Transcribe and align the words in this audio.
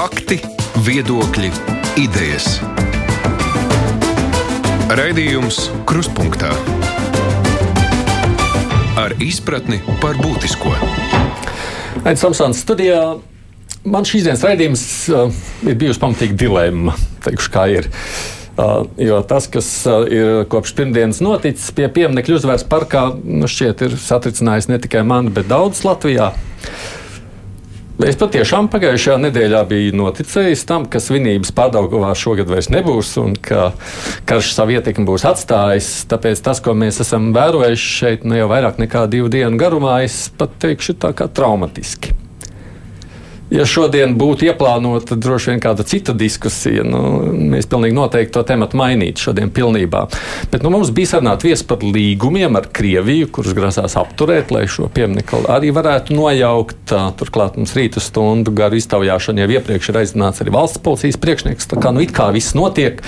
Fakti, 0.00 0.38
viedokļi, 0.80 1.50
idejas. 2.00 2.54
Raidījums 4.96 5.58
Kruspunkta 5.84 6.54
ar 8.96 9.12
izpratni 9.20 9.82
par 10.00 10.16
būtisko. 10.22 10.72
Aizsmeļamies 12.00 12.22
Samsons 12.22 12.62
studijā. 12.64 13.02
Man 13.84 14.08
šīs 14.08 14.24
dienas 14.24 14.44
raidījums 14.48 14.84
uh, 15.12 15.42
ir 15.68 15.76
bijusi 15.82 16.00
pamatīgi 16.00 16.38
dilemma. 16.46 16.94
Teikšu, 17.26 17.52
kā 17.52 17.66
ir. 17.74 17.90
Uh, 18.56 18.86
jo 19.04 19.18
tas, 19.28 19.50
kas 19.52 19.68
uh, 19.84 20.06
ir 20.08 20.46
kopš 20.48 20.72
pirmdienas 20.78 21.20
noticis 21.20 21.68
pie 21.76 21.90
pieminiektu 21.92 22.38
uzvaras 22.38 22.64
parkā, 22.64 23.10
nu 23.20 23.52
šķiet, 23.52 23.84
ir 23.84 24.00
satricinājis 24.00 24.70
ne 24.72 24.80
tikai 24.80 25.04
mani, 25.12 25.34
bet 25.36 25.52
daudzus 25.52 25.84
Latvijā. 25.84 26.30
Es 28.00 28.16
patiešām 28.16 28.70
pagājušajā 28.72 29.16
nedēļā 29.26 29.58
biju 29.68 29.96
noticējis 29.98 30.62
tam, 30.68 30.86
ka 30.88 31.02
svinības 31.04 31.50
pārdaugavā 31.52 32.14
šogad 32.16 32.48
vairs 32.48 32.70
nebūs 32.72 33.10
un 33.20 33.34
ka 33.36 33.72
karš 34.30 34.54
savu 34.56 34.78
ietekmi 34.78 35.04
būs 35.10 35.26
atstājis. 35.28 35.90
Tāpēc 36.08 36.40
tas, 36.46 36.62
ko 36.64 36.72
mēs 36.72 37.02
esam 37.04 37.28
vērojuši 37.36 37.92
šeit 37.98 38.24
nu 38.24 38.40
jau 38.40 38.48
vairāk 38.52 38.80
nekā 38.80 39.04
divu 39.12 39.28
dienu 39.32 39.60
garumā, 39.60 40.00
es 40.06 40.30
pat 40.32 40.56
teikšu 40.64 40.96
tā 41.02 41.12
kā 41.18 41.28
traumatiski 41.28 42.16
ja 43.50 43.66
šodien 43.66 44.14
būtu 44.18 44.46
ieplānota 44.48 45.16
droši 45.18 45.52
vien 45.52 45.62
kāda 45.62 45.84
cita 45.86 46.14
diskusija, 46.16 46.84
nu, 46.86 47.00
mēs 47.52 47.68
pilnīgi 47.70 47.96
noteikti 47.96 48.34
to 48.36 48.44
tematu 48.46 48.78
mainītu 48.80 49.26
šodien 49.26 49.50
pilnībā. 49.54 50.06
Bet 50.52 50.64
nu, 50.64 50.72
mums 50.74 50.92
bija 50.94 51.14
sarunāt 51.14 51.44
viesi 51.46 51.66
par 51.68 51.84
līgumiem 51.84 52.58
ar 52.58 52.68
Krieviju, 52.80 53.30
kurus 53.34 53.56
grasās 53.56 53.96
apturēt, 54.00 54.52
lai 54.54 54.66
šo 54.70 54.88
pieminiektu 54.94 55.44
arī 55.50 55.72
varētu 55.74 56.16
nojaukt. 56.16 56.94
Turklāt 57.20 57.58
mums 57.58 57.74
rīta 57.76 58.02
stundu 58.02 58.54
garu 58.56 58.78
iztaujāšanu 58.78 59.44
jau 59.44 59.50
iepriekš 59.58 59.92
ir 59.92 60.00
aizināts 60.02 60.42
arī 60.42 60.54
valsts 60.54 60.82
policijas 60.82 61.18
priekšnieks. 61.20 61.70
Tā 61.70 61.80
kā 61.82 61.94
nu 61.94 62.04
it 62.04 62.14
kā 62.16 62.30
viss 62.34 62.56
notiek, 62.58 63.02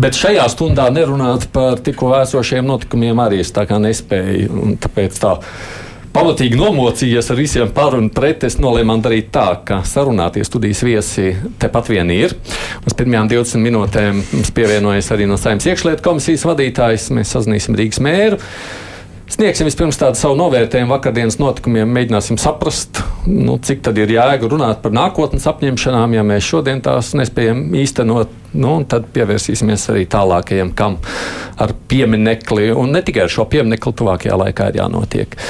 bet 0.00 0.18
šajā 0.18 0.46
stundā 0.52 0.88
nerunāt 0.94 1.48
par 1.54 1.82
tikko 1.84 2.12
vēsošiem 2.14 2.66
notikumiem 2.68 3.22
arī 3.26 3.42
es 3.44 3.52
tā 3.54 3.66
kā 3.70 3.80
nespēju. 3.82 4.76
Tāpēc 4.84 5.18
tā 5.22 5.38
pamatīgi 6.14 6.58
nomocījies 6.58 7.30
ar 7.32 7.38
visiem 7.38 7.70
par 7.74 7.96
un 7.98 8.08
pret, 8.14 8.46
es 8.46 8.56
nolēmu 8.62 8.96
darīt 9.02 9.32
tā, 9.34 9.48
ka 9.66 9.80
sarunāties 9.88 10.48
studijas 10.50 10.84
viesi 10.86 11.34
tepat 11.60 11.90
vien 11.90 12.10
ir. 12.14 12.36
Uz 12.86 12.96
pirmajām 12.96 13.30
20 13.32 13.64
minūtēm 13.64 14.22
mums 14.22 14.54
pievienojas 14.54 15.10
arī 15.14 15.28
no 15.30 15.38
Saimnes 15.40 15.66
iekšlietu 15.70 16.04
komisijas 16.06 16.46
vadītājs. 16.46 17.10
Mēs 17.14 17.34
sazināsim 17.34 17.78
Rīgas 17.78 18.02
mēru. 18.04 18.40
Sniegsim 19.34 19.66
vispirms 19.66 19.96
tādu 19.98 20.20
savu 20.20 20.36
novērtējumu 20.36 20.92
vakardienas 20.92 21.38
notikumiem, 21.40 21.88
mēģināsim 21.96 22.36
saprast, 22.38 23.00
nu, 23.24 23.56
cik 23.56 23.80
tad 23.86 23.96
ir 23.98 24.12
jēga 24.12 24.50
runāt 24.52 24.82
par 24.84 24.92
nākotnes 24.94 25.48
apņemšanām, 25.48 26.14
ja 26.14 26.24
mēs 26.28 26.44
šodien 26.44 26.82
tās 26.84 27.14
nespējam 27.16 27.64
īstenot. 27.80 28.34
Nu, 28.54 28.76
tad 28.86 29.08
pievērsīsimies 29.16 29.88
arī 29.90 30.04
tālākajam, 30.12 30.74
kam 30.76 31.00
ar 31.58 31.72
pieminekli, 31.88 32.68
un 32.76 32.92
ne 32.94 33.02
tikai 33.02 33.24
ar 33.24 33.32
šo 33.32 33.48
pieminekli 33.50 33.96
tuvākajā 33.98 34.36
laikā 34.44 34.68
ir 34.70 34.84
jānotiek. 34.84 35.40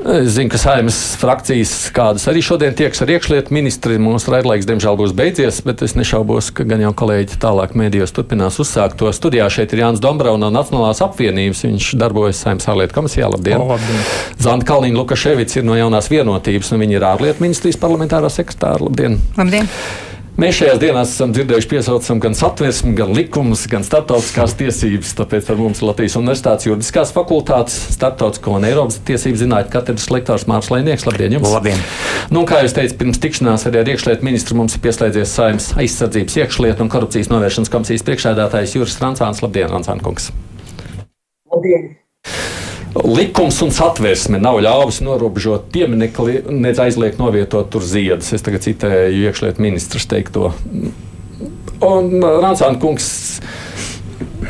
Es 0.00 0.30
zinu, 0.32 0.48
ka 0.48 0.56
saimnes 0.56 0.96
frakcijas 1.20 1.72
kādas 1.92 2.24
arī 2.30 2.40
šodien 2.44 2.72
tieks 2.76 3.02
ar 3.04 3.10
iekšlietu 3.12 3.52
ministri. 3.52 3.98
Mūsu 4.00 4.32
raidlaiks, 4.32 4.64
diemžēl, 4.68 4.96
būs 4.96 5.12
beidzies, 5.16 5.60
bet 5.66 5.84
es 5.84 5.92
nešaubos, 5.98 6.48
ka 6.56 6.64
gan 6.68 6.80
jau 6.80 6.92
kolēģi 7.02 7.36
tālāk 7.42 7.76
mēdījos 7.76 8.14
turpinās 8.16 8.56
uzsākt 8.64 8.96
to 9.00 9.12
studijā. 9.12 9.50
Šeit 9.52 9.74
ir 9.76 9.84
Jānis 9.84 10.00
Dombra 10.00 10.32
no 10.40 10.48
Nacionālās 10.54 11.02
apvienības. 11.04 11.64
Viņš 11.68 11.90
darbojas 12.00 12.40
saimnes 12.46 12.68
ārlietu 12.72 12.96
komisijā. 12.96 13.28
Labdien! 13.28 13.60
O, 13.60 13.68
labdien. 13.74 14.06
Zanta 14.40 14.70
Kalniņa 14.72 15.02
Lukaševics 15.02 15.60
ir 15.60 15.68
no 15.68 15.76
jaunās 15.76 16.08
vienotības, 16.12 16.72
un 16.72 16.86
viņa 16.86 16.96
ir 16.96 17.10
ārlietu 17.10 17.44
ministrijas 17.44 17.80
parlamentārā 17.82 18.32
sekretāra. 18.32 18.80
Labdien! 18.88 19.20
Labdien. 19.36 19.68
Mēs 20.38 20.60
šajās 20.60 20.78
dienās 20.78 21.10
esam 21.10 21.32
dzirdējuši 21.34 21.68
piesaucam 21.72 22.20
gan 22.22 22.36
satversmi, 22.38 22.92
gan 22.96 23.10
likumus, 23.16 23.64
gan 23.70 23.82
starptautiskās 23.84 24.54
tiesības. 24.60 25.10
Tāpēc 25.18 25.50
ar 25.50 25.58
mums 25.58 25.82
Latvijas 25.82 26.14
Universitātes 26.20 26.68
juridiskās 26.68 27.10
fakultātes, 27.16 27.74
starptautisko 27.96 28.54
un 28.60 28.68
Eiropas 28.68 29.00
tiesību 29.08 29.40
zinātņu 29.42 29.74
katedras 29.74 30.06
lektors 30.14 30.46
Mārcis 30.50 30.70
Lēnieks. 30.72 31.06
Labdien! 31.08 31.34
Jums. 31.36 31.50
Labdien! 31.50 31.82
Nu, 32.30 32.44
kā 32.48 32.62
jūs 32.62 32.76
teicāt, 32.78 32.96
pirms 33.02 33.20
tikšanās 33.20 33.66
arī 33.68 33.82
ar 33.82 33.90
iekšlietu 33.90 34.28
ministru 34.28 34.60
mums 34.60 34.78
ir 34.78 34.84
pieslēdzies 34.86 35.34
saimnes 35.34 35.72
aizsardzības 35.82 36.38
iekšlietu 36.44 36.86
un 36.86 36.92
korupcijas 36.94 37.32
novēršanas 37.34 37.74
komisijas 37.74 38.06
priekšsēdētājs 38.06 38.78
Juris 38.78 39.00
Rancāns. 39.02 39.42
Labdien, 39.42 39.68
Rancāns 39.74 40.06
kungs! 40.06 40.30
Labdien! 41.50 41.96
Likums 42.90 43.60
un 43.62 43.70
satversme 43.70 44.40
nav 44.42 44.58
ļāvis 44.64 44.98
norobežot 45.06 45.68
pieminekli, 45.74 46.40
nedz 46.50 46.80
aizliegt 46.82 47.20
novietot 47.22 47.68
tur 47.70 47.84
ziedus. 47.86 48.32
Es 48.34 48.42
tagad 48.42 48.64
citēju 48.66 49.28
iekšlietu 49.28 49.62
ministrs 49.62 50.08
teikto. 50.10 50.50
Un 51.86 52.10
Rāncāna 52.18 52.80
kungs. 52.82 53.06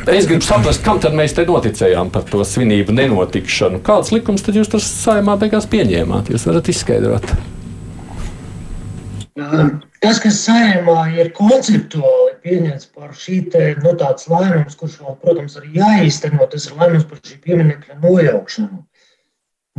Es 0.08 0.24
gribu 0.26 0.46
saprast, 0.46 0.80
kam 0.86 1.02
tad 1.02 1.12
mēs 1.18 1.34
te 1.36 1.44
noticējām 1.44 2.08
par 2.14 2.24
to 2.30 2.40
svinību 2.46 2.94
nenotikšanu. 2.96 3.82
Kāds 3.84 4.14
likums 4.14 4.46
tad 4.46 4.56
jūs 4.56 4.72
tur 4.72 4.80
saimā 4.82 5.36
beigās 5.40 5.68
pieņēmāt? 5.70 6.32
Jūs 6.32 6.48
varat 6.48 6.72
izskaidrot. 6.72 7.34
Tas, 10.00 10.16
kas 10.16 10.38
saimā 10.46 11.10
ir 11.12 11.28
konceptuāli 11.36 12.38
pieņemts 12.40 12.86
par 12.96 13.10
šī 13.12 13.40
te, 13.52 13.64
nu, 13.84 13.90
tāds 14.00 14.30
lēmums, 14.32 14.78
kurš 14.80 14.94
vēl, 15.02 15.16
protams, 15.20 15.58
arī 15.60 15.74
jāīsteno, 15.76 16.46
tas 16.48 16.70
ir 16.70 16.78
lēmums 16.80 17.04
par 17.10 17.20
šī 17.20 17.36
pieminekļa 17.44 17.98
nojaukšanu. 18.00 18.80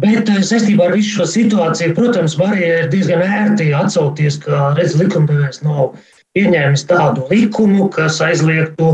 Bet 0.01 0.29
eh, 0.29 0.43
saistībā 0.45 0.91
ar 0.91 0.93
visu 0.93 1.15
šo 1.15 1.27
situāciju, 1.31 1.95
protams, 1.97 2.37
Marija 2.37 2.83
ir 2.83 2.91
diezgan 2.93 3.25
ērti 3.25 3.71
atsaukties, 3.73 4.37
ka 4.45 4.75
redz 4.77 4.93
likumdevējs 5.01 5.63
nav 5.65 5.95
pieņēmis 6.37 6.85
tādu 6.93 7.25
likumu, 7.33 7.89
kas 7.97 8.21
aizliegtu 8.21 8.93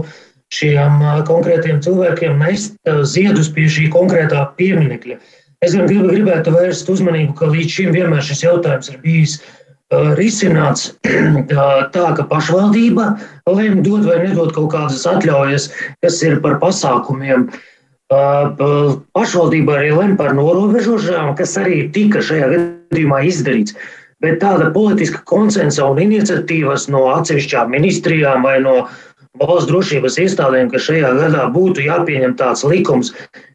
šiem 0.55 1.03
eh, 1.03 1.21
konkrētiem 1.27 1.83
cilvēkiem 1.83 2.39
nest 2.39 2.79
eh, 2.87 3.03
ziedus 3.03 3.51
pie 3.51 3.67
šī 3.67 3.91
konkrētā 3.91 4.47
pieminekļa. 4.55 5.19
Es 5.59 5.75
gan 5.75 5.91
gribu, 5.91 6.07
gribētu 6.07 6.55
vērst 6.55 6.87
uzmanību, 6.93 7.35
ka 7.35 7.51
līdz 7.51 7.79
šim 7.81 7.95
vienmēr 7.99 8.23
šis 8.23 8.45
jautājums 8.45 8.91
ir 8.93 8.99
bijis 9.03 9.39
uh, 9.41 9.66
risināts 9.91 10.91
tā, 11.95 12.05
ka 12.17 12.23
pašvaldība 12.27 13.17
lemj 13.47 13.83
dot 13.85 14.05
vai 14.07 14.19
nedot 14.25 14.51
kaut 14.55 14.71
kādas 14.73 15.05
atļaujas, 15.07 15.69
kas 16.03 16.21
ir 16.23 16.41
par 16.43 16.59
pasākumiem. 16.59 17.47
Pašvaldība 18.07 19.79
arī 19.79 19.91
lemj 19.95 20.17
par 20.19 20.35
norobežošanām, 20.35 21.35
kas 21.39 21.57
arī 21.59 21.87
tika 21.91 22.19
šajā 22.23 22.51
gadījumā 22.53 23.23
izdarīts. 23.27 23.75
Bet 24.23 24.39
tāda 24.41 24.71
politiska 24.73 25.21
konsensa 25.29 25.85
un 25.85 25.99
iniciatīvas 26.01 26.87
no 26.89 27.05
atsevišķām 27.13 27.69
ministrijām 27.69 28.43
vai 28.43 28.57
no 28.63 28.87
valsts 29.37 29.69
drošības 29.69 30.17
iestādēm, 30.23 30.71
ka 30.71 30.81
šajā 30.81 31.11
gadā 31.19 31.43
būtu 31.53 31.85
jāpieņem 31.85 32.33
tāds 32.39 32.63
likums, 32.65 33.11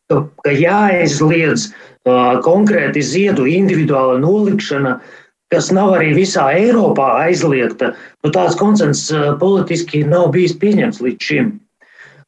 ka, 0.07 0.21
ka 0.45 0.53
jāaizliedz 0.55 1.73
uh, 1.73 2.39
konkrēti 2.47 3.03
ziedu 3.03 3.49
individuāla 3.51 4.21
nolikšana 4.23 4.95
uh, 5.01 5.19
kas 5.53 5.69
nav 5.75 5.93
arī 5.99 6.13
visā 6.17 6.47
Eiropā 6.57 7.09
aizliegta, 7.27 7.93
nu, 8.25 8.33
tāds 8.33 8.57
konsens 8.59 9.05
eh, 9.13 9.33
politiski 9.41 10.03
nav 10.09 10.31
bijis 10.37 10.57
pieņemts 10.63 11.03
līdz 11.05 11.29
šim. 11.29 11.53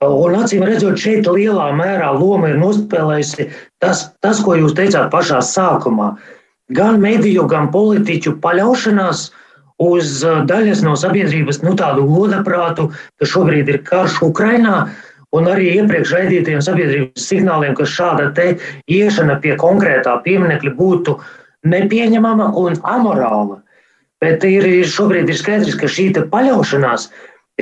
Un 0.04 0.34
acīm 0.36 0.64
redzot, 0.66 0.98
šeit 1.00 1.28
lielā 1.30 1.70
mērā 1.78 2.10
loma 2.18 2.50
ir 2.50 2.58
nospēlējusi 2.60 3.46
tas, 3.80 4.10
tas, 4.20 4.42
ko 4.44 4.58
jūs 4.58 4.74
teicāt 4.76 5.08
pašā 5.12 5.38
sākumā. 5.40 6.10
Gan 6.76 6.98
mediju, 7.00 7.46
gan 7.48 7.70
politiķu 7.72 8.34
paļaušanās 8.44 9.30
uz 9.84 10.20
eh, 10.20 10.42
daļas 10.50 10.84
no 10.84 10.92
sabiedrības 11.00 11.62
nu, 11.64 11.72
tādu 11.80 12.04
godaprātu, 12.10 12.90
ka 13.20 13.30
šobrīd 13.30 13.72
ir 13.72 13.80
karš 13.88 14.20
Ukrainā, 14.28 14.82
un 15.34 15.48
arī 15.50 15.72
iepriekš 15.78 16.12
raidītiem 16.14 16.60
sabiedrības 16.62 17.24
signāliem, 17.30 17.72
ka 17.78 17.88
šāda 17.88 18.28
iešana 18.86 19.40
pie 19.42 19.56
konkrētā 19.58 20.12
pieminekļa 20.22 20.74
būtu 20.78 21.16
uh, 21.16 21.32
nepieņemama 21.68 22.50
un 22.60 22.78
amorāla. 22.82 23.60
Bet 24.22 24.44
ir, 24.48 24.66
šobrīd 24.88 25.28
ir 25.28 25.38
skaidrs, 25.38 25.76
ka 25.80 25.90
šī 25.90 26.10
paļaušanās, 26.32 27.08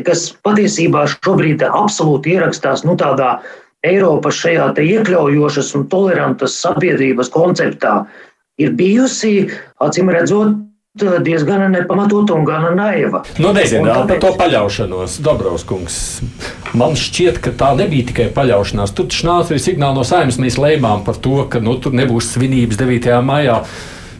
kas 0.06 0.28
patiesībā 0.46 1.06
šobrīd 1.16 1.64
absolūti 1.66 2.36
ierakstās 2.36 2.84
nu, 2.86 2.96
tādā 3.00 3.40
Eiropas 3.82 4.36
šajā 4.38 4.68
iekļaujošas 4.78 5.72
un 5.74 5.88
tolerantas 5.90 6.54
sabiedrības 6.62 7.32
konceptā, 7.34 8.04
ir 8.62 8.76
bijusi, 8.78 9.48
acīm 9.82 10.12
redzot, 10.14 10.60
diezgan 11.24 11.72
nepamatota 11.72 12.34
un 12.34 12.44
gana 12.44 12.70
naiva. 12.76 13.22
Nu, 13.40 13.52
nezinu, 13.56 13.88
par 14.08 14.18
to 14.20 14.32
paļaušanos, 14.36 15.16
Dabrovskungs. 15.24 15.96
Man 16.76 16.94
šķiet, 17.00 17.40
ka 17.40 17.54
tā 17.56 17.72
nebija 17.78 18.10
tikai 18.10 18.28
paļaušanās. 18.34 18.92
Tur 18.96 19.08
nāca 19.08 19.54
arī 19.54 19.62
signāli 19.64 19.96
no 19.96 20.04
saimnes, 20.04 20.38
mēs 20.38 20.60
lēmām 20.60 21.02
par 21.06 21.16
to, 21.16 21.46
ka 21.48 21.64
nu, 21.64 21.78
tur 21.80 21.96
nebūs 21.96 22.34
svinības 22.36 22.80
9. 22.80 23.08
maijā. 23.24 23.62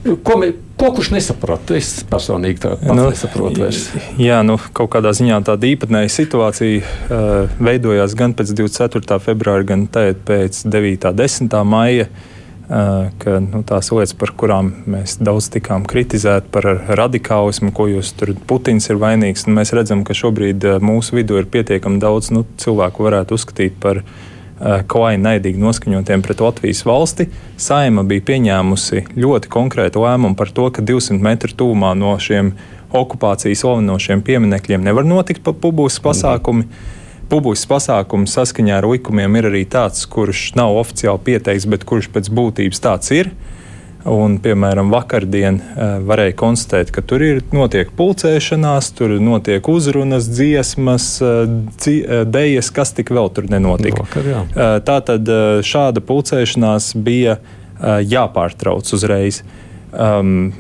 Ko, 0.03 0.35
mē, 0.41 0.49
ko 0.81 0.89
kurš 0.97 1.13
nesaprata? 1.15 1.77
Es 1.79 2.01
personīgi 2.11 2.65
tādu 2.65 2.91
nu, 2.91 3.07
nesaprotu. 3.13 3.63
Vairs. 3.63 3.85
Jā, 4.19 4.41
nu, 4.47 4.57
kaut 4.75 4.91
kādā 4.97 5.13
ziņā 5.15 5.39
tāda 5.47 5.69
īpatnēja 5.71 6.11
situācija 6.11 6.83
uh, 6.83 7.55
veidojās 7.63 8.17
gan 8.19 8.35
pēc 8.35 8.51
24. 8.59 9.21
februāra, 9.23 9.67
gan 9.69 9.87
pēc 9.87 10.65
9. 10.67 11.11
un 11.13 11.23
10. 11.23 11.59
maija. 11.77 12.11
ka 13.21 13.35
nu, 13.43 13.61
tās 13.69 13.91
lietas, 13.93 14.15
par 14.17 14.31
kurām 14.39 14.71
mēs 14.89 15.19
daudz 15.21 15.51
tikām 15.53 15.83
kritizēti, 15.89 16.49
par 16.55 16.65
radikālismu, 16.97 17.73
ko 17.75 17.89
jūs 17.91 18.15
tur 18.17 18.33
Putins 18.49 18.89
ir 18.89 19.01
vainīgs, 19.03 19.45
nu, 19.45 19.57
mēs 19.59 19.75
redzam, 19.77 20.07
ka 20.09 20.17
šobrīd 20.17 20.65
mūsu 20.81 21.19
vidū 21.19 21.37
ir 21.43 21.51
pietiekami 21.53 22.01
daudz 22.01 22.31
nu, 22.33 22.47
cilvēku, 22.63 23.05
varētu 23.05 23.37
uzskatīt 23.37 23.77
par 23.83 24.01
klāji 24.63 25.21
naidīgi 25.23 25.61
noskaņotiem 25.63 26.23
pret 26.25 26.41
Latvijas 26.45 26.85
valsti. 26.87 27.29
Saima 27.61 28.05
bija 28.07 28.25
pieņēmusi 28.31 29.05
ļoti 29.19 29.53
konkrētu 29.53 30.05
lēmumu 30.05 30.39
par 30.39 30.53
to, 30.55 30.71
ka 30.71 30.85
200 30.87 31.19
metru 31.23 31.55
tūmā 31.59 31.93
no 31.99 32.15
šiem 32.23 32.55
okupācijas 32.93 33.65
slavinošiem 33.65 34.23
pieminekļiem 34.27 34.85
nevar 34.85 35.09
notikt 35.09 35.47
publiski 35.47 36.05
pasākumi. 36.09 36.67
Mm 36.69 36.99
publisks 37.33 37.69
pasākums 37.71 38.35
saskaņā 38.37 38.77
ar 38.81 38.87
likumiem 38.91 39.39
ir 39.41 39.49
arī 39.49 39.63
tāds, 39.69 40.05
kurš 40.11 40.51
nav 40.59 40.77
oficiāli 40.83 41.23
pieteikts, 41.31 41.69
bet 41.73 41.87
kurš 41.89 42.11
pēc 42.13 42.29
būtības 42.35 42.83
tāds 42.85 43.13
ir. 43.17 43.31
Un, 44.09 44.37
piemēram, 44.43 44.91
vakardien 44.91 45.61
uh, 45.61 45.97
varēja 46.07 46.35
konstatēt, 46.41 46.91
ka 46.95 47.05
tur 47.07 47.23
ir 47.23 47.41
notiek 47.55 47.91
pulcēšanās, 47.95 48.91
tur 48.99 49.15
notiek 49.23 49.69
uzrunas, 49.71 50.27
dziesmas, 50.27 51.09
uh, 51.23 51.45
dzi, 51.77 52.01
uh, 52.03 52.23
dejas, 52.27 52.73
kas 52.75 52.95
tik 52.97 53.13
vēl 53.15 53.31
tur 53.35 53.47
nenotika. 53.53 54.03
Vakar, 54.03 54.27
jā. 54.27 54.45
tā 54.83 54.99
tad 55.07 55.29
šāda 55.67 56.03
pulcēšanās 56.07 56.93
bija 56.99 57.39
jāpārtrauc 57.83 58.91
uzreiz. 58.95 59.43
Uh, 59.93 60.23
Um, 60.23 60.55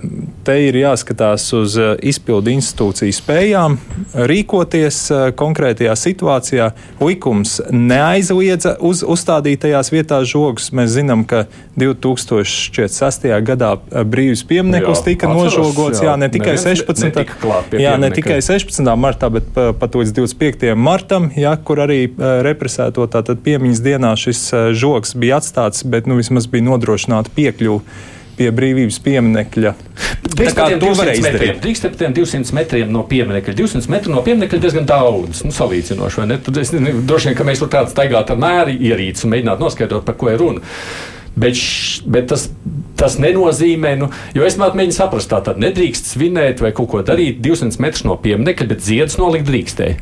te 0.45 0.59
ir 0.67 0.77
jāskatās 0.77 1.47
uz 1.57 1.79
uh, 1.81 1.95
izpildu 2.05 2.51
institūciju 2.53 3.15
spējām 3.17 3.79
rīkoties 4.29 4.99
uh, 5.09 5.23
konkrētajā 5.33 5.95
situācijā. 5.97 6.67
Likums 7.01 7.55
neaizliedza 7.73 8.75
uz 8.85 9.01
uzstādītajās 9.01 9.89
vietās 9.95 10.29
žogus. 10.29 10.69
Mēs 10.77 10.93
zinām, 10.99 11.25
ka 11.25 11.47
2006. 11.81 13.27
gadā 13.49 13.73
uh, 13.79 14.05
brīvs 14.05 14.45
piemineklis 14.53 15.01
tika 15.09 15.33
atceros, 15.33 15.57
nožogots. 15.57 16.05
Jā, 16.05 16.11
jā, 16.13 16.21
ne 16.21 16.29
tikai 16.37 16.59
neviens, 16.59 16.85
16. 16.85 17.25
Ne 17.73 17.83
jā, 17.87 17.97
ne 18.05 18.13
tikai 18.13 18.41
16. 18.45 18.95
martā, 19.01 19.33
bet 19.33 19.49
pat 19.57 19.97
līdz 19.97 20.13
25. 20.21 20.73
martam, 20.77 21.33
jā, 21.33 21.57
kur 21.57 21.81
arī 21.89 22.03
represēto 22.45 23.09
piemiņas 23.09 23.87
dienā 23.89 24.13
šis 24.13 24.49
žogs 24.77 25.17
bija 25.17 25.41
atstāts, 25.41 25.87
bet 25.89 26.05
nu, 26.05 26.21
vismaz 26.21 26.53
bija 26.53 26.69
nodrošināta 26.69 27.33
piekļuva 27.33 28.21
pie 28.43 28.51
brīvības 28.55 28.99
izdarīt. 31.19 31.63
Drīkst 31.63 31.87
par 31.87 31.97
tiem 32.01 32.15
200 32.17 32.57
metriem 32.57 32.93
no 32.95 33.05
pieminiekļa. 33.11 33.55
200 33.59 33.93
metru 33.93 34.15
no 34.15 34.23
pieminiekļa 34.27 34.59
ir 34.59 34.65
diezgan 34.65 34.87
daudz, 34.89 35.43
nu, 35.47 35.55
salīdzinoši, 35.55 36.21
vai 36.23 36.29
ne? 36.31 36.39
Tad 36.43 36.61
es 36.63 36.75
nezinu, 36.75 37.03
droši 37.09 37.31
vien, 37.31 37.39
ka 37.39 37.47
mēs 37.49 37.63
tur 37.63 37.73
tādu 37.73 37.93
staigātu 37.93 38.35
ar 38.35 38.43
mēri 38.43 38.77
ierīci 38.91 39.27
un 39.27 39.35
mēģinātu 39.35 39.67
noskaidrot, 39.67 40.07
par 40.09 40.19
ko 40.21 40.31
ir 40.33 40.41
runa. 40.43 40.63
Bet, 41.33 41.57
š, 41.57 42.03
bet 42.13 42.27
tas, 42.29 42.51
tas 43.01 43.15
nenozīmē, 43.21 43.95
nu, 43.97 44.11
jo 44.37 44.45
es 44.45 44.59
mēģinu 44.61 44.93
saprast, 44.93 45.31
tā 45.33 45.39
tad 45.47 45.61
nedrīkst 45.63 46.11
svinēt 46.13 46.61
vai 46.61 46.75
kaut 46.77 46.91
ko 46.93 47.01
darīt 47.07 47.41
200 47.45 47.81
metrus 47.81 48.05
no 48.05 48.19
pieminiekļa, 48.21 48.67
bet 48.69 48.85
ziedus 48.85 49.17
nolikt 49.21 49.49
drīkstēji. 49.49 49.97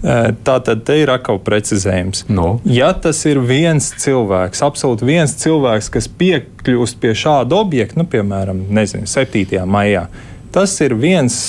Tā 0.47 0.57
tad 0.67 0.83
te 0.89 0.99
ir 0.99 1.13
atkal 1.15 1.39
precizējums. 1.47 2.25
No. 2.33 2.57
Ja 2.67 2.91
tas 2.99 3.23
ir 3.31 3.39
viens 3.47 3.93
cilvēks, 4.03 4.65
absolūti 4.67 5.07
viens 5.07 5.37
cilvēks, 5.39 5.93
kas 5.95 6.11
piekļūst 6.21 7.01
pie 7.03 7.15
šāda 7.23 7.63
objekta, 7.63 8.03
nu, 8.03 8.09
piemēram, 8.11 8.67
nezinu, 8.75 9.07
7. 9.11 9.63
maijā, 9.71 10.09
tas 10.51 10.75
ir 10.83 10.99
viens 10.99 11.41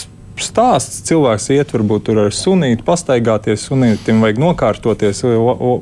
stāsts. 0.41 1.01
Cilvēks 1.09 1.49
iet, 1.57 1.73
varbūt 1.73 2.07
tur 2.07 2.23
ar 2.27 2.35
sunīti, 2.35 2.85
pastaigāties, 2.85 3.65
sunītam 3.67 4.21
vajag 4.23 4.41
nokārtoties, 4.41 5.25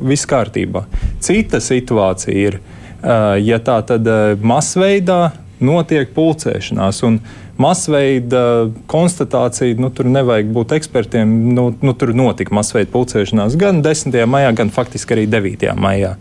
viss 0.08 0.30
kārtībā. 0.30 0.86
Cita 1.24 1.62
situācija 1.64 2.48
ir 2.48 2.60
ja 3.44 3.60
tā 3.64 3.80
tad 3.88 4.08
eh, 4.08 4.34
masveidā 4.42 5.32
notiek 5.60 6.12
pulcēšanās. 6.16 7.02
Un 7.08 7.20
masveida 7.60 8.44
konstatācija, 8.92 9.78
nu, 9.80 9.92
tur 9.92 10.08
nevajag 10.12 10.52
būt 10.56 10.76
ekspertiem. 10.80 11.32
Nu, 11.56 11.70
nu, 11.84 11.96
tur 11.96 12.14
notika 12.16 12.56
masveida 12.56 12.92
pulcēšanās 12.94 13.58
gan 13.60 13.84
10. 13.86 14.16
maijā, 14.30 14.54
gan 14.56 14.72
faktiski 14.74 15.18
arī 15.18 15.28
9. 15.32 15.74
maijā. 15.80 16.16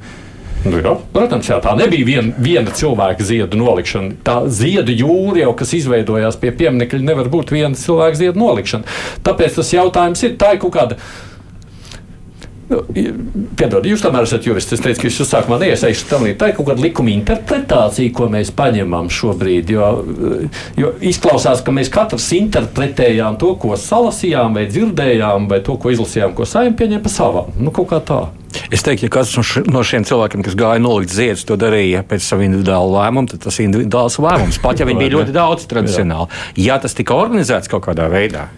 Nu, 0.65 0.81
jā, 0.83 0.91
protams, 1.15 1.47
jā, 1.47 1.61
tā 1.63 1.77
nebija 1.79 2.07
vien, 2.07 2.33
viena 2.43 2.73
cilvēka 2.75 3.23
ziedu 3.23 3.61
nolikšana. 3.61 4.17
Tā 4.27 4.41
ziedu 4.51 4.91
jūra, 4.91 5.45
jau, 5.45 5.53
kas 5.61 5.77
izveidojās 5.79 6.39
pie 6.43 6.51
pieminiekļa, 6.59 7.05
nevar 7.07 7.31
būt 7.31 7.53
viena 7.55 7.79
cilvēka 7.79 8.19
ziedu 8.19 8.43
nolikšana. 8.43 8.99
Tāpēc 9.27 9.61
tas 9.61 9.71
jautājums 9.77 10.25
ir, 10.27 10.35
tā 10.41 10.57
ir 10.57 10.63
kaut 10.65 10.75
kāda 10.75 10.99
Nu, 12.69 12.83
piedod, 13.57 13.87
jūs 13.89 14.03
tomēr 14.05 14.27
esat 14.27 14.45
jurists. 14.45 14.75
Es 14.77 14.83
teicu, 14.85 15.01
ka 15.01 15.09
jūs 15.09 15.31
sākumā 15.31 15.57
neiesaistat 15.63 16.11
tam 16.13 16.27
līdzi. 16.27 16.37
Tā 16.41 16.51
ir 16.51 16.57
kaut 16.59 16.69
kāda 16.69 16.85
likuma 16.85 17.15
interpretācija, 17.15 18.13
ko 18.17 18.29
mēs 18.33 18.53
paņemam 18.57 19.09
šobrīd. 19.13 19.73
Jo, 19.73 19.87
jo 20.77 20.93
izklausās, 21.09 21.63
ka 21.65 21.73
mēs 21.73 21.89
katrs 21.93 22.29
interpretējām 22.37 23.39
to, 23.41 23.55
ko 23.63 23.73
salasījām, 23.81 24.59
vai 24.59 24.67
dzirdējām, 24.69 25.49
vai 25.49 25.63
to, 25.65 25.79
ko 25.81 25.95
izlasījām, 25.97 26.37
ko 26.37 26.45
saimniekam 26.49 26.77
pieņēma 26.83 27.07
pa 27.07 27.15
savām. 27.15 27.57
Nu, 27.57 27.73
kaut 27.73 27.89
kā 27.95 28.03
tā. 28.05 28.21
Es 28.73 28.85
teiktu, 28.85 29.07
ja 29.07 29.13
kāds 29.17 29.33
no 29.69 29.83
šiem 29.87 30.05
cilvēkiem, 30.09 30.45
kas 30.45 30.57
gāja 30.59 30.81
nolikt 30.83 31.13
ziedus, 31.15 31.45
to 31.49 31.57
darīja 31.61 32.05
pēc 32.09 32.25
sava 32.25 32.45
individuāla 32.45 33.05
lēmuma, 33.05 33.33
tad 33.33 33.45
tas 33.45 33.59
ir 33.61 33.69
individuāls 33.69 34.21
lēmums. 34.21 34.61
Pat 34.61 34.81
ja 34.81 34.89
viņi 34.89 35.03
bija 35.07 35.17
ļoti 35.17 35.37
daudz 35.37 35.69
tradicionāli. 35.71 36.29
Ja 36.61 36.77
tas 36.83 36.97
tika 36.97 37.17
organizēts 37.17 37.71
kaut 37.73 37.87
kādā 37.89 38.09
veidā, 38.13 38.49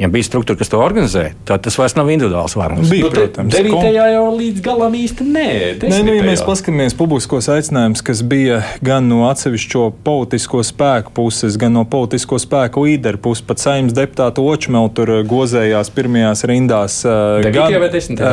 ja 0.00 0.08
bija 0.08 0.24
struktūra, 0.24 0.58
kas 0.60 0.70
to 0.72 0.80
organizē, 0.80 1.30
tad 1.48 1.64
tas 1.66 1.76
vairs 1.78 1.94
nav 1.98 2.08
individuāls 2.12 2.54
lēmums. 2.56 2.88
Bija, 2.88 3.04
nu, 3.04 3.12
protams, 3.12 3.52
9. 3.52 3.90
jau 3.92 4.24
līdz 4.36 4.62
galam 4.64 4.96
īsti 4.96 5.26
nē. 5.28 5.48
Nē, 5.82 5.98
nu, 6.06 6.14
ja 6.16 6.24
mēs 6.24 6.42
paskatāmies 6.46 6.96
publiskos 6.96 7.50
aicinājumus, 7.52 8.02
kas 8.06 8.22
bija 8.26 8.62
gan 8.84 9.10
no 9.10 9.26
atsevišķo 9.28 9.84
politisko 10.06 10.62
spēku 10.66 11.12
puses, 11.16 11.58
gan 11.60 11.76
no 11.76 11.84
politisko 11.90 12.40
spēku 12.40 12.86
līderu 12.88 13.20
puses, 13.20 13.44
pat 13.46 13.62
saimnes 13.62 13.96
deputāta 13.96 14.40
Očmēl 14.40 14.88
tur 14.96 15.12
gozējās 15.28 15.92
pirmajās 15.94 16.46
rindās. 16.48 17.00
Gan, 17.04 17.78
vai 17.84 17.92
10. 17.92 18.24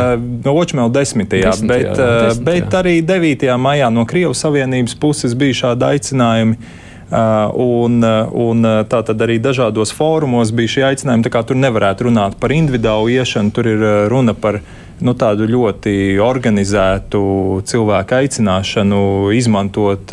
No 0.47 0.55
Očmēl 0.63 0.91
10. 0.95 1.27
10. 1.35 1.67
bet, 1.67 1.87
jā, 1.91 2.09
10. 2.31 2.43
bet 2.47 2.79
arī 2.79 2.99
9. 3.05 3.47
maijā 3.59 3.91
no 3.93 4.07
Krievijas 4.07 4.45
Savienības 4.45 4.95
puses 5.01 5.35
bija 5.37 5.63
šādi 5.65 5.91
aicinājumi. 5.91 6.85
Uh, 7.07 7.51
un, 7.55 8.03
uh, 8.03 8.27
un 8.35 8.65
uh, 8.67 8.81
tā 8.83 8.99
tad 9.07 9.21
arī 9.23 9.37
dažādos 9.39 9.93
fórumos 9.95 10.51
bija 10.51 10.73
šie 10.73 10.81
aicinājumi. 10.89 11.31
Tur 11.31 11.55
nevarētu 11.55 12.09
runāt 12.09 12.35
par 12.35 12.51
individuālu 12.51 13.13
iešanu, 13.15 13.53
tur 13.55 13.69
ir 13.71 13.85
runa 14.11 14.33
par 14.35 14.59
nu, 14.99 15.13
tādu 15.15 15.47
ļoti 15.47 16.17
organizētu 16.19 17.21
cilvēku 17.69 18.17
aicināšanu 18.17 18.99
izmantot 19.37 20.11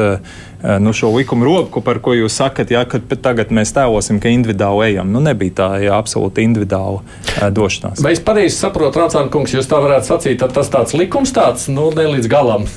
nu, 0.80 0.92
šo 0.96 1.10
likuma 1.16 1.48
roku, 1.48 1.80
par 1.84 1.98
ko 2.04 2.14
jūs 2.14 2.36
sakat, 2.38 2.70
ja, 2.72 2.84
tagad 3.24 3.50
mēs 3.52 3.72
tēlosim, 3.74 4.20
ka 4.20 4.30
individuāli 4.32 4.92
ejam. 4.92 5.10
Nu, 5.12 5.22
nebija 5.24 5.56
tā 5.56 5.68
jā, 5.82 5.96
absolūti 5.96 6.44
individuāla 6.46 7.48
došanās. 7.56 8.04
Vai 8.04 8.12
es 8.14 8.22
pareizi 8.24 8.58
saprotu, 8.60 9.02
Rācāna 9.02 9.32
kungs, 9.32 9.56
jūs 9.56 9.68
tā 9.68 9.80
varētu 9.82 10.12
sacīt, 10.12 10.36
ka 10.40 10.52
tas 10.52 10.70
tāds 10.72 10.96
likums 10.96 11.32
tāds 11.36 11.66
nu, 11.72 11.88
ne 11.96 12.06
līdz 12.14 12.28
galam 12.32 12.68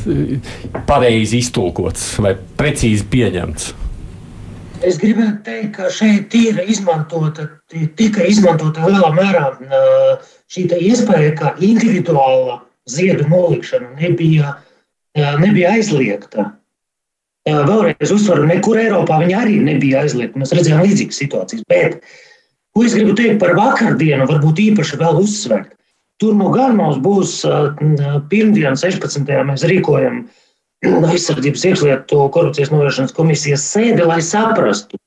pareizi 0.87 1.43
iztulkots 1.43 2.15
vai 2.23 2.33
precīzi 2.59 3.07
pieņemts? 3.11 3.75
Es 4.85 4.99
gribētu 5.01 5.41
teikt, 5.45 5.71
ka 5.77 5.87
šeit 5.89 6.33
ir 6.37 6.59
izmantota, 6.69 7.47
tika 7.97 8.25
izmantota 8.29 8.85
lielā 8.85 9.09
mērā 9.15 9.47
šī 10.53 10.67
iespēja, 10.77 11.33
ka 11.39 11.53
individuāla 11.65 12.59
ziedu 12.89 13.25
nolikšana 13.31 13.95
nebija, 13.97 14.53
nebija 15.41 15.73
aizliegta. 15.77 16.51
Vēlreiz 17.47 18.11
uzsveru, 18.11 18.45
nekur 18.45 18.77
Eiropā 18.77 19.21
viņa 19.23 19.41
arī 19.41 19.57
nebija 19.63 20.03
aizliegta. 20.03 20.37
Mēs 20.37 20.53
redzējām 20.53 20.83
līdzīgas 20.83 21.21
situācijas. 21.23 21.65
Bet, 21.71 22.01
ko 22.75 22.83
es 22.85 22.93
gribu 22.93 23.15
teikt 23.17 23.39
par 23.41 23.55
vakardienu, 23.57 24.27
varbūt 24.29 24.61
īpaši 24.67 24.99
vēl 25.01 25.23
uzsvērt. 25.23 25.71
Tur 26.21 26.35
no 26.37 26.51
gan 26.53 26.75
mums 26.77 26.99
būs 27.01 27.39
pirmdiena, 28.29 28.75
16. 28.77 29.25
mēs 29.47 29.65
rīkojam 29.69 30.25
uh, 30.25 30.43
aizsardzības 30.85 31.65
iekšlietu 31.71 32.27
korupcijas 32.33 32.71
novēršanas 32.73 33.15
komisijas 33.17 33.65
sēdi, 33.71 34.03
lai 34.05 34.19
saprastu, 34.21 34.99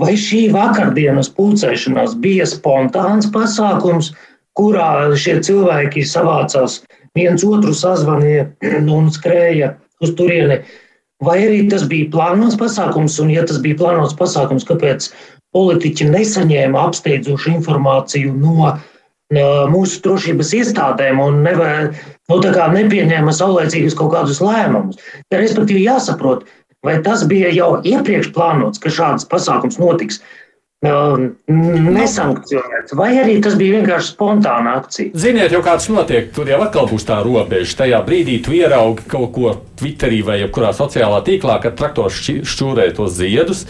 vai 0.00 0.14
šī 0.20 0.48
vakardienas 0.52 1.30
pulcēšanās 1.36 2.16
bija 2.20 2.46
spontāns 2.48 3.30
pasākums, 3.32 4.12
kurā 4.58 5.08
šie 5.16 5.38
cilvēki 5.46 6.04
savācās, 6.04 6.80
viens 7.16 7.44
otru 7.46 7.72
sazvanīja 7.76 8.50
un 8.92 9.10
skrēja 9.12 9.74
uz 10.04 10.12
turieni, 10.18 10.60
vai 11.24 11.38
arī 11.46 11.64
tas 11.70 11.86
bija 11.88 12.10
plānots 12.12 12.58
pasākums, 12.60 13.18
un 13.22 13.32
ja 13.32 13.44
tas 13.48 13.60
bija 13.62 13.78
plānots 13.80 14.16
pasākums, 14.18 14.66
kāpēc 14.68 15.10
politiķi 15.56 16.10
nesaņēma 16.12 16.86
apsteidzošu 16.90 17.56
informāciju 17.56 18.36
no 18.36 18.74
mūsu 19.30 20.00
drošības 20.02 20.50
iestādēm 20.58 21.20
un 21.22 21.44
nevar, 21.46 21.92
nu, 22.30 22.40
nepieņēma 22.40 23.34
saulēcīgus 23.34 23.96
kaut 23.98 24.12
kādus 24.16 24.42
lēmumus. 24.42 24.98
Respektīvi, 25.30 25.86
jāsaprot, 25.86 26.48
vai 26.82 26.98
tas 27.04 27.22
bija 27.30 27.52
jau 27.54 27.78
iepriekš 27.84 28.32
plānots, 28.34 28.82
ka 28.82 28.90
šāds 28.90 29.28
pasākums 29.30 29.78
notiks. 29.78 30.22
nesankcionēts, 30.80 32.94
vai 32.96 33.10
arī 33.20 33.34
tas 33.44 33.52
bija 33.60 33.76
vienkārši 33.76 34.14
spontāna 34.14 34.78
akcija. 34.80 35.12
Ziniet, 35.12 35.52
jau 35.52 35.60
kāds 35.60 35.90
notiek, 35.92 36.30
tur 36.32 36.48
jau 36.48 36.62
atkal 36.64 36.88
būs 36.88 37.04
tā 37.04 37.18
robeža. 37.20 37.76
Tajā 37.82 38.00
brīdī 38.06 38.38
tu 38.40 38.56
ieraugi 38.56 39.04
kaut 39.04 39.28
ko 39.34 39.52
Twitterī 39.76 40.22
vai 40.24 40.38
jebkurā 40.40 40.72
sociālā 40.72 41.20
tīklā, 41.26 41.60
kad 41.60 41.76
traktors 41.76 42.24
šķūrē 42.24 42.96
tos 42.96 43.12
ziedus. 43.12 43.66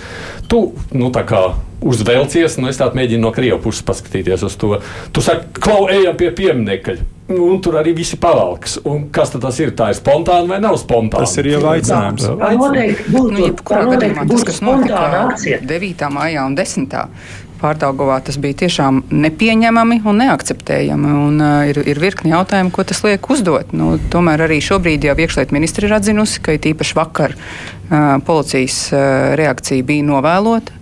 Tu, 0.47 0.71
nu, 0.95 1.11
tā 1.11 1.27
kā 1.27 1.51
uzvelcies, 1.81 2.59
nu, 2.61 2.69
es 2.71 2.81
tādu 2.81 2.99
mēģinu 3.01 3.25
no 3.25 3.33
Krievijas 3.35 3.63
puses 3.65 3.87
paskatīties 3.87 4.45
uz 4.47 4.59
to. 4.61 4.77
Tu 5.15 5.25
saki, 5.25 5.53
klau, 5.61 5.87
ejam 5.93 6.17
pie 6.21 6.31
pieminiekļa. 6.37 7.01
Nu, 7.31 7.45
un 7.53 7.61
tur 7.63 7.77
arī 7.79 7.93
visi 7.95 8.19
pavalks. 8.21 8.81
Un 8.91 9.05
kas 9.15 9.31
tas 9.37 9.61
ir? 9.63 9.71
Tā 9.79 9.93
ir 9.93 9.99
spontāna 9.99 10.51
vai 10.51 10.59
nav 10.63 10.75
spontāna? 10.81 11.29
Tas 11.29 11.37
ir 11.39 11.53
jau 11.53 11.61
aicinājums. 11.71 12.27
Tā 12.41 12.49
noteikti 12.59 13.13
būtu, 13.15 13.37
Nu, 13.37 13.45
jebkurā 13.45 13.85
tā 13.85 13.93
gadījumā 13.93 14.25
tas, 14.33 14.49
kas 14.49 14.59
notika 14.67 15.05
akcija. 15.21 15.61
9. 15.71 16.11
maijā 16.17 16.49
un 16.49 16.59
10. 16.59 16.99
Pārdagovā, 17.61 18.17
tas 18.25 18.39
bija 18.41 18.57
tiešām 18.63 19.03
nepieņemami 19.13 20.01
un 20.09 20.23
neakceptējami. 20.25 21.13
Un, 21.29 21.39
uh, 21.45 21.69
ir, 21.71 21.79
ir 21.93 22.01
virkni 22.03 22.33
jautājumu, 22.33 22.73
ko 22.75 22.87
tas 22.89 23.05
liek 23.05 23.31
uzdot. 23.31 23.75
Nu, 23.77 23.93
tomēr 24.11 24.47
arī 24.49 24.59
šobrīd 24.65 25.05
jau 25.07 25.15
iekšlietu 25.15 25.55
ministri 25.55 25.87
ir 25.87 25.95
atzinusi, 26.01 26.41
ka 26.43 26.57
it 26.57 26.67
īpaši 26.73 26.99
vakar 26.99 27.37
uh, 27.37 28.17
policijas 28.27 28.83
uh, 28.91 29.05
reakcija 29.39 29.87
bija 29.87 30.09
novēlota. 30.09 30.80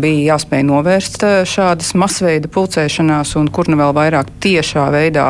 Bija 0.00 0.34
jāspēj 0.34 0.62
novērst 0.68 1.24
šādas 1.48 1.94
masveida 1.98 2.50
pulcēšanās, 2.52 3.32
un 3.40 3.48
kur 3.50 3.70
nu 3.72 3.78
vēl 3.80 3.94
vairāk 3.96 4.30
tiešā 4.44 4.84
veidā 4.94 5.26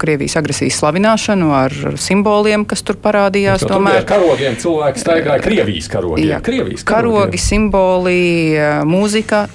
Krievijas 0.00 0.36
agresijas 0.40 0.80
slavināšanu 0.80 1.52
ar 1.54 1.76
simboliem, 2.00 2.64
kas 2.66 2.82
tur 2.86 2.98
parādījās. 3.02 3.62
Jo 3.62 3.70
tur 3.70 3.84
bija 3.86 4.00
ar 4.02 4.08
karogiem 4.08 4.58
cilvēki 4.60 5.04
staigāja 5.04 5.44
Krievijas 5.44 5.90
karogiem. 5.92 6.26
Jā, 6.32 6.40
Krievijas 6.44 6.84
karogi, 6.84 7.16
karogiem. 7.20 7.44
simboli, 7.46 8.56
eh, 8.56 8.82
mūzika. 8.84 9.46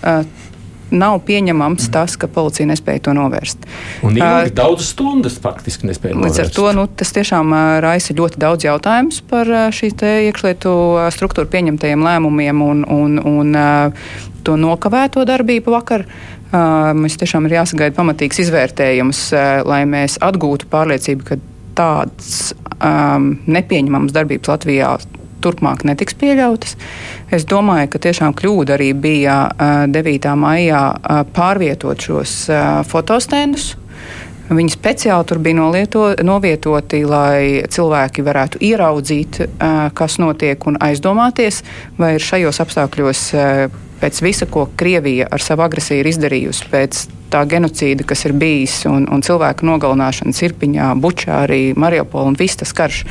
Nav 0.91 1.17
pieņemams 1.25 1.87
tas, 1.93 2.13
ka 2.19 2.27
policija 2.31 2.67
nespēja 2.69 3.07
to 3.07 3.13
novērst. 3.17 3.65
Un 4.05 4.13
ilgi 4.19 4.51
Uh, 4.51 4.51
daudz 4.53 4.85
stundas 4.91 5.39
faktiski 5.41 5.89
nespēja 5.89 6.13
Līdz 6.13 6.39
ar 6.39 6.45
novērst. 6.45 6.55
to 6.55 6.71
nu, 6.77 6.85
tas 6.87 7.11
tiešām 7.15 7.55
raisa 7.83 8.13
ļoti 8.13 8.41
daudz 8.41 8.67
jautājumus 8.67 9.21
par 9.29 9.49
šīs 9.75 9.97
iekšlietu 10.29 10.75
struktūru 11.15 11.49
pieņemtajiem 11.49 12.05
lēmumiem 12.05 12.61
un, 12.61 12.85
un, 12.85 13.17
un 13.19 13.57
to 14.45 14.55
nokavēto 14.61 15.25
darbību 15.25 15.73
vakar. 15.73 16.05
Ā, 16.53 16.93
Mums 16.95 17.17
tiešām 17.19 17.47
ir 17.49 17.57
jāsagaida 17.57 17.95
pamatīgs 17.97 18.39
izvērtējums, 18.45 19.25
ā, 19.33 19.43
lai 19.67 19.81
mēs 19.89 20.19
atgūtu 20.23 20.69
pārliecību, 20.71 21.25
ka 21.27 21.39
tādas 21.75 22.53
um, 22.77 23.33
nepieņemamas 23.51 24.13
darbības 24.15 24.53
Latvijā 24.53 24.93
turpmāk 25.45 25.85
netiks 25.87 26.17
pieļautas. 26.19 26.75
Es 27.33 27.47
domāju, 27.47 27.93
ka 27.93 28.03
tiešām 28.09 28.35
kļūda 28.37 28.75
arī 28.75 28.91
bija 28.97 29.39
ā, 29.47 29.71
9. 29.87 30.29
maijā 30.41 30.83
pārvietot 31.37 32.09
šos 32.09 32.37
fotostendus. 32.89 33.75
Viņi 34.45 34.75
speciāli 34.75 35.25
tur 35.25 35.39
bija 35.41 35.57
nolieto, 35.57 36.03
novietoti, 36.21 36.99
lai 37.09 37.63
cilvēki 37.65 38.25
varētu 38.27 38.61
ieraudzīt, 38.61 39.39
kas 39.97 40.19
notiek 40.21 40.67
un 40.69 40.77
aizdomāties, 40.85 41.63
vai 41.97 42.13
ir 42.19 42.27
šajos 42.27 42.61
apstākļos 42.61 43.23
pēc 44.01 44.21
visa, 44.25 44.47
ko 44.49 44.67
Krievija 44.77 45.27
ar 45.31 45.43
savu 45.43 45.65
agresiju 45.65 46.01
ir 46.01 46.09
izdarījusi, 46.11 46.67
pēc 46.71 46.99
tā 47.33 47.43
genocīda, 47.49 48.05
kas 48.07 48.25
ir 48.27 48.35
bijis, 48.37 48.77
un, 48.89 49.07
un 49.11 49.23
cilvēku 49.25 49.67
nogalināšana 49.67 50.35
Cirpiņā, 50.35 50.91
Bučā, 51.01 51.41
arī 51.45 51.61
Mariupola 51.77 52.29
un 52.31 52.37
viss 52.39 52.59
tas 52.61 52.73
karš, 52.75 53.03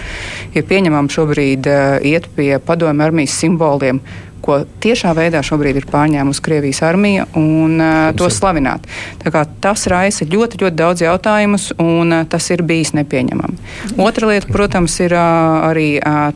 ir 0.54 0.66
pieņemami 0.68 1.12
šobrīd 1.16 1.68
ā, 1.68 1.80
iet 2.04 2.30
pie 2.36 2.54
padomju 2.62 3.04
armijas 3.04 3.36
simboliem, 3.42 4.00
ko 4.44 4.60
tiešā 4.84 5.14
veidā 5.16 5.40
šobrīd 5.44 5.80
ir 5.80 5.86
pārņēmusi 5.88 6.42
Krievijas 6.44 6.82
armija 6.84 7.26
un 7.38 7.78
uh, 7.80 8.10
to 8.18 8.28
slavināt. 8.32 8.84
Tas 9.64 9.86
raisa 9.90 10.26
ļoti, 10.28 10.60
ļoti 10.60 10.78
daudz 10.78 11.04
jautājumus, 11.04 11.70
un 11.80 12.12
uh, 12.12 12.26
tas 12.28 12.48
ir 12.52 12.64
bijis 12.66 12.92
nepieņemami. 12.98 13.56
Otra 14.04 14.28
lieta, 14.30 14.50
protams, 14.52 14.98
ir 15.04 15.16
uh, 15.16 15.64
arī 15.70 15.88
uh, 15.98 16.28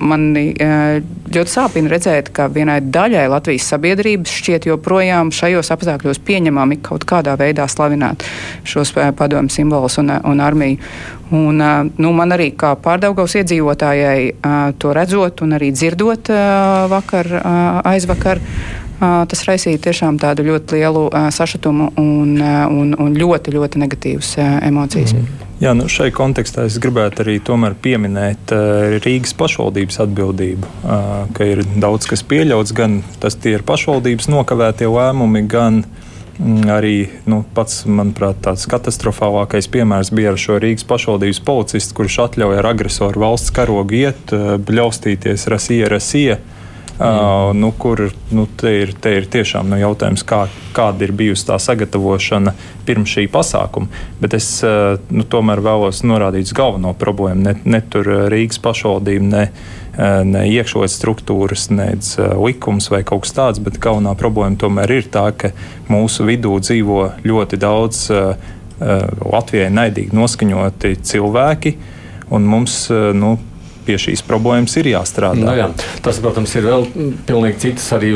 man 0.00 0.30
uh, 0.36 1.00
ļoti 1.30 1.54
sāpina 1.54 1.92
redzēt, 1.92 2.32
ka 2.36 2.48
vienai 2.52 2.80
daļai 2.82 3.28
Latvijas 3.30 3.68
sabiedrības 3.74 4.34
šķiet 4.40 4.70
joprojām 4.70 5.32
šajos 5.34 5.72
apstākļos 5.76 6.22
pieņemami 6.26 6.80
kaut 6.86 7.06
kādā 7.08 7.36
veidā 7.40 7.68
slavināt 7.70 8.24
šos 8.68 8.94
uh, 8.96 9.10
padomu 9.16 9.52
simbolus 9.52 10.00
un, 10.00 10.14
uh, 10.16 10.24
un 10.30 10.44
armiju. 10.44 10.80
Un, 11.30 11.62
nu, 11.96 12.10
man 12.16 12.34
arī 12.34 12.50
kā 12.58 12.72
pārdaugavas 12.82 13.36
iedzīvotājai 13.38 14.74
to 14.82 14.94
redzot 14.96 15.44
un 15.44 15.54
arī 15.54 15.70
dzirdot 15.70 16.30
vakar, 16.90 17.28
aizvakar, 17.86 18.40
tas 19.00 19.44
raisīja 19.46 19.78
tiešām 19.86 20.18
tādu 20.20 20.48
ļoti 20.48 20.80
lielu 20.80 21.04
sašutumu 21.32 21.92
un, 22.00 22.34
un, 22.42 22.90
un 22.98 23.14
ļoti, 23.16 23.54
ļoti 23.54 23.84
negatīvas 23.84 24.34
emocijas. 24.42 25.14
Mm. 25.14 25.46
Jā, 25.60 25.74
nu 25.76 25.86
šai 25.92 26.08
kontekstā 26.16 26.64
es 26.64 26.78
gribētu 26.80 27.20
arī 27.20 27.36
pieminēt 27.84 28.52
Rīgas 29.04 29.34
pašvaldības 29.36 30.00
atbildību, 30.06 30.70
ka 31.36 31.44
ir 31.46 31.60
daudz 31.76 32.08
kas 32.08 32.24
pieļauts, 32.24 32.72
gan 32.72 33.02
tas 33.20 33.36
ir 33.44 33.62
pašvaldības 33.68 34.30
nokavētie 34.32 34.88
lēmumi, 34.88 35.44
gan 35.46 35.82
mm, 35.84 36.09
arī 36.70 37.10
nu, 37.28 37.42
pats, 37.54 37.82
manuprāt, 37.88 38.40
tāds 38.44 38.66
katastrofālākais 38.70 39.68
piemērs 39.72 40.12
bija 40.14 40.32
ar 40.32 40.40
šo 40.40 40.60
Rīgas 40.62 40.86
pašvaldības 40.88 41.42
policistu, 41.44 41.98
kurš 42.00 42.20
atļauja 42.26 42.62
ar 42.62 42.70
agresoru 42.72 43.24
valsts 43.26 43.52
karogu 43.54 44.00
iet, 44.00 44.32
uh, 44.36 44.56
bļaustīties 44.56 45.48
rasija, 45.52 45.90
rasija. 45.92 46.40
Uh, 47.00 47.56
nu, 47.56 47.70
kur 47.80 48.10
nu, 48.28 48.42
te 48.60 48.74
ir, 48.82 48.90
te 49.00 49.14
ir 49.16 49.24
tiešām 49.32 49.70
nu, 49.72 49.78
jautājums, 49.80 50.20
kā, 50.28 50.42
kāda 50.76 51.06
ir 51.06 51.14
bijusi 51.16 51.46
tā 51.48 51.56
sagatavošana 51.56 52.52
pirms 52.84 53.14
šī 53.14 53.24
pasākuma. 53.32 53.88
Bet 54.20 54.36
es 54.36 54.48
uh, 54.68 54.98
nu, 55.08 55.24
tomēr 55.24 55.62
vēlos 55.64 56.02
norādīt 56.04 56.52
galveno 56.56 56.92
problēmu. 57.00 57.46
Ne, 57.46 57.54
ne 57.64 57.80
tur 57.88 58.04
uh, 58.04 58.26
Rīgas 58.28 58.60
pašvaldība, 58.60 59.30
ne, 59.32 59.46
ne 60.24 60.46
iekšlietu 60.48 60.92
struktūras, 60.94 61.68
ne 61.74 61.90
uh, 61.98 62.32
likums 62.40 62.88
vai 62.92 63.02
kaut 63.06 63.26
kas 63.26 63.36
tāds, 63.36 63.60
bet 63.62 63.80
galvenā 63.82 64.14
problēma 64.18 64.58
tomēr 64.60 64.96
ir 65.00 65.10
tā, 65.12 65.26
ka 65.36 65.52
mūsu 65.90 66.28
vidū 66.28 66.56
dzīvo 66.62 67.02
ļoti 67.26 67.60
daudz 67.60 68.08
uh, 68.14 68.50
Latvijai 68.80 69.68
naidīgi 69.76 70.16
noskaņoti 70.16 70.94
cilvēki, 71.04 71.74
un 72.32 72.46
mums 72.48 72.86
nu, 72.88 73.34
pie 73.84 73.98
šīs 74.00 74.22
problēmas 74.24 74.76
ir 74.80 74.88
jāstrādā. 74.94 75.42
Nu, 75.42 75.52
jā. 75.58 75.68
Tas, 76.04 76.20
protams, 76.22 76.54
ir 76.56 76.64
vēl 76.68 76.86
pilnīgi 77.28 77.60
cits 77.66 77.90
arī 77.96 78.14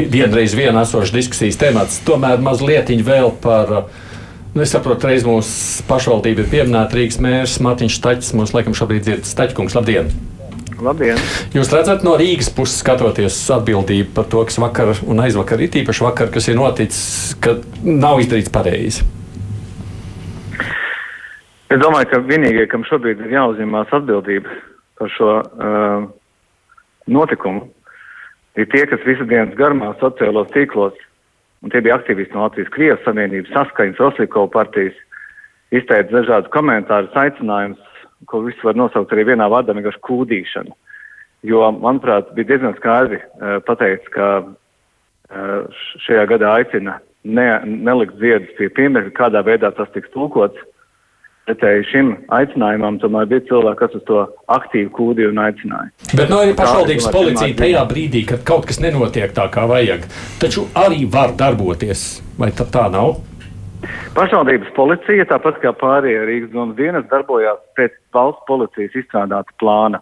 vienreiz 0.00 0.56
vien 0.58 0.74
esošs 0.82 1.14
diskusijas 1.14 1.60
temats. 1.60 2.02
Tomēr 2.06 2.42
mazliet 2.42 2.90
vēl 3.06 3.30
par. 3.44 3.84
Nu, 4.54 4.62
es 4.62 4.70
saprotu, 4.70 5.08
reiz 5.10 5.24
mūsu 5.26 5.82
pašvaldība 5.88 6.44
ir 6.44 6.52
pieminēta 6.52 6.98
Rīgas 6.98 7.18
mērs 7.22 7.58
Mārtiņš 7.62 7.98
Staķis. 7.98 8.36
Mums 8.38 8.54
laikam 8.54 8.74
šobrīd 8.78 9.10
ir 9.14 9.26
Staķkungs. 9.26 9.74
Labdien! 9.78 10.33
Labdien! 10.82 11.18
Jūs 11.54 11.70
redzat 11.70 12.02
no 12.06 12.16
Rīgas 12.18 12.48
puses 12.54 12.80
skatoties 12.82 13.36
atbildību 13.54 14.10
par 14.16 14.26
to, 14.30 14.42
kas 14.48 14.58
vakar 14.58 14.90
un 15.06 15.22
aizvakar 15.22 15.62
ir 15.62 15.76
īpaši 15.82 16.02
vakar, 16.06 16.32
kas 16.34 16.48
ir 16.50 16.58
noticis, 16.58 17.36
ka 17.42 17.58
nav 17.84 18.22
izdarīts 18.22 18.50
pareizi. 18.54 19.06
Es 21.70 21.80
domāju, 21.82 22.10
ka 22.10 22.20
vienīgie, 22.26 22.66
kam 22.70 22.84
šobrīd 22.86 23.22
ir 23.22 23.36
jāuzņemās 23.36 23.94
atbildība 23.96 24.50
par 24.98 25.10
šo 25.14 25.30
uh, 25.42 26.04
notikumu, 27.10 27.68
ir 28.58 28.68
tie, 28.74 28.84
kas 28.90 29.02
visu 29.06 29.26
dienas 29.30 29.54
garumā 29.58 29.94
sociālos 30.02 30.50
tīklos, 30.54 30.94
un 31.62 31.72
tie 31.72 31.82
bija 31.82 31.98
aktīvisti 31.98 32.34
no 32.34 32.46
Latvijas 32.46 32.70
Krievijas 32.74 33.02
Savienības, 33.06 33.54
saskaņas, 33.54 34.02
Oslikovu 34.10 34.52
partijas, 34.54 34.98
izteica 35.74 36.12
dažādus 36.12 36.52
komentārus, 36.54 37.14
aicinājumus, 37.18 37.93
ko 38.30 38.42
visu 38.46 38.66
var 38.66 38.78
nosaukt 38.78 39.12
arī 39.14 39.28
vienā 39.32 39.48
vārdā, 39.52 39.76
vienkārši 39.76 40.02
kūdīšana. 40.08 40.76
Jo, 41.44 41.66
manuprāt, 41.76 42.30
bija 42.36 42.54
diezgan 42.54 42.76
skaidri 42.78 43.20
uh, 43.20 43.58
pateikts, 43.66 44.08
ka 44.14 44.28
uh, 44.44 45.82
šajā 46.06 46.28
gadā 46.30 46.54
aicina 46.60 46.98
ne, 47.24 47.48
nelikt 47.64 48.16
ziedus 48.20 48.54
pie 48.58 48.70
piemēra, 48.72 49.12
kādā 49.16 49.44
veidā 49.44 49.72
tas 49.76 49.90
tiks 49.96 50.12
tulkots. 50.14 50.60
Pretēji 51.44 51.84
šim 51.90 52.10
aicinājumam, 52.32 52.96
tomēr 53.02 53.26
bija 53.28 53.42
cilvēki, 53.50 53.76
kas 53.82 53.96
uz 53.98 54.04
to 54.08 54.22
aktīvi 54.54 54.88
kūdīja 54.96 55.28
un 55.28 55.42
aicināja. 55.42 55.90
Bet 56.16 56.32
no 56.32 56.38
arī 56.40 56.54
pašvaldības 56.56 57.10
policija 57.12 57.58
tajā 57.58 57.82
brīdī, 57.90 58.22
kad 58.30 58.46
kaut 58.48 58.64
kas 58.70 58.80
nenotiek 58.80 59.34
tā, 59.36 59.44
kā 59.52 59.66
vajag, 59.68 60.06
taču 60.40 60.64
arī 60.86 61.04
var 61.12 61.36
darboties. 61.36 62.06
Vai 62.40 62.48
tā, 62.56 62.64
tā 62.64 62.86
nav? 62.88 63.18
Pašvaldības 64.14 64.72
policija, 64.76 65.26
tāpat 65.30 65.60
kā 65.62 65.74
pārējie 65.80 66.24
Rīgas 66.28 66.52
domas 66.54 66.76
dienas, 66.78 67.06
darbojās 67.10 67.60
pēc 67.78 67.96
valsts 68.14 68.46
policijas 68.48 68.94
izstrādāta 69.00 69.56
plāna. 69.62 70.00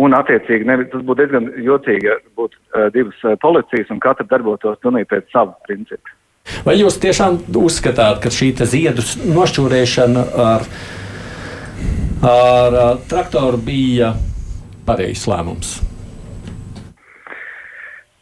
Un, 0.00 0.14
attiecīgi, 0.16 0.64
nevi, 0.64 0.86
tas 0.88 1.04
būtu 1.04 1.20
diezgan 1.20 1.50
jocīgi, 1.60 2.08
ja 2.08 2.16
būtu 2.38 2.56
uh, 2.56 2.88
divas 2.94 3.18
uh, 3.26 3.36
policijas 3.42 3.92
un 3.92 4.00
katra 4.00 4.24
darbotos 4.30 4.80
pilnīgi 4.80 5.10
pēc 5.10 5.28
sava 5.34 5.52
principa. 5.68 6.16
Vai 6.64 6.78
jūs 6.78 6.96
tiešām 7.02 7.42
uzskatāt, 7.60 8.22
ka 8.24 8.32
šī 8.32 8.54
ziedu 8.64 9.04
nošķūrēšana 9.36 10.24
ar, 10.48 10.66
ar 12.32 12.80
traktoru 13.12 13.60
bija 13.62 14.14
pareizs 14.88 15.28
lēmums? 15.30 15.76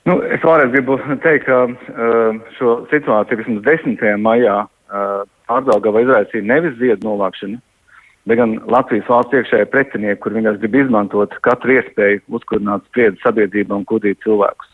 Nu, 0.09 0.17
es 0.33 0.41
vēlreiz 0.41 0.73
gribu 0.73 0.97
teikt, 1.21 1.45
ka 1.45 1.65
uh, 1.69 2.39
šo 2.57 2.77
situāciju 2.93 3.43
vismaz 3.43 3.67
10. 3.67 4.05
maijā 4.25 4.63
uh, 4.65 5.27
pārdaugava 5.51 6.01
izraisīja 6.07 6.47
nevis 6.49 6.79
ziedu 6.81 7.05
novākšana, 7.05 7.61
bet 8.31 8.41
gan 8.41 8.57
Latvijas 8.73 9.11
valsts 9.11 9.37
iekšējā 9.37 9.69
pretinieki, 9.73 10.21
kur 10.23 10.37
vienkārši 10.37 10.63
grib 10.63 10.79
izmantot 10.81 11.37
katru 11.45 11.77
iespēju 11.77 12.23
uzkurināt 12.39 12.87
spriedzi 12.89 13.21
sabiedrībā 13.27 13.77
un 13.77 13.85
kudīt 13.91 14.23
cilvēkus. 14.25 14.73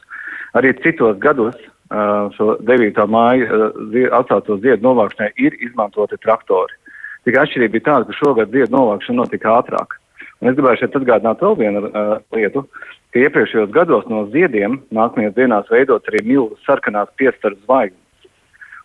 Arī 0.56 0.72
citos 0.84 1.18
gados 1.22 1.58
uh, 1.58 2.30
šo 2.38 2.54
9. 2.70 3.02
māju 3.10 3.70
atsāto 4.14 4.60
ziedu 4.62 4.86
novākšanai 4.86 5.32
ir 5.42 5.58
izmantoti 5.58 6.20
traktori. 6.22 6.78
Tikai 7.26 7.42
atšķirība 7.42 7.74
bija 7.74 7.88
tāda, 7.90 8.06
ka 8.06 8.20
šogad 8.20 8.54
ziedu 8.54 8.78
novākšana 8.78 9.24
notika 9.24 9.58
ātrāk. 9.58 9.98
Un 10.42 10.50
es 10.50 10.56
gribēju 10.56 10.82
šeit 10.82 10.96
atgādināt 10.98 11.40
vēl 11.40 11.54
vienu 11.56 11.82
uh, 11.88 12.16
lietu, 12.36 12.66
ka 13.14 13.22
iepriekšējos 13.22 13.70
gados 13.72 14.04
no 14.10 14.26
ziediem 14.34 14.82
nākamajās 14.94 15.36
dienās 15.38 15.70
veidot 15.72 16.10
arī 16.10 16.20
milzu 16.26 16.58
sarkanās 16.66 17.08
piestaru 17.16 17.56
zvaigznes. 17.62 18.02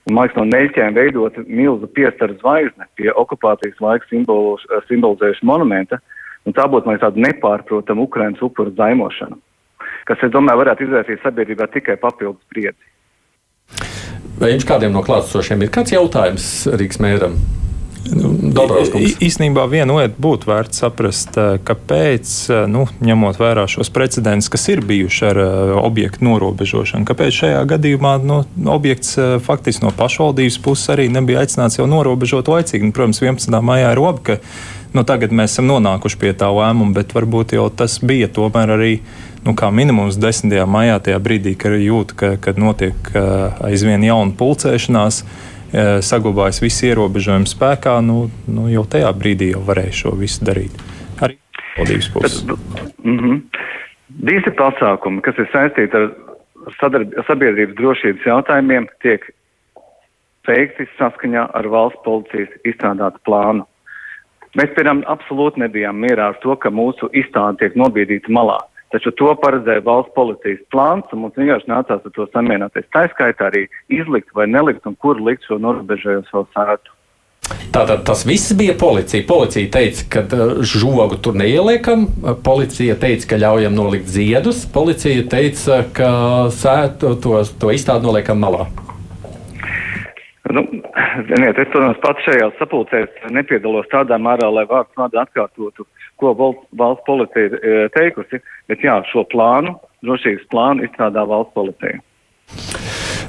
Un, 0.07 0.15
liekas, 0.17 0.37
no 0.39 0.45
neļķēm 0.47 0.95
veidot 0.97 1.37
milzu 1.45 1.89
piestaru 1.93 2.37
zvaigzne 2.39 2.87
pie 2.97 3.11
okupācijas 3.11 3.83
laika 3.83 4.07
simbolos, 4.09 4.63
simbolizējuša 4.87 5.45
monumenta, 5.45 5.99
un 6.47 6.55
tā 6.57 6.65
būtu, 6.71 6.95
tāda 7.03 7.25
nepārprotama 7.27 8.07
Ukrainas 8.07 8.41
upuru 8.41 8.73
zaimošana, 8.79 9.37
kas, 10.09 10.23
es 10.23 10.33
domāju, 10.33 10.63
varētu 10.63 10.87
izraisīt 10.87 11.21
sabiedrībā 11.21 11.67
tikai 11.75 11.99
papildus 12.01 12.41
spriedzi. 12.47 12.87
Vai 14.41 14.55
jums 14.55 14.65
kādiem 14.65 14.95
no 14.95 15.03
klātesošiem 15.05 15.61
ir 15.61 15.69
kāds 15.75 15.93
jautājums 15.93 16.47
Rīgas 16.73 16.97
mēram? 17.03 17.35
Nu, 18.09 18.31
īstenībā 19.21 19.67
viena 19.69 19.99
lieta 19.99 20.17
būtu 20.21 20.49
vērts 20.49 20.81
saprast, 20.81 21.35
eh, 21.37 21.59
kāpēc, 21.61 22.31
eh, 22.49 22.63
nu, 22.67 22.87
ņemot 22.99 23.37
vērā 23.37 23.67
šos 23.69 23.91
precedentus, 23.93 24.49
kas 24.49 24.67
ir 24.73 24.81
bijuši 24.81 25.25
ar 25.29 25.37
uh, 25.37 25.75
objektu 25.85 26.25
norobežošanu, 26.25 27.05
kāpēc 27.05 27.37
šajā 27.43 27.61
gadījumā 27.69 28.15
nu, 28.23 28.41
objekts 28.65 29.17
faktiski 29.45 29.85
no 29.85 29.91
pašvaldības 29.91 30.57
puses 30.63 30.89
arī 30.89 31.09
nebija 31.11 31.43
aicināts 31.43 31.77
jau 31.77 31.85
norobežot 31.85 32.49
laicīgi. 32.49 32.89
Nu, 32.89 32.95
protams, 32.95 33.21
11. 33.21 33.61
maijā 33.61 33.91
ir 33.93 34.01
labi, 34.01 34.23
ka 34.23 34.37
nu, 34.93 35.03
tagad 35.03 35.31
mēs 35.31 35.53
esam 35.53 35.69
nonākuši 35.69 36.17
pie 36.17 36.33
tā 36.33 36.49
lēmuma, 36.49 36.95
bet 36.97 37.13
varbūt 37.13 37.53
jau 37.53 37.69
tas 37.69 37.99
bija 38.01 38.27
tomēr 38.27 38.75
arī. 38.77 38.95
Nu, 39.45 39.55
kā 39.57 39.71
minimums 39.73 40.19
10. 40.21 40.53
maijā, 40.69 40.99
tajā 41.01 41.17
brīdī, 41.21 41.55
kad 41.57 41.73
jūt, 41.73 42.13
ka, 42.13 42.35
kad 42.37 42.59
notiek 42.61 42.93
aizvien 43.65 44.03
jauna 44.05 44.35
pulcēšanās, 44.37 45.23
uh, 45.23 45.50
saglabājas 46.03 46.61
visi 46.63 46.89
ierobežojumi 46.89 47.47
spēkā, 47.47 47.97
nu, 48.03 48.25
nu, 48.51 48.67
jau 48.71 48.83
tajā 48.91 49.11
brīdī 49.15 49.51
jau 49.53 49.61
varēja 49.67 49.93
šo 50.01 50.15
visu 50.19 50.43
darīt. 50.47 50.75
Arī 51.23 51.37
valdības 51.77 52.09
puses. 52.13 52.43
Mm 53.03 53.19
-hmm. 53.19 53.41
Visi 54.31 54.51
pasākumi, 54.51 55.21
kas 55.21 55.37
ir 55.37 55.47
saistīti 55.53 55.95
ar 55.95 56.09
sabiedrības 57.27 57.75
drošības 57.75 58.25
jautājumiem, 58.25 58.87
tiek 59.01 59.25
veikti 60.47 60.87
saskaņā 60.97 61.47
ar 61.53 61.67
valsts 61.67 62.01
policijas 62.05 62.49
izstrādātu 62.65 63.19
plānu. 63.25 63.65
Mēs, 64.57 64.73
piemēram, 64.75 65.03
absolūti 65.07 65.59
nebijām 65.63 65.95
mierā 65.95 66.27
ar 66.33 66.39
to, 66.43 66.55
ka 66.55 66.69
mūsu 66.69 67.09
izstāde 67.13 67.57
tiek 67.57 67.77
nobīdīta 67.79 68.27
malā. 68.29 68.59
Taču 68.91 69.13
to 69.15 69.31
paredzēja 69.39 69.83
valsts 69.85 70.11
policijas 70.15 70.63
plāns, 70.73 71.07
un 71.15 71.23
mums 71.23 71.37
vienkārši 71.39 71.69
nācās 71.71 72.07
ar 72.07 72.15
to 72.15 72.25
samierināties. 72.33 72.89
Tā 72.91 73.05
skaitā 73.13 73.47
arī 73.47 73.67
izlikt 73.87 74.33
vai 74.35 74.49
nelikt 74.51 74.87
un 74.89 74.97
kur 74.99 75.21
likt 75.23 75.47
šo 75.47 75.61
norobežojošo 75.63 76.43
sētu. 76.51 76.97
Tātad 77.71 78.03
tas 78.07 78.25
viss 78.27 78.51
bija 78.59 78.75
policija. 78.79 79.23
Policija 79.27 79.71
teica, 79.71 80.03
ka 80.11 80.23
uh, 80.27 80.59
žogu 80.67 81.15
tur 81.23 81.39
neieliekam, 81.39 82.03
policija 82.43 82.97
teica, 82.99 83.29
ka 83.31 83.39
ļaujam 83.39 83.75
nolikt 83.79 84.11
ziedus, 84.11 84.65
policija 84.75 85.23
teica, 85.31 85.81
ka 85.95 86.11
sētu 86.51 87.15
to, 87.23 87.39
to 87.63 87.71
izstādi 87.71 88.07
noliekam 88.07 88.43
malā. 88.43 88.67
Nu, 90.51 90.65
ziniet, 91.31 91.55
es, 91.63 91.71
protams, 91.71 91.99
pats 92.03 92.27
šajās 92.27 92.59
sapulcēs 92.59 93.31
nepiedalos 93.31 93.87
tādā 93.93 94.19
mērā, 94.19 94.51
lai 94.51 94.67
vārds 94.67 94.91
vārdu 94.99 95.23
atkārtotu 95.23 95.87
uh, 95.87 96.00
ko 96.21 96.33
valsts 96.37 97.07
policija 97.07 97.49
ir 97.49 97.57
e, 97.57 97.75
teikusi, 97.95 98.41
bet 98.71 98.85
jā, 98.85 98.99
šo 99.11 99.25
plānu, 99.31 99.75
drošības 100.05 100.47
plānu 100.53 100.87
izstrādā 100.87 101.25
valsts 101.27 101.57
policija. 101.57 101.99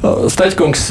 Steigkungs, 0.03 0.89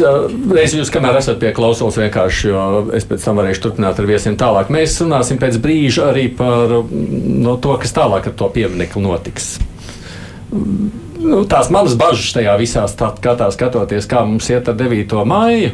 es 0.61 0.73
jūs 0.77 0.89
kamēr 0.93 1.17
esat 1.19 1.41
pie 1.41 1.49
klausulas 1.55 1.97
vienkārši, 1.99 2.45
jo 2.47 2.61
es 2.95 3.03
pēc 3.09 3.25
tam 3.25 3.41
varēšu 3.41 3.65
turpināt 3.65 3.99
ar 3.99 4.07
viesiem 4.07 4.37
tālāk. 4.39 4.71
Mēs 4.71 4.95
runāsim 5.03 5.39
pēc 5.41 5.57
brīža 5.63 6.07
arī 6.13 6.29
par 6.37 6.77
no 6.87 7.57
to, 7.59 7.75
kas 7.81 7.91
tālāk 7.97 8.29
ar 8.31 8.37
to 8.39 8.47
pieminiektu 8.55 9.03
notiks. 9.03 9.57
Nu, 10.51 11.43
tās 11.47 11.67
manas 11.73 11.97
bažas 11.99 12.31
tajā 12.37 12.55
visā 12.59 12.85
skatā 12.87 13.49
skatoties, 13.51 14.07
kā 14.09 14.23
mums 14.27 14.47
iet 14.51 14.71
ar 14.71 14.79
9. 14.79 15.17
māju. 15.27 15.73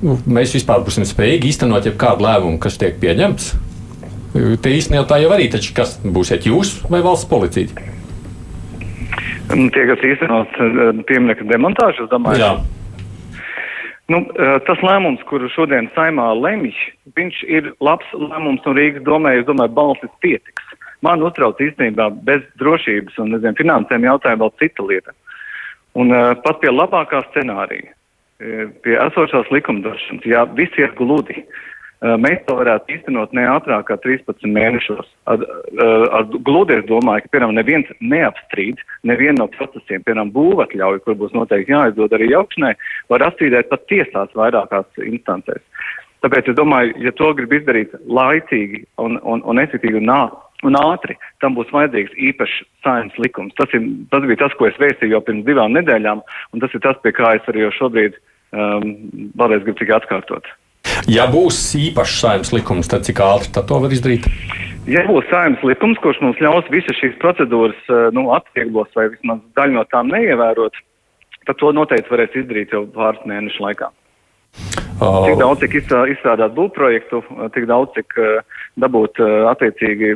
Nu, 0.00 0.16
mēs 0.24 0.56
vispār 0.56 0.80
būsim 0.86 1.04
spējīgi 1.04 1.52
īstenot 1.52 1.90
jebkādu 1.90 2.24
lēmumu, 2.24 2.56
kas 2.62 2.80
tiek 2.80 2.96
pieņemts. 3.02 3.52
Te 4.30 4.70
īstenībā 4.70 5.08
tā 5.10 5.18
jau 5.24 5.32
arī, 5.34 5.48
taču 5.50 5.72
kas 5.74 5.96
būsiet 6.04 6.46
jūs 6.46 6.76
vai 6.90 7.00
valsts 7.02 7.26
policija? 7.30 7.66
Nu, 9.50 9.66
tie, 9.74 9.86
kas 9.88 10.04
īstenot 10.06 10.60
eh, 10.62 10.82
pieminiektu 11.08 11.48
demontāžu, 11.50 12.06
es 12.06 12.12
domāju. 12.12 12.38
Jā. 12.38 12.52
Nu, 14.10 14.22
eh, 14.30 14.58
tas 14.68 14.82
lēmums, 14.86 15.24
kuru 15.26 15.50
šodien 15.50 15.90
saimā 15.96 16.28
lemj, 16.38 16.70
viņš 17.18 17.40
ir 17.50 17.72
labs 17.82 18.06
lēmums 18.14 18.66
un 18.70 18.78
Rīgas 18.78 19.02
domē, 19.06 19.34
es 19.40 19.48
domāju, 19.48 19.74
balsis 19.74 20.12
pietiks. 20.22 20.76
Man 21.02 21.24
uztrauc 21.26 21.58
īstenībā 21.58 22.10
bez 22.22 22.44
drošības 22.62 23.18
un 23.18 23.34
nezinu, 23.34 23.58
finansēm 23.58 24.06
jautājumu 24.06 24.46
vēl 24.46 24.54
cita 24.62 24.86
lieta. 24.86 25.16
Un 25.98 26.12
uh, 26.14 26.36
pat 26.44 26.60
pie 26.62 26.70
labākā 26.70 27.24
scenārija, 27.30 27.96
pie 28.84 28.94
esošās 28.94 29.48
likumdošanas, 29.50 30.26
ja 30.28 30.44
viss 30.54 30.76
ir 30.78 30.92
gludi, 30.98 31.40
uh, 31.40 31.69
mēs 32.00 32.40
to 32.46 32.56
varētu 32.56 32.94
īstenot 32.94 33.32
ne 33.36 33.44
ātrāk 33.50 33.90
kā 33.90 33.96
13 34.00 34.48
mēnešos. 34.48 35.08
Ar, 35.28 35.42
eh, 35.44 36.04
ar 36.16 36.24
gludi 36.32 36.78
es 36.78 36.84
domāju, 36.88 37.22
ka, 37.22 37.32
piemēram, 37.34 37.54
neviens 37.54 37.88
neapstrīd 38.00 38.80
nevienu 39.04 39.42
no 39.42 39.48
procesiem, 39.48 40.02
piemēram, 40.04 40.32
būvatļauju, 40.32 41.02
kur 41.04 41.14
būs 41.14 41.36
noteikti 41.36 41.72
jāizdod 41.72 42.12
arī 42.16 42.30
jaukšanai, 42.32 42.74
var 43.08 43.20
apstrīdēt 43.28 43.68
pat 43.68 43.86
tiesās 43.86 44.32
vairākās 44.32 44.86
instancēs. 44.96 45.60
Tāpēc 46.24 46.48
es 46.52 46.56
domāju, 46.56 46.96
ja 47.00 47.12
to 47.16 47.32
grib 47.36 47.52
izdarīt 47.52 47.92
laicīgi 48.04 48.84
un, 49.00 49.18
un, 49.24 49.42
un 49.44 49.60
efektīvi 49.60 50.00
un, 50.00 50.10
un 50.68 50.76
ātri, 50.76 51.16
tam 51.40 51.56
būs 51.56 51.72
vajadzīgs 51.72 52.16
īpašs 52.16 52.64
saimnes 52.84 53.16
likums. 53.18 53.54
Tas, 53.56 53.72
ir, 53.76 53.86
tas 54.12 54.24
bija 54.28 54.42
tas, 54.44 54.56
ko 54.56 54.68
es 54.68 54.76
vēstīju 54.80 55.16
jau 55.16 55.22
pirms 55.24 55.46
divām 55.48 55.72
nedēļām, 55.76 56.20
un 56.52 56.64
tas 56.64 56.76
ir 56.76 56.84
tas, 56.84 57.00
pie 57.04 57.12
kā 57.16 57.36
es 57.38 57.48
arī 57.48 57.64
jau 57.64 57.72
šobrīd 57.78 58.20
um, 58.52 58.90
vēlreiz 59.40 59.64
gribu 59.64 59.80
tikai 59.80 59.96
atkārtot. 59.96 60.52
Ja 61.10 61.26
būs 61.30 61.58
īpašs 61.78 62.18
saimnes 62.22 62.52
likums, 62.54 62.90
tad 62.90 63.06
cik 63.06 63.22
ātri 63.24 63.52
to 63.54 63.78
var 63.82 63.94
izdarīt? 63.94 64.28
Ja 64.90 65.04
būs 65.08 65.26
saimnes 65.30 65.62
likums, 65.66 66.00
kurš 66.02 66.20
mums 66.24 66.40
ļaus 66.42 66.68
visas 66.72 66.98
šīs 67.00 67.16
procedūras 67.22 67.80
eh, 67.92 68.08
nu, 68.16 68.30
atvieglos 68.36 68.90
vai 68.96 69.10
vismaz 69.12 69.42
daļu 69.58 69.76
no 69.76 69.84
tām 69.92 70.12
neievērot, 70.12 70.76
tad 71.48 71.58
to 71.60 71.72
noteikti 71.76 72.12
varēs 72.12 72.36
izdarīt 72.42 72.72
jau 72.74 72.84
pāris 72.94 73.26
mēnešu 73.28 73.64
laikā. 73.66 73.90
Oh. 75.00 75.24
Cik 75.24 75.38
daudz, 75.40 75.62
cik 75.62 75.76
izstrādāt 75.80 76.52
būvprojektu, 76.56 77.22
tik 77.54 77.64
daudz, 77.70 77.94
cik 77.96 78.18
uh, 78.20 78.64
dabūt 78.82 79.20
uh, 79.22 79.46
attiecīgi 79.48 80.10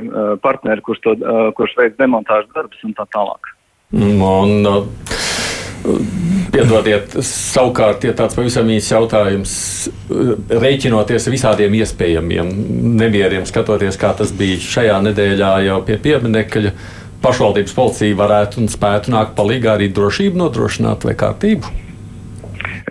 partneri, 0.45 0.85
kurš, 0.85 1.01
to, 1.07 1.15
kurš 1.57 1.77
veids 1.79 1.97
demontāžas 1.97 2.51
darbus 2.53 2.83
un 2.85 2.93
tā 2.99 3.07
tālāk. 3.15 3.49
Un, 3.95 4.67
uh, 4.69 4.83
Piedodiet, 6.55 7.13
savukārt, 7.27 8.07
ja 8.07 8.15
tāds 8.17 8.37
pavisam 8.39 8.69
īsts 8.73 8.93
jautājums, 8.95 9.55
rēķinoties 10.49 11.29
visādiem 11.33 11.75
iespējamiem 11.81 12.53
nemieriem, 13.01 13.45
skatoties, 13.49 13.99
kā 14.01 14.15
tas 14.17 14.33
bija 14.39 14.61
šajā 14.63 15.01
nedēļā 15.09 15.51
jau 15.67 15.81
pie 15.85 15.99
pieminiekļa, 16.07 16.73
pašvaldības 17.25 17.77
policija 17.77 18.17
varētu 18.21 18.63
un 18.63 18.71
spētu 18.73 19.13
nākt 19.13 19.35
palīdzīgā 19.39 19.77
arī 19.77 19.91
drošību 19.97 20.41
nodrošināt 20.41 21.05
vai 21.09 21.17
kārtību? 21.21 21.73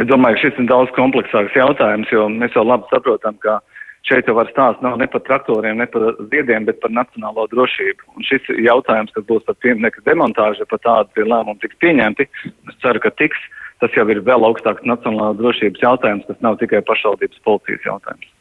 Es 0.01 0.09
domāju, 0.09 0.37
ka 0.37 0.43
šis 0.45 0.59
ir 0.61 0.69
daudz 0.69 0.93
kompleksāks 0.97 1.57
jautājums, 1.57 2.09
jo 2.13 2.27
mēs 2.29 2.55
jau 2.57 2.65
labi 2.65 2.89
saprotam, 2.91 3.37
ka 3.41 3.59
šeit 4.07 4.27
jau 4.27 4.35
var 4.37 4.49
stāst 4.51 4.83
nav 4.83 4.97
ne 4.99 5.07
par 5.11 5.23
traktoriem, 5.27 5.79
ne 5.79 5.87
par 5.89 6.09
ziediem, 6.31 6.67
bet 6.67 6.81
par 6.83 6.93
nacionālo 6.95 7.47
drošību. 7.51 8.09
Un 8.17 8.27
šis 8.27 8.49
jautājums, 8.65 9.13
kas 9.15 9.27
būs 9.29 9.45
par 9.47 9.57
pieminiektu 9.63 10.03
demontāžu, 10.09 10.67
par 10.69 10.83
tādu 10.83 11.27
lēmumu 11.27 11.59
tiks 11.63 11.79
pieņemti, 11.83 12.27
es 12.71 12.79
ceru, 12.83 13.03
ka 13.03 13.13
tiks. 13.21 13.49
Tas 13.81 13.91
jau 13.97 14.05
ir 14.07 14.21
vēl 14.23 14.45
augstāks 14.47 14.85
nacionālās 14.87 15.39
drošības 15.41 15.81
jautājums, 15.83 16.27
kas 16.29 16.45
nav 16.45 16.55
tikai 16.61 16.79
pašvaldības 16.87 17.43
policijas 17.43 17.89
jautājums. 17.89 18.32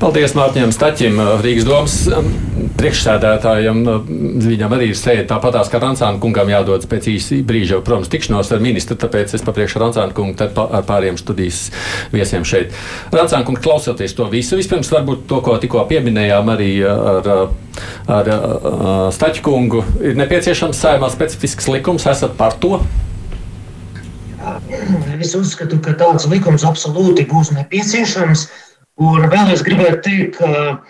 Paldies 0.00 0.32
Mārtiņam 0.32 0.70
Staķim, 0.72 1.18
Rīgas 1.44 1.66
domas 1.68 1.94
um, 2.08 2.28
priekšsēdētājam. 2.78 3.82
Viņam 4.46 4.72
arī 4.72 4.86
ir 4.94 4.96
sēde 4.96 5.26
tāpatās, 5.28 5.68
kā 5.68 5.76
Rancāna 5.82 6.16
kungam 6.22 6.48
jādodas 6.48 6.88
pēc 6.88 7.10
īsa 7.12 7.40
brīža, 7.44 7.82
protams, 7.84 8.08
tikšanos 8.08 8.48
ar 8.56 8.62
ministru, 8.64 8.96
tāpēc 9.00 9.34
es 9.36 9.44
papriekšu 9.44 9.82
Rancāna 9.82 10.16
kungu 10.16 10.38
tad 10.40 10.56
ar 10.56 10.86
pāriem 10.88 11.18
studijas 11.20 11.66
viesiem 12.14 12.46
šeit. 12.48 12.72
Rancāna 13.12 13.44
kungs, 13.44 13.60
klausoties 13.66 14.16
to 14.16 14.24
visu, 14.32 14.56
vispirms 14.56 14.88
varbūt 14.94 15.26
to, 15.28 15.42
ko 15.44 15.58
tikko 15.60 15.84
pieminējām 15.92 16.48
arī 16.54 16.70
ar, 16.88 17.30
ar, 18.08 18.32
ar 18.32 19.12
Staķu 19.12 19.44
kungu, 19.44 19.84
ir 20.00 20.16
nepieciešams 20.16 20.80
saimā 20.80 21.12
specifisks 21.12 21.68
likums, 21.68 22.08
esat 22.08 22.40
par 22.40 22.56
to? 22.64 22.80
es 25.20 25.36
uzskatu, 25.36 25.76
ka 25.84 25.92
tāds 26.00 26.24
likums 26.32 26.64
absolūti 26.64 27.28
būs 27.28 27.52
nepieciešams. 27.58 28.48
Un 29.00 29.30
vēl 29.32 29.54
es 29.54 29.64
gribētu 29.64 30.02
teikt, 30.04 30.36
ka 30.36 30.82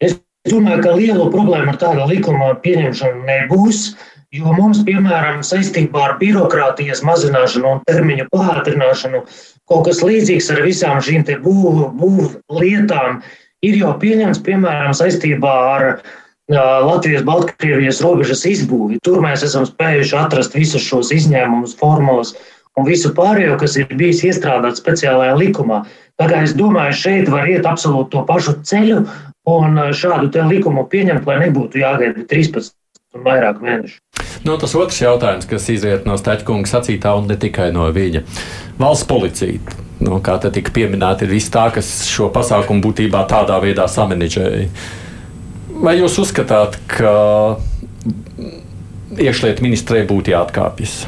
es 0.00 0.16
domāju, 0.48 0.80
ka 0.86 0.96
liela 0.96 1.28
problēma 1.32 1.74
ar 1.74 1.80
tādu 1.82 2.08
likuma 2.08 2.54
pieņemšanu 2.64 3.26
nebūs. 3.28 3.84
Jo 4.32 4.54
mums, 4.56 4.78
piemēram, 4.86 5.42
saistībā 5.44 6.06
ar 6.06 6.14
birokrātijas 6.16 7.02
mazināšanu 7.04 7.68
un 7.68 7.82
termiņu 7.84 8.30
pātrināšanu, 8.32 9.20
kaut 9.68 9.84
kas 9.90 10.00
līdzīgs 10.00 10.48
ar 10.54 10.62
visām 10.64 11.02
šīm 11.04 11.26
būvlietām 11.44 13.20
būv 13.20 13.68
ir 13.68 13.76
jau 13.82 13.92
pieņemts, 14.00 14.40
piemēram, 14.46 14.94
saistībā 14.96 15.52
ar 15.74 15.86
Latvijas-Baltkrievijas 16.52 18.00
robežas 18.04 18.46
izbūvi. 18.48 18.98
Tur 19.04 19.20
mēs 19.24 19.44
esam 19.46 19.68
spējuši 19.68 20.16
atrast 20.18 20.56
visus 20.56 20.82
šos 20.84 21.12
izņēmumus, 21.14 21.76
formulas 21.78 22.32
un 22.78 22.88
visu 22.88 23.12
pārējo, 23.16 23.56
kas 23.60 23.76
ir 23.80 23.90
bijis 23.96 24.22
iestrādāts 24.28 24.82
speciālajā 24.82 25.34
likumā. 25.40 25.82
Tā 26.20 26.28
kā 26.30 26.42
es 26.46 26.54
domāju, 26.56 26.96
šeit 26.96 27.30
var 27.32 27.48
iet 27.50 27.66
absolūti 27.68 28.14
to 28.14 28.24
pašu 28.28 28.58
ceļu 28.68 29.02
un 29.52 29.82
šādu 29.96 30.46
likumu 30.48 30.86
pieņemt, 30.88 31.26
lai 31.26 31.40
nebūtu 31.46 31.82
jāgaida 31.82 32.24
13 32.30 32.72
un 33.16 33.24
vairāk 33.26 33.60
mēnešu. 33.64 33.98
Nu, 34.46 34.56
tas 34.58 34.74
otrs 34.74 34.98
jautājums, 35.02 35.46
kas 35.46 35.68
izriet 35.70 36.06
no 36.08 36.16
Staļkunga 36.18 36.70
sacītā 36.70 37.12
un 37.18 37.28
ne 37.30 37.36
tikai 37.38 37.70
no 37.74 37.86
viņa. 37.94 38.24
Valsts 38.80 39.06
policija, 39.06 39.76
nu, 40.02 40.18
kā 40.24 40.38
te 40.42 40.50
tika 40.54 40.72
pieminēta, 40.74 41.26
ir 41.26 41.34
viss 41.36 41.52
tā, 41.52 41.68
kas 41.74 41.90
šo 42.10 42.30
pasākumu 42.34 42.82
būtībā 42.82 43.22
tādā 43.30 43.60
veidā 43.62 43.86
samanģēja. 43.90 44.66
Vai 45.82 45.96
jūs 45.98 46.18
uzskatāt, 46.22 46.78
ka 46.90 47.12
iekšlietu 49.18 49.64
ministrē 49.64 50.02
būtu 50.08 50.34
jāatkāpjas? 50.34 51.02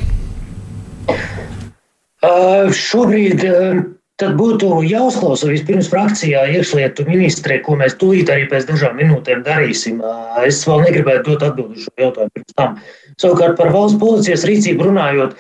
Uh, 2.24 2.70
šobrīd 2.72 3.42
uh, 3.44 3.82
tad 4.20 4.37
būtu 4.38 4.68
jāuzklausa 4.87 5.48
vispirms 5.50 5.88
frakcijā 5.90 6.44
iekšlietu 6.54 7.06
ministrē, 7.08 7.58
ko 7.64 7.74
mēs 7.80 7.96
tūlīt 8.00 8.30
arī 8.30 8.46
pēc 8.50 8.68
dažām 8.68 8.96
minūtēm 9.00 9.42
darīsim. 9.46 9.98
Es 10.46 10.62
vēl 10.68 10.84
negribētu 10.87 11.34
dot 11.34 11.48
atbildi 11.48 11.82
šo 11.82 11.92
jautājumu 11.98 12.34
pirms 12.37 12.56
tam. 12.60 12.78
Savukārt 13.20 13.58
par 13.58 13.72
valsts 13.74 13.98
policijas 14.00 14.46
rīcību 14.46 14.88
runājot, 14.88 15.34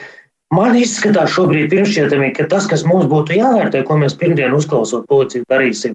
man 0.54 0.78
izskatās 0.78 1.32
šobrīd 1.36 1.70
pirmšķietami, 1.70 2.32
ka 2.34 2.48
tas, 2.50 2.66
kas 2.70 2.82
mums 2.88 3.06
būtu 3.10 3.38
jāvērtē, 3.38 3.84
ko 3.86 3.98
mēs 4.02 4.18
pirmdien 4.18 4.56
uzklausot 4.58 5.06
policiju 5.10 5.46
darīsim, 5.54 5.94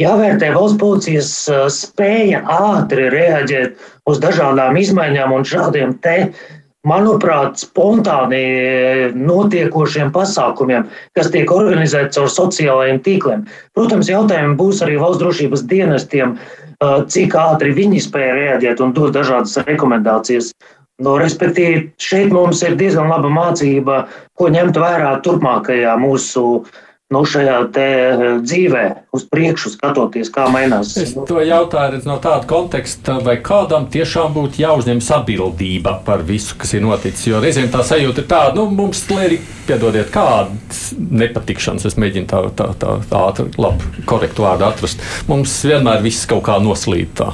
jāvērtē 0.00 0.52
valsts 0.52 0.80
policijas 0.80 1.32
spēja 1.72 2.44
ātri 2.52 3.08
reaģēt 3.16 3.80
uz 4.10 4.20
dažādām 4.20 4.76
izmaiņām 4.76 5.32
un 5.38 5.48
šādiem 5.48 5.96
te 6.04 6.18
manuprāt, 6.88 7.58
spontāni 7.64 8.44
notiekošiem 9.16 10.12
pasākumiem, 10.14 10.86
kas 11.16 11.32
tiek 11.34 11.50
organizēti 11.52 12.18
caur 12.18 12.30
sociālajiem 12.32 13.00
tīkliem. 13.04 13.44
Protams, 13.76 14.10
jautājumi 14.12 14.58
būs 14.60 14.84
arī 14.84 15.00
valsts 15.00 15.22
drošības 15.22 15.66
dienestiem, 15.70 16.38
cik 16.84 17.36
ātri 17.40 17.74
viņi 17.76 18.04
spēja 18.04 18.38
reaģēt 18.38 18.82
un 18.84 18.96
dot 18.96 19.14
dažādas 19.16 19.56
rekomendācijas. 19.64 20.52
No, 21.02 21.16
respektīvi, 21.18 21.88
šeit 21.98 22.30
mums 22.30 22.60
ir 22.62 22.76
diezgan 22.78 23.08
laba 23.10 23.30
mācība, 23.32 24.04
ko 24.38 24.46
ņemt 24.54 24.76
vērā 24.78 25.16
turpmākajā 25.24 25.96
mūsu 25.98 26.44
uh, 26.60 26.83
nu, 27.14 27.22
šajā 27.28 27.58
eh, 27.78 28.24
dzīvē, 28.42 28.84
uz 29.14 29.24
priekšu 29.30 29.74
skatoties, 29.76 30.30
kā 30.34 30.48
mainās. 30.52 30.94
Es 31.00 31.14
to 31.14 31.40
jautāju 31.44 32.02
no 32.08 32.18
tāda 32.22 32.48
konteksta, 32.50 33.20
vai 33.24 33.36
kādam 33.44 33.86
tiešām 33.92 34.34
būtu 34.34 34.62
jāuzņemas 34.64 35.12
atbildība 35.20 35.98
par 36.06 36.26
visu, 36.26 36.58
kas 36.60 36.74
ir 36.74 36.84
noticis. 36.84 37.28
Jo 37.30 37.42
reizēm 37.44 37.70
tā 37.72 37.84
sajūta 37.86 38.24
ir 38.24 38.28
tāda, 38.30 38.58
nu, 38.58 38.68
mums 38.74 39.04
ir 39.14 39.38
piedodiet, 39.68 40.10
kādas 40.14 40.90
nepatikšanas. 40.98 41.88
Es 41.88 41.98
mēģinu 42.00 42.28
tā, 42.30 42.44
tā, 42.58 42.70
tā, 42.80 42.98
tā 43.08 43.24
ātri, 43.30 43.48
labi, 43.60 44.04
korektu 44.08 44.44
vārdu 44.44 44.68
atrast. 44.68 45.02
Mums 45.30 45.56
vienmēr 45.64 46.04
viss 46.04 46.28
kaut 46.30 46.44
kā 46.48 46.58
noslīd. 46.62 47.14
Tā. 47.18 47.32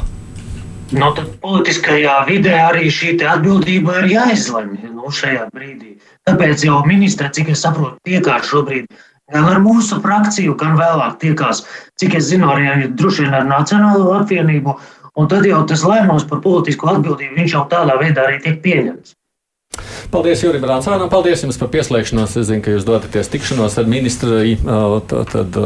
Nu, 0.90 1.12
tad 1.14 1.36
politiskajā 1.42 2.16
vidē 2.26 2.56
arī 2.66 2.88
šī 2.90 3.14
atbildība 3.22 4.00
ir 4.00 4.08
jāizlemj 4.16 4.88
nu, 4.90 5.12
šajā 5.14 5.46
brīdī. 5.54 5.94
Tāpēc 6.26 6.64
jau 6.66 6.80
ministra, 6.86 7.30
cik 7.32 7.52
es 7.54 7.62
saprotu, 7.62 7.96
tiekās 8.06 8.50
šobrīd 8.50 8.90
gan 9.32 9.46
ar 9.50 9.60
mūsu 9.62 10.00
frakciju, 10.04 10.56
gan 10.60 10.76
vēlāk 10.80 11.20
tiekās, 11.22 11.64
cik 12.00 12.18
es 12.18 12.30
zinu, 12.32 12.50
arī 12.50 12.88
droši 12.88 13.26
vien 13.26 13.38
ar 13.38 13.46
Nacionālo 13.48 14.12
apvienību. 14.18 14.76
Un 15.18 15.26
tad 15.28 15.46
jau 15.46 15.64
tas 15.66 15.82
lēmums 15.84 16.28
par 16.30 16.42
politisko 16.44 16.92
atbildību, 16.94 17.38
viņš 17.40 17.56
jau 17.56 17.64
tādā 17.70 17.98
veidā 18.00 18.28
arī 18.28 18.38
tiek 18.44 18.60
pieņemts. 18.62 19.16
Paldies, 20.10 20.40
Jurim 20.42 20.64
Rāncānam. 20.66 21.06
Paldies 21.10 21.44
jums 21.44 21.58
par 21.60 21.68
pieslēgšanos. 21.70 22.32
Es 22.40 22.48
zinu, 22.48 22.62
ka 22.64 22.72
jūs 22.72 22.86
dodaties 22.86 23.30
tikšanos 23.30 23.76
ar 23.78 23.86
ministru. 23.90 24.40
Tad 25.06 25.58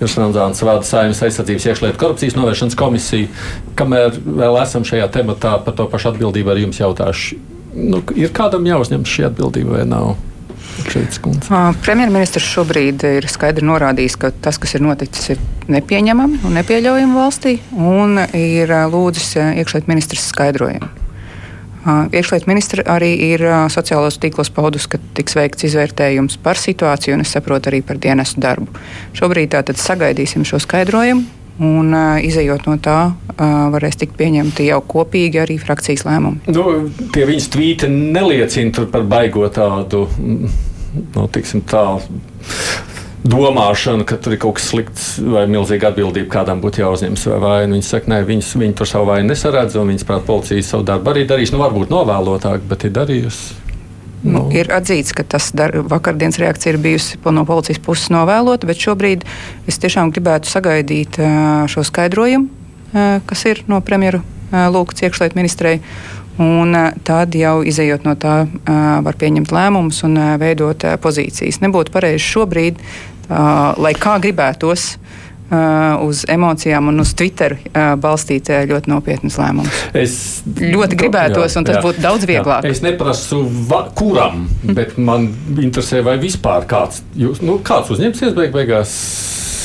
Juris 0.00 0.16
Rāncāns 0.20 0.60
vada 0.68 0.84
saimnes 0.84 1.22
aizsardzības 1.24 1.68
iekšlietu 1.70 2.00
korupcijas 2.02 2.36
novēršanas 2.36 2.76
komisiju. 2.76 3.30
Kamēr 3.78 4.20
vēl 4.26 4.60
esam 4.60 4.84
šajā 4.84 5.08
tematā 5.16 5.56
par 5.64 5.76
to 5.78 5.88
pašu 5.92 6.12
atbildību, 6.12 6.52
ar 6.52 6.60
jums 6.66 6.80
jautāšu. 6.82 7.40
Nu, 7.76 8.02
ir 8.16 8.32
kādam 8.36 8.68
jāuzņem 8.68 9.08
šī 9.08 9.30
atbildība 9.30 9.78
vai 9.78 9.86
nav? 9.88 10.16
Premjerministrs 11.84 12.46
šobrīd 12.56 13.04
ir 13.08 13.26
skaidri 13.30 13.64
norādījis, 13.66 14.18
ka 14.20 14.30
tas, 14.44 14.58
kas 14.60 14.76
ir 14.76 14.84
noticis, 14.84 15.32
ir 15.34 15.40
nepieņemami 15.72 16.42
un 16.46 16.54
nepieļaujami 16.60 17.16
valstī, 17.16 17.56
un 17.72 18.20
ir 18.36 18.70
lūdzis 18.92 19.34
iekšlietu 19.56 19.90
ministrs 19.90 20.28
skaidrojumu. 20.32 20.88
Iekšlietu 21.86 22.50
ministra 22.50 22.82
arī 22.96 23.12
ir 23.28 23.44
sociālos 23.70 24.18
tīklos 24.18 24.50
paudus, 24.50 24.88
ka 24.90 24.98
tiks 25.14 25.36
veikts 25.38 25.68
izvērtējums 25.68 26.34
par 26.42 26.58
situāciju, 26.58 27.14
un 27.14 27.22
es 27.22 27.30
saprotu 27.36 27.70
arī 27.70 27.78
par 27.86 28.00
dienestu 28.02 28.42
darbu. 28.42 28.66
Šobrīd 29.14 29.52
tātad 29.54 29.78
sagaidīsim 29.78 30.42
šo 30.48 30.58
skaidrojumu, 30.64 31.22
Un, 31.56 31.92
uh, 31.94 32.18
izējot 32.20 32.66
no 32.68 32.76
tā, 32.82 32.98
uh, 33.16 33.54
varēs 33.72 33.96
tikt 33.96 34.16
pieņemti 34.18 34.66
jau 34.68 34.82
kopīgi 34.84 35.40
arī 35.40 35.56
frakcijas 35.60 36.04
lēmumi. 36.04 36.52
Nu, 36.52 36.90
tie 37.14 37.24
viņas 37.28 37.48
tvīti 37.54 37.88
neliecina 37.92 38.84
par 38.92 39.06
baigo 39.08 39.48
tādu, 39.48 40.04
nu, 40.20 41.24
tiksim, 41.32 41.64
tā 41.64 41.86
domāšana, 43.26 44.04
ka 44.06 44.18
tur 44.20 44.36
ir 44.36 44.40
kaut 44.42 44.58
kas 44.58 44.68
slikts 44.70 45.06
vai 45.22 45.46
milzīga 45.50 45.90
atbildība, 45.90 46.28
kādam 46.36 46.60
būtu 46.62 46.82
jāuzņemas 46.82 47.26
vai 47.32 47.38
vaina. 47.42 47.74
Viņi 47.74 47.88
saka, 47.88 48.12
nē, 48.12 48.22
viņas, 48.28 48.52
viņi 48.60 48.76
tur 48.78 48.90
savu 48.90 49.10
vainu 49.10 49.32
nesaredz, 49.32 49.78
un 49.80 49.92
viņas, 49.92 50.06
prāt, 50.08 50.26
policija 50.28 50.66
savu 50.66 50.86
darbu 50.86 51.12
arī 51.12 51.26
darīs. 51.28 51.54
Nu, 51.54 51.62
varbūt 51.64 51.92
novēlotāk, 51.92 52.66
bet 52.70 52.86
ir 52.86 52.94
darījusi. 53.00 53.65
Nu, 54.22 54.38
nu. 54.38 54.42
Ir 54.56 54.70
atzīts, 54.74 55.12
ka 55.16 55.24
tas 55.28 55.50
dar, 55.56 55.74
vakardienas 55.86 56.38
reakcija 56.40 56.74
ir 56.74 56.80
bijusi 56.82 57.18
no 57.24 57.44
policijas 57.48 57.82
puses 57.82 58.10
novēlota, 58.14 58.68
bet 58.68 58.80
šobrīd 58.80 59.26
es 59.68 59.78
tiešām 59.82 60.12
gribētu 60.14 60.50
sagaidīt 60.50 61.20
šo 61.70 61.84
skaidrojumu, 61.86 62.48
kas 63.28 63.44
ir 63.46 63.62
no 63.70 63.82
premjeru 63.84 64.22
lūgts 64.50 65.04
iekšlietu 65.04 65.38
ministrei. 65.38 65.80
Un 66.42 66.76
tad 67.06 67.32
jau 67.36 67.62
izējot 67.64 68.04
no 68.04 68.12
tā, 68.20 68.42
var 69.04 69.16
pieņemt 69.16 69.52
lēmumus 69.56 70.02
un 70.04 70.18
veidot 70.40 70.84
pozīcijas. 71.00 71.62
Nebūtu 71.64 71.94
pareizi 71.94 72.24
šobrīd, 72.26 72.82
lai 73.80 73.94
kā 74.00 74.18
gribētos, 74.20 74.90
Uh, 74.96 75.25
uz 76.02 76.24
emocijām 76.28 76.88
un 76.90 77.00
uz 77.00 77.12
Twitter 77.14 77.56
uh, 77.58 77.94
balstīt 78.00 78.50
uh, 78.50 78.64
ļoti 78.66 78.90
nopietnus 78.90 79.38
lēmumus. 79.38 79.82
Es 79.94 80.16
ļoti 80.46 80.98
gribētos, 80.98 81.54
jā, 81.54 81.60
un 81.60 81.68
tas 81.68 81.78
jā, 81.78 81.84
būtu 81.84 82.02
daudz 82.02 82.26
vieglāk. 82.26 82.66
Jā. 82.66 82.74
Es 82.74 82.82
neprasu, 82.82 83.44
va, 83.70 83.84
kuram, 83.94 84.48
bet 84.66 84.96
man 84.98 85.30
interesē, 85.54 86.02
vai 86.06 86.18
vispār 86.22 86.66
kāds, 86.70 87.04
jūs, 87.14 87.44
nu, 87.46 87.60
kāds 87.62 87.94
uzņemsies 87.94 88.36
beig 88.36 88.54
beigās. 88.56 88.98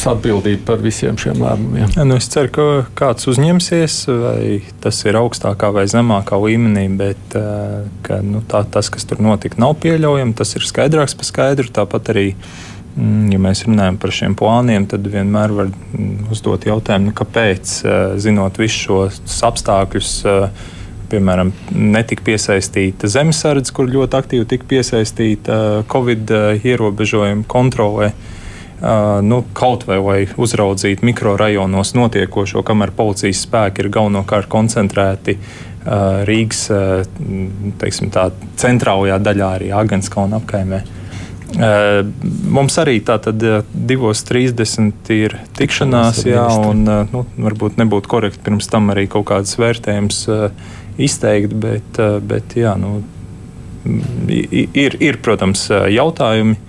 Atbildība 0.01 0.63
par 0.65 0.79
visiem 0.81 1.13
šiem 1.21 1.43
lēmumiem. 1.43 1.91
Ja, 1.93 2.01
nu 2.09 2.15
es 2.17 2.25
ceru, 2.33 2.49
ka 2.49 2.63
kāds 2.97 3.27
uzņemsies, 3.29 3.97
vai 4.09 4.45
tas 4.81 4.97
ir 5.05 5.19
augstākā 5.19 5.69
vai 5.75 5.83
zemākā 5.91 6.39
līmenī, 6.41 6.87
bet 6.97 7.35
ka, 7.37 8.17
nu, 8.25 8.41
tā, 8.49 8.63
tas, 8.65 8.89
kas 8.89 9.05
tur 9.05 9.21
notika, 9.21 9.61
nav 9.61 9.75
pieļaujams. 9.83 10.33
Tas 10.41 10.57
ir 10.57 10.65
skaidrāks 10.65 11.13
par 11.19 11.29
skaidru. 11.29 11.69
Tāpat 11.77 12.09
arī 12.15 12.25
uh, 12.33 12.70
ja 12.97 13.39
mēs 13.39 13.63
runājam 13.67 13.97
par 14.01 14.11
šiem 14.15 14.35
plāniem, 14.37 14.85
tad 14.89 15.05
vienmēr 15.07 15.53
var 15.55 15.69
mm, 15.71 16.27
uzdot 16.33 16.67
jautājumu, 16.67 17.11
nu, 17.11 17.15
kāpēc, 17.15 17.73
eh, 17.85 18.03
zinot 18.21 18.59
visus 18.59 18.83
šos 18.87 19.39
apstākļus, 19.47 20.11
eh, 20.27 20.67
piemēram, 21.11 21.51
netika 21.71 22.23
piesaistīta 22.27 23.09
zemesardze, 23.11 23.73
kur 23.75 23.89
ļoti 23.91 24.19
aktīvi 24.19 24.49
tika 24.53 24.67
piesaistīta 24.75 25.57
eh, 25.57 25.87
Covid 25.91 26.35
ierobežojumu 26.59 27.47
kontrolē. 27.47 28.13
Nu, 29.21 29.43
kaut 29.53 29.83
vai 29.85 29.99
lai 30.01 30.21
uzraudzītu 30.41 31.05
mikrorajonos 31.05 31.91
notiekošo, 31.93 32.63
kamēr 32.65 32.89
policijas 32.97 33.43
spēki 33.45 33.83
ir 33.83 33.89
galvenokārt 33.93 34.49
koncentrēti 34.49 35.35
Rīgas 36.25 36.63
teiksim, 37.83 38.09
tā, 38.09 38.23
centrālajā 38.57 39.19
daļā, 39.21 39.51
arī 39.59 39.69
Agenskalna 39.83 40.41
apkaimē. 40.41 40.81
Uh, 40.81 41.00
Mums 41.51 42.77
arī 42.79 42.99
tātad 43.05 43.41
2.30 43.41 45.11
ir 45.15 45.35
tikšanās, 45.57 46.23
jā, 46.25 46.45
un 46.69 46.85
nu, 46.85 47.23
varbūt 47.35 47.79
nebūtu 47.81 48.11
korekti 48.11 48.43
pirms 48.45 48.69
tam 48.71 48.91
arī 48.93 49.07
kaut 49.11 49.27
kādas 49.31 49.57
vērtējumus 49.59 50.23
izteikt, 51.01 51.55
bet, 51.61 51.99
bet 52.27 52.55
jā, 52.57 52.75
nu, 52.79 53.01
ir, 54.31 54.97
ir, 54.99 55.21
protams, 55.23 55.67
jautājumi. 55.71 56.59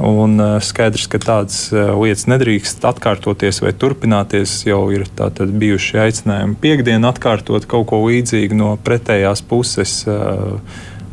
Un 0.00 0.40
skaidrs, 0.64 1.04
ka 1.12 1.18
tādas 1.20 1.56
lietas 1.74 2.24
nedrīkst 2.30 2.86
atkārtoties 2.88 3.58
vai 3.60 3.74
turpināties. 3.76 4.54
Jau 4.64 4.86
ir 4.94 5.04
bijuši 5.60 6.00
aicinājumi 6.06 6.56
piekdienu 6.62 7.10
atkārtot 7.10 7.66
kaut 7.68 7.90
ko 7.90 8.00
līdzīgu 8.06 8.56
no 8.56 8.70
pretējās 8.80 9.44
puses. 9.44 9.98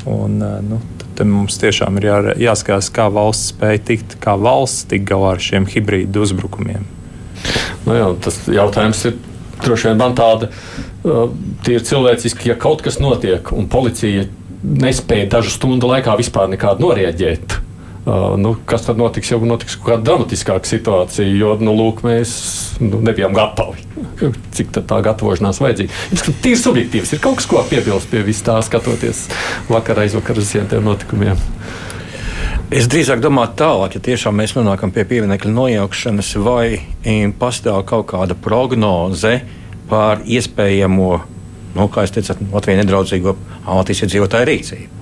Un, 0.08 0.40
nu, 0.40 0.80
tad 1.18 1.30
mums 1.30 1.58
tiešām 1.62 1.98
ir 2.00 2.10
jā, 2.10 2.18
jāskatās, 2.50 2.92
kā 2.94 3.08
valsts 3.14 3.54
spēja 3.54 3.84
tikt, 3.92 4.18
kā 4.24 4.38
valsts 4.40 4.88
tikt 4.92 5.08
galā 5.10 5.36
ar 5.36 5.44
šiem 5.44 5.68
hibrīdu 5.70 6.24
uzbrukumiem. 6.26 6.86
Nu 7.88 7.96
jā, 7.98 8.10
tas 8.24 8.40
jautājums 8.52 9.04
ir 9.10 9.18
droši 9.64 9.90
vien 9.90 10.02
man 10.02 10.16
tāda, 10.18 10.50
uh, 10.50 11.30
tie 11.66 11.78
ir 11.80 11.86
cilvēciski, 11.88 12.52
ja 12.52 12.58
kaut 12.60 12.84
kas 12.86 13.00
notiek 13.02 13.52
un 13.56 13.70
policija 13.72 14.28
nespēja 14.68 15.30
dažu 15.38 15.54
stundu 15.54 15.90
laikā 15.90 16.18
vispār 16.20 16.50
nekādu 16.52 16.88
norēģēt. 16.88 17.58
Nu, 18.38 18.54
kas 18.66 18.86
tad 18.86 19.00
notiks? 19.02 19.34
Jau 19.34 19.42
notiks 19.44 19.76
kaut 19.76 19.90
kāda 19.90 20.06
dramatiskāka 20.08 20.70
situācija, 20.70 21.28
jo 21.36 21.58
nu, 21.60 21.74
lūk, 21.76 22.06
mēs 22.08 22.32
nu, 22.80 23.02
nebijām 23.04 23.36
gatavi. 23.36 23.84
Cik 24.56 24.72
tā 24.78 25.02
gatavošanās 25.04 25.60
vajadzīga? 25.60 25.98
Jums 26.14 26.46
ir 26.48 26.62
subjektīvs, 26.62 27.12
ir 27.12 27.22
kaut 27.24 27.42
kas, 27.42 27.50
ko 27.52 27.66
piebilst 27.68 28.08
pie 28.12 28.24
vis 28.24 28.40
tā, 28.48 28.56
skatoties 28.64 29.26
vakarā 29.68 30.08
aizvakar 30.08 30.40
uz 30.40 30.48
visiem 30.48 30.72
tiem 30.72 30.88
notikumiem. 30.88 31.42
Es 32.72 32.88
drīzāk 32.92 33.20
domāju 33.24 33.58
tālāk, 33.60 33.98
ja 33.98 34.06
tiešām 34.08 34.40
mēs 34.40 34.56
nonākam 34.56 34.92
pie 34.96 35.04
pieminiektu 35.08 35.52
nojaukšanas, 35.52 36.34
vai 36.44 36.80
pastāv 37.40 37.84
kaut 37.88 38.08
kāda 38.14 38.40
prognoze 38.40 39.42
par 39.92 40.24
iespējamo, 40.24 41.14
nu, 41.76 41.90
kā 41.92 42.08
jūs 42.08 42.16
teicat, 42.16 42.44
Latvijas 42.56 42.86
nedraudzīgo 42.86 43.36
Latvijas 43.68 44.08
iedzīvotāju 44.08 44.50
rīcību. 44.52 44.97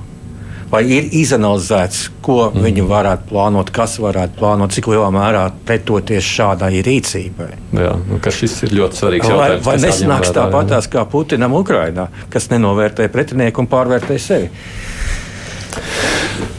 Vai 0.71 0.81
ir 0.89 1.11
izanalizēts, 1.13 2.07
ko 2.25 2.47
mm. 2.47 2.63
viņi 2.65 2.85
varētu 2.89 3.29
plānot, 3.29 3.69
kas 3.73 3.99
varētu 4.01 4.39
plānot, 4.39 4.73
cik 4.73 4.89
lielā 4.89 5.11
mērā 5.13 5.43
pretoties 5.67 6.25
šādai 6.25 6.81
rīcībai? 6.85 7.51
Jā, 7.77 7.93
nu, 8.09 8.17
šis 8.19 8.57
ir 8.65 8.73
ļoti 8.79 9.01
svarīgs 9.01 9.29
vai, 9.29 9.35
jautājums. 9.35 9.67
Vai 9.67 9.75
nesanāks 9.83 10.33
tāpatās 10.35 10.89
kā 10.91 11.05
Putinam 11.09 11.53
Ukrainā, 11.59 12.09
kas 12.33 12.49
nenovērtē 12.53 13.07
pretinieku 13.13 13.63
un 13.63 13.69
pārvērtē 13.71 14.17
sevi? 14.21 14.49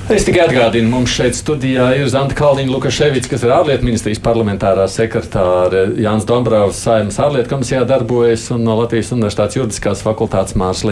Es 0.07 0.23
tikai 0.23 0.45
atgādinu, 0.45 0.87
mums 0.93 1.11
šeit 1.11 1.35
studijā 1.35 1.89
ir 1.99 2.07
Zanta 2.13 2.37
Kalniņa 2.39 2.71
Lukaševics, 2.71 3.27
kas 3.33 3.43
ir 3.43 3.51
ārlietu 3.57 3.89
ministrijas 3.89 4.23
parlamentārā 4.23 4.87
sekretāra, 4.93 5.83
Jānis 5.99 6.29
Dombrovs, 6.31 6.79
Saimnes 6.87 7.19
ārlietu 7.19 7.51
komisijā 7.57 7.83
darbojas 7.91 8.47
un 8.55 8.63
no 8.69 8.79
Latvijas 8.85 9.11
Universitātes 9.19 9.59
juridiskās 9.59 10.07
fakultātes 10.07 10.55
Mārs 10.55 10.87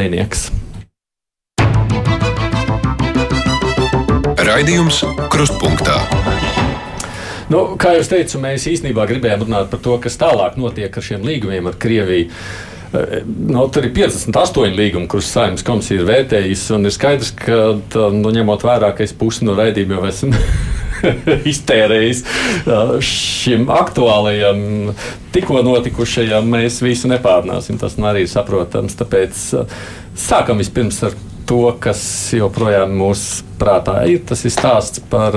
Raidījums 4.55 5.01
Krustpunktā. 5.35 5.97
Nu, 7.51 7.62
kā 7.75 7.97
jau 7.97 8.05
teicu, 8.07 8.38
mēs 8.38 8.69
īstenībā 8.71 9.03
gribējām 9.11 9.43
runāt 9.49 9.67
par 9.73 9.81
to, 9.83 9.97
kas 10.05 10.14
tālāk 10.21 10.55
notiek 10.62 10.95
ar 10.95 11.03
šiem 11.03 11.25
līgumiem 11.27 11.67
ar 11.67 11.75
Krieviju. 11.83 12.29
Nu, 13.49 13.64
tur 13.75 13.88
ir 13.88 13.90
58 13.97 14.79
līgumi, 14.79 15.11
kurus 15.11 15.33
saimnes 15.35 15.67
komisija 15.67 15.99
ir 15.99 16.07
vērtējusi. 16.07 16.79
Ir 16.79 16.95
skaidrs, 16.95 17.33
ka 17.35 17.59
nu, 18.14 18.31
ņemot 18.38 18.69
vērā, 18.69 18.93
ka 18.95 19.03
es 19.03 19.17
pusi 19.19 19.43
no 19.49 19.59
raidījuma 19.59 19.99
jau 19.99 20.07
esmu 20.12 20.47
iztērējis 21.55 22.23
šim 23.11 23.67
aktuālajam, 23.75 24.95
tikko 25.35 25.67
notikušajam, 25.67 26.47
mēs 26.55 26.79
visu 26.87 27.11
nepārnāsim. 27.11 27.83
Tas 27.83 27.99
arī 27.99 28.29
ir 28.29 28.35
saprotams. 28.38 28.95
Tāpēc 29.03 29.47
sākam 30.31 30.62
vispirms 30.62 31.03
ar 31.11 31.19
to, 31.48 31.62
kas 31.80 32.02
joprojām 32.37 32.96
mūsu 32.98 33.44
prātā 33.61 34.00
ir. 34.11 34.22
Tas 34.28 34.44
ir 34.46 34.54
stāsts 34.54 35.02
par 35.11 35.37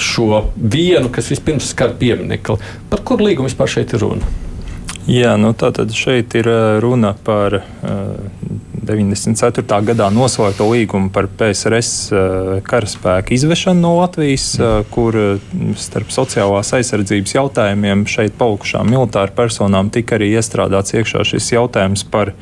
šo 0.00 0.46
vienu, 0.56 1.10
kas 1.12 1.32
vispirms 1.32 1.72
skar 1.74 1.96
pieminiekli. 2.00 2.60
Par 2.92 3.04
kuru 3.06 3.30
līgumu 3.30 3.50
vispār 3.50 3.78
šeit 3.78 3.96
ir 3.96 4.04
runa? 4.06 4.36
Jā, 5.10 5.32
nu 5.40 5.54
tātad 5.56 5.90
šeit 5.96 6.34
ir 6.38 6.46
runa 6.84 7.14
par 7.24 7.56
uh, 7.56 7.62
94. 8.84 9.64
gadā 9.88 10.06
noslēgto 10.12 10.66
līgumu 10.70 11.10
par 11.14 11.26
PSRS 11.40 11.90
uh, 12.12 12.50
karaspēku 12.66 13.34
izvešanu 13.34 13.80
no 13.80 13.94
Latvijas, 13.96 14.52
uh, 14.60 14.82
kur 14.92 15.16
starp 15.80 16.12
sociālās 16.14 16.74
aizsardzības 16.78 17.34
jautājumiem 17.38 18.04
šeit 18.10 18.36
palikušām 18.38 18.92
militāru 18.92 19.34
personām 19.36 19.90
tika 19.94 20.18
arī 20.18 20.34
iestrādāts 20.36 20.94
iekšā 20.94 21.24
šis 21.32 21.52
jautājums 21.56 22.04
par 22.12 22.34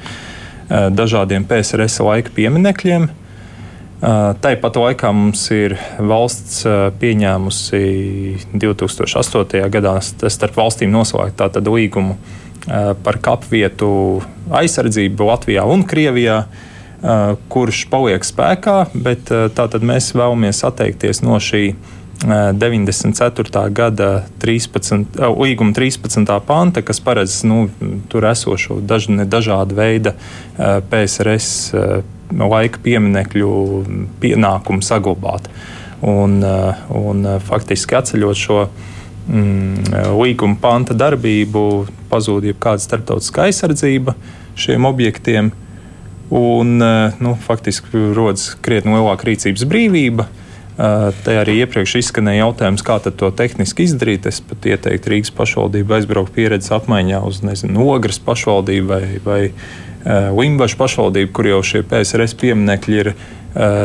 dažādiem 0.69 1.47
PSRS 1.49 2.03
laika 2.05 2.35
pieminekļiem. 2.37 3.09
Tāpat 3.99 4.77
laikā 4.79 5.09
mums 5.11 5.41
ir 5.51 5.75
valsts 5.99 6.61
pieņēmusi 7.01 7.81
2008. 8.55 9.65
gadā 9.75 9.97
starp 10.05 10.61
valstīm 10.61 10.93
noslēgta 10.95 11.51
līgumu 11.67 12.15
Eh, 12.69 12.89
par 13.01 13.17
kapvietu 13.25 14.21
aizsardzību 14.53 15.25
Latvijā 15.25 15.63
un 15.65 15.87
Krievijā, 15.89 16.43
eh, 16.45 17.37
kurš 17.49 17.87
paliek 17.89 18.21
spēkā, 18.21 18.91
bet 18.93 19.31
eh, 19.33 19.47
tātad 19.49 19.81
mēs 19.81 20.11
vēlamies 20.13 20.61
atteikties 20.69 21.23
no 21.25 21.39
šī 21.41 21.73
94. 22.25 23.63
gada 23.71 24.25
13, 24.43 25.19
līguma 25.39 25.73
13. 25.77 26.27
panta, 26.47 26.83
kas 26.83 27.01
paredz 27.01 27.45
nu, 27.47 27.69
tur 28.11 28.27
esošo 28.27 28.81
daž, 28.83 29.07
dažādu 29.31 29.79
veidu 29.79 30.15
PSRS 30.59 31.75
laika 32.35 32.83
pieminekļu 32.83 33.53
pienākumu 34.21 34.83
saglabāt. 34.85 35.47
Un, 36.03 36.43
un 36.95 37.31
faktiski 37.47 37.97
atceļot 37.99 38.39
šo 38.39 38.59
mm, 38.67 39.95
līguma 40.19 40.59
panta 40.61 40.95
darbību, 40.99 41.63
pazūd 42.11 42.51
jebkāda 42.51 42.83
starptautiskā 42.83 43.49
aizsardzība 43.49 44.15
šiem 44.59 44.87
objektiem. 44.89 45.53
Un, 46.31 46.83
eh, 46.83 47.13
nu, 47.21 47.37
faktiski 47.41 48.13
rodas 48.17 48.53
krietni 48.61 48.93
lielāka 48.93 49.31
rīcības 49.31 49.65
brīvība. 49.69 50.27
Te 50.79 51.35
arī 51.35 51.57
iepriekš 51.65 51.97
izskanēja 51.99 52.45
jautājums, 52.45 52.85
kā 52.87 53.01
to 53.03 53.33
tehniski 53.35 53.89
izdarīt. 53.89 54.29
Es 54.31 54.39
pat 54.47 54.69
ieteiktu 54.71 55.11
Rīgas 55.11 55.33
pašvaldību 55.35 55.97
aizbraukt 55.97 56.37
pieredzes 56.37 56.71
apmaiņā 56.77 57.25
uz 57.27 57.43
nezinu, 57.43 57.83
Ogres 57.97 58.21
pašvaldību 58.23 58.93
vai, 58.93 59.03
vai 59.25 59.41
Limbaģa 60.07 60.79
pašvaldību, 60.79 61.33
kur 61.35 61.51
jau 61.51 61.59
šie 61.67 61.83
PSRS 61.83 62.39
pieminekļi 62.39 63.01
ir 63.03 63.13
Eh, 63.13 63.38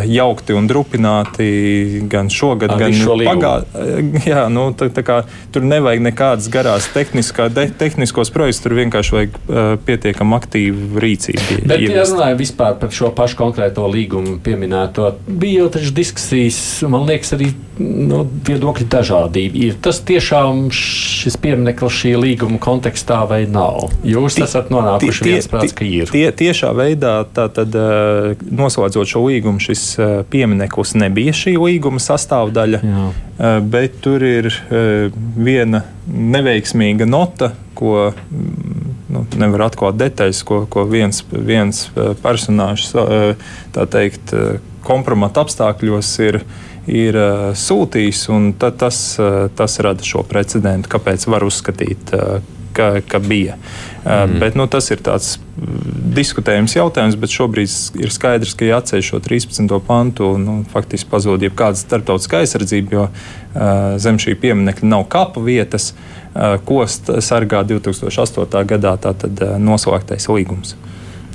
jaukti 0.06 0.54
un 0.54 0.68
drupināti 0.70 2.04
gan 2.10 2.30
šogad, 2.30 2.76
Ar 2.76 2.82
gan 2.84 2.94
pagātnē. 3.26 4.22
Jā, 4.30 4.46
nu, 4.54 4.68
tā, 4.78 4.90
tā 4.94 5.04
kā, 5.06 5.20
tur 5.54 5.66
nevajag 5.66 6.04
nekādas 6.10 6.50
garās 6.54 6.90
de, 6.94 7.66
tehniskos 7.80 8.32
projektus, 8.34 8.62
tur 8.64 8.78
vienkārši 8.78 9.16
vajag 9.16 9.38
uh, 9.40 9.62
pietiekami 9.88 10.38
aktīvu 10.38 11.02
rīcību. 11.04 11.60
Bet, 11.70 11.86
ja 11.88 12.06
runājam 12.06 12.40
vispār 12.40 12.78
par 12.82 12.94
šo 12.94 13.10
pašu 13.16 13.40
konkrēto 13.40 13.88
līgumu 13.90 14.38
pieminēto, 14.44 15.16
bija 15.28 15.64
jau 15.64 15.72
taču 15.78 15.94
diskusijas, 15.98 16.60
man 16.90 17.08
liekas, 17.10 17.34
arī 17.38 17.50
nu, 17.80 18.24
viedokļu 18.46 18.88
dažādība. 18.94 19.62
Ir 19.70 19.78
tas 19.84 20.00
tiešām 20.06 20.68
šis 20.74 21.38
piemineklis 21.42 21.98
šī 22.04 22.14
līguma 22.20 22.60
kontekstā 22.62 23.24
vai 23.30 23.44
nav? 23.50 23.90
Jūs 24.06 24.38
esat 24.44 24.70
nonākuši 24.74 25.30
viensprāts, 25.32 25.76
ka 25.78 25.88
ir. 25.88 26.12
Tie, 26.14 26.28
tiešā 26.44 26.74
veidā 26.78 27.16
tātad, 27.34 27.74
noslēdzot 28.54 29.16
šo 29.16 29.26
līgumu 29.28 29.63
šis 29.64 29.84
eh, 30.00 30.16
piemineklis 30.30 30.96
nebija 31.00 31.34
šī 31.36 31.56
līguma 31.62 32.02
sastāvdaļa, 32.04 32.82
Jā. 32.84 33.06
Eh, 33.14 33.60
bet 33.76 34.00
tur 34.04 34.24
ir 34.28 34.50
eh, 34.52 35.14
viena 35.38 35.84
neveiksmīga 36.08 37.08
nota, 37.10 37.54
ko 37.78 38.12
mm, 38.12 38.92
nu, 39.16 39.24
nevar 39.40 39.68
atklāt 39.70 39.98
detaļas, 40.02 40.44
ko, 40.48 40.64
ko 40.70 40.86
viens, 40.90 41.24
viens 41.32 41.86
personāžs 42.24 42.94
teikt, 43.74 44.36
kompromata 44.84 45.46
apstākļos 45.46 46.14
ir 46.28 46.44
ir 46.90 47.16
uh, 47.16 47.52
sūtījis, 47.56 48.26
un 48.34 48.50
tas, 48.60 48.98
uh, 49.22 49.46
tas 49.56 49.78
rada 49.84 50.04
šo 50.04 50.24
precedentu, 50.28 50.92
kāpēc 50.92 51.24
var 51.32 51.46
uzskatīt, 51.48 52.12
uh, 52.12 52.42
ka, 52.74 52.90
ka 53.08 53.20
bija. 53.24 53.58
Mm. 54.04 54.40
Bet, 54.42 54.58
nu, 54.60 54.68
tas 54.68 54.90
ir 54.92 55.00
tāds 55.04 55.38
diskutējums 56.14 56.76
jautājums, 56.76 57.16
bet 57.20 57.32
šobrīd 57.34 58.02
ir 58.04 58.12
skaidrs, 58.14 58.56
ka 58.60 58.68
jāatceļ 58.68 59.06
šo 59.06 59.22
13. 59.24 59.72
pantu. 59.88 60.34
Nu, 60.42 60.58
faktiski 60.74 61.10
pazūd 61.12 61.46
jebkāda 61.48 61.80
starptautiskā 61.80 62.44
aizsardzība, 62.44 62.98
jo 62.98 63.06
uh, 63.08 63.96
zem 64.04 64.20
šī 64.22 64.36
pieminekļa 64.42 64.90
nav 64.92 65.08
kapa 65.14 65.44
vietas, 65.44 65.92
uh, 65.94 66.58
ko 66.68 66.84
sargā 66.90 67.64
2008. 67.70 68.64
gadā 68.74 68.98
tātad, 69.08 69.46
uh, 69.46 69.56
noslēgtais 69.62 70.28
līgums. 70.32 70.76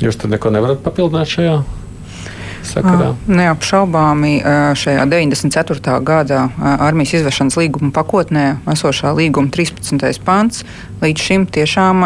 Jūs 0.02 0.18
tur 0.20 0.30
neko 0.30 0.52
nevarat 0.54 0.84
papildināt 0.84 1.30
šajā? 1.32 1.58
Sakarā? 2.70 3.12
Neapšaubāmi 3.26 4.34
šajā 4.78 5.06
94. 5.10 5.94
gada 6.06 6.48
armijas 6.58 7.16
izvešanas 7.18 7.58
līguma 7.60 7.92
pakotnē 7.94 8.46
esošā 8.74 9.12
līguma 9.18 9.50
13. 9.54 10.22
pants 10.24 10.64
līdz 11.02 11.28
šim 11.28 11.46
tiešām 11.54 12.04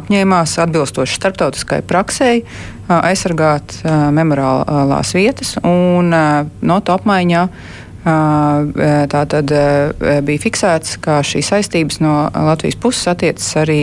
apņēmās 0.00 0.56
atbilstoši 0.64 1.20
starptautiskai 1.20 1.82
praksei 1.86 2.42
aizsargāt 2.90 3.80
memoriālās 4.16 5.14
vietas 5.14 5.56
un 5.62 6.10
notu 6.60 6.96
apmaiņā 6.96 7.46
Tā 8.00 9.24
tad 9.28 9.52
bija 10.24 10.40
fiksēts, 10.40 10.96
ka 11.04 11.18
šīs 11.26 11.50
saistības 11.52 12.00
no 12.00 12.14
Latvijas 12.32 12.78
puses 12.80 13.10
attiecas 13.12 13.50
arī 13.60 13.82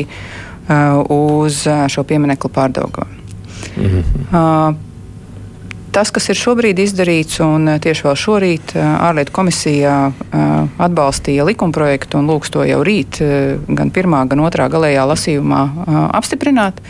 uz 1.13 1.61
šo 1.93 2.03
pieminiektu 2.07 2.49
pārdaugā. 2.49 3.05
Mhm. 3.77 4.86
Tas, 5.95 6.11
kas 6.13 6.27
ir 6.29 6.37
šobrīd 6.37 6.79
izdarīts, 6.83 7.39
un 7.41 7.71
tieši 7.81 8.05
vēl 8.05 8.17
šorīt 8.21 8.73
ārlietu 8.77 9.33
komisijā 9.33 9.95
atbalstīja 10.83 11.45
likumprojektu 11.47 12.19
un 12.19 12.29
lūgs 12.29 12.53
to 12.53 12.65
jau 12.67 12.83
rīt, 12.85 13.21
gan 13.67 13.93
pirmā, 13.95 14.25
gan 14.29 14.43
otrā 14.45 14.67
galējā 14.73 15.07
lasījumā 15.09 15.61
apstiprināt, 16.19 16.83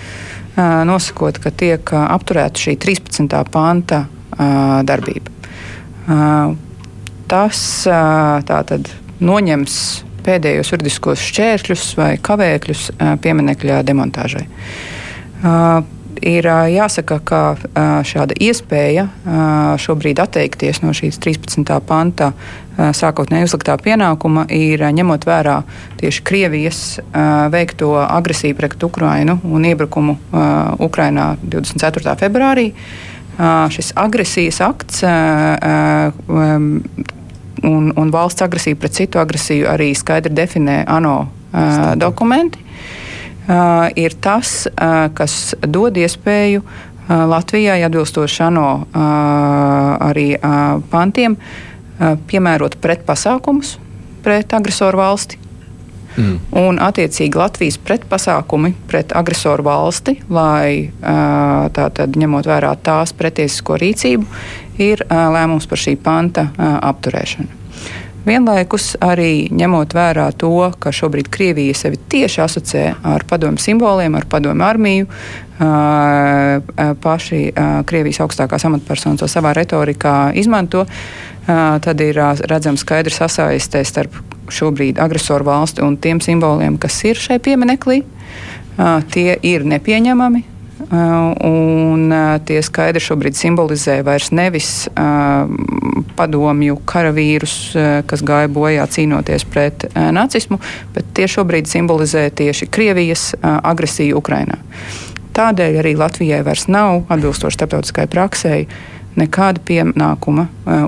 nosakot, 0.58 1.40
ka 1.40 1.54
tiek 1.56 1.94
apturēta 2.02 2.68
šī 2.68 2.78
13. 2.84 3.42
panta 3.54 4.06
darbība 4.88 6.58
tas 7.28 7.60
tātad 8.48 8.90
noņems 9.20 9.76
pēdējos 10.28 10.72
juridiskos 10.74 11.24
šķēršļus 11.24 11.86
vai 12.00 12.10
kavēkļus 12.24 12.84
pieminiekļa 13.24 13.82
demontāžai. 13.88 14.46
Ir 16.22 16.48
jāsaka, 16.72 17.20
ka 17.24 17.42
šāda 18.08 18.36
iespēja 18.42 19.08
šobrīd 19.82 20.20
atteikties 20.22 20.82
no 20.84 20.94
šīs 20.96 21.20
13. 21.24 21.68
panta 21.88 22.32
sākotnēji 22.78 23.48
uzliktā 23.48 23.78
pienākuma 23.82 24.46
ir 24.54 24.82
ņemot 24.82 25.26
vērā 25.28 25.60
tieši 26.02 26.24
Krievijas 26.26 26.82
veikto 27.54 27.94
agresiju 28.02 28.58
pret 28.58 28.84
Ukrainu 28.84 29.40
un 29.44 29.66
iebrukumu 29.66 30.18
Ukrainā 30.86 31.36
24. 31.44 32.18
februārī 32.22 32.72
šis 33.74 33.94
agresijas 33.98 34.62
akts 34.66 35.04
un, 37.64 37.92
un 37.96 38.14
valsts 38.14 38.46
agresija 38.46 38.76
pret 38.78 38.94
citu 38.98 39.22
agresiju 39.22 39.68
arī 39.70 39.92
skaidri 39.98 40.34
definē 40.34 40.84
ANO 40.88 41.18
dokumenti, 41.98 42.60
ir 43.96 44.16
tas, 44.22 44.68
uh, 44.68 45.08
kas 45.16 45.56
dod 45.64 45.98
iespēju 45.98 46.62
uh, 46.64 46.76
Latvijai 47.08 47.84
atbilstoši 47.88 48.44
ANO 48.44 48.70
uh, 48.76 49.02
arī 50.10 50.34
uh, 50.36 50.82
pantiem 50.92 51.38
uh, 51.40 52.16
piemērot 52.28 52.76
pretpasākumus 52.84 53.78
pret 54.24 54.54
agresoru 54.54 55.00
valsti. 55.00 55.40
Mm. 56.18 56.38
Un, 56.58 56.80
attiecīgi, 56.82 57.38
Latvijas 57.38 57.78
pretpasākumi 57.78 58.74
pret 58.90 59.14
agresoru 59.16 59.64
valsti, 59.68 60.16
lai 60.34 60.90
tātad 61.78 62.18
ņemot 62.18 62.50
vērā 62.50 62.72
tās 62.82 63.14
pretiesisko 63.14 63.78
rīcību, 63.78 64.26
ir 64.82 65.06
lēmums 65.12 65.70
par 65.70 65.78
šī 65.78 65.94
panta 66.02 66.48
apturēšanu. 66.58 67.67
Vienlaikus 68.28 68.98
arī 69.00 69.48
ņemot 69.56 69.94
vērā 69.96 70.26
to, 70.36 70.52
ka 70.84 70.92
šobrīd 70.92 71.30
Krievija 71.32 71.76
sevi 71.78 72.00
tieši 72.12 72.42
asociē 72.44 72.88
ar 73.08 73.24
padomu 73.30 73.62
simboliem, 73.62 74.18
ar 74.20 74.28
padomu 74.28 74.66
armiju, 74.68 75.08
paši 77.04 77.40
Krievijas 77.88 78.20
augstākās 78.26 78.68
amatpersonas 78.68 79.24
to 79.24 79.30
savā 79.32 79.54
retorikā 79.56 80.34
izmanto, 80.36 80.84
tad 81.48 82.04
ir 82.04 82.20
redzams 82.52 82.84
skaidrs 82.84 83.22
sasaistē 83.24 83.86
starp 83.88 84.20
šobrīd 84.52 85.00
agresoru 85.00 85.48
valsti 85.48 85.86
un 85.88 85.96
tiem 85.96 86.20
simboliem, 86.24 86.76
kas 86.82 87.00
ir 87.08 87.20
šai 87.20 87.40
pieminekli. 87.44 88.04
Tie 89.16 89.32
ir 89.42 89.64
nepieņemami, 89.66 90.44
un 90.80 92.12
uh, 92.12 92.38
tie 92.46 92.62
skaidri 92.64 93.02
šobrīd 93.02 93.38
simbolizē 93.38 94.00
vairs 94.06 94.30
nevis 94.36 94.72
uh, 94.92 95.50
padomju 96.18 96.80
karavīrus, 96.90 97.56
kas 98.10 98.24
gāja 98.26 98.50
bojā 98.50 98.86
cīnoties 98.90 99.46
pret 99.46 99.86
nacismu, 99.94 100.58
bet 100.96 101.12
tie 101.18 101.28
šobrīd 101.30 101.70
simbolizē 101.70 102.24
tieši 102.34 102.70
Krievijas 102.74 103.30
agresiju 103.42 104.18
Ukrainā. 104.18 104.58
Tādēļ 105.38 105.78
arī 105.84 105.94
Latvijai 106.00 106.42
vairs 106.46 106.66
nav 106.74 107.04
atbilstoši 107.14 107.60
starptautiskai 107.60 108.08
praksē 108.10 108.56
nekāda 109.22 109.62
pienākuma 109.70 110.48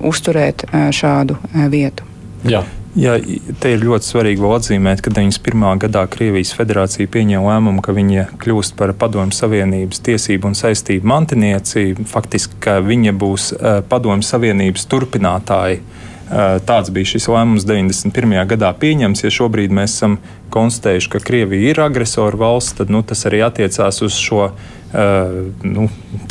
uzturēt 0.10 0.66
šādu 0.96 1.38
vietu. 1.70 2.10
Jā. 2.50 2.66
Jā, 2.98 3.20
te 3.62 3.76
ir 3.76 3.84
ļoti 3.86 4.08
svarīgi 4.08 4.42
vēl 4.42 4.56
atzīmēt, 4.56 5.04
ka 5.06 5.12
91. 5.14 5.66
gadā 5.84 6.02
Krievijas 6.10 6.56
federācija 6.58 7.10
pieņēma 7.14 7.52
lēmumu, 7.52 7.84
ka 7.86 7.94
viņa 7.94 8.24
kļūst 8.42 8.74
par 8.80 8.96
Padomju 8.98 9.36
Savienības 9.38 10.02
tiesību 10.08 10.50
un 10.50 10.58
saistību 10.58 11.06
mantinieci. 11.12 11.94
Faktiski, 12.10 12.58
ka 12.64 12.80
viņa 12.82 13.14
būs 13.14 13.52
uh, 13.54 13.68
Padomju 13.86 14.26
Savienības 14.26 14.90
turpinātāja. 14.90 15.84
Uh, 16.30 16.58
tāds 16.66 16.90
bija 16.94 17.12
šis 17.14 17.30
lēmums 17.30 17.68
91. 17.70 18.34
gadā 18.50 18.74
pieņemts. 18.82 19.22
Ja 19.28 19.34
šobrīd 19.38 19.74
mēs 19.76 20.00
esam 20.00 20.18
konstatējuši, 20.50 21.14
ka 21.14 21.24
Krievija 21.30 21.76
ir 21.76 21.86
agresora 21.86 22.42
valsts, 22.42 22.80
tad 22.82 22.90
nu, 22.90 23.04
tas 23.06 23.22
arī 23.30 23.46
attiecās 23.46 24.02
uz 24.06 24.18
šo 24.18 24.50
Uh, 24.90 25.52
nu, 25.62 25.84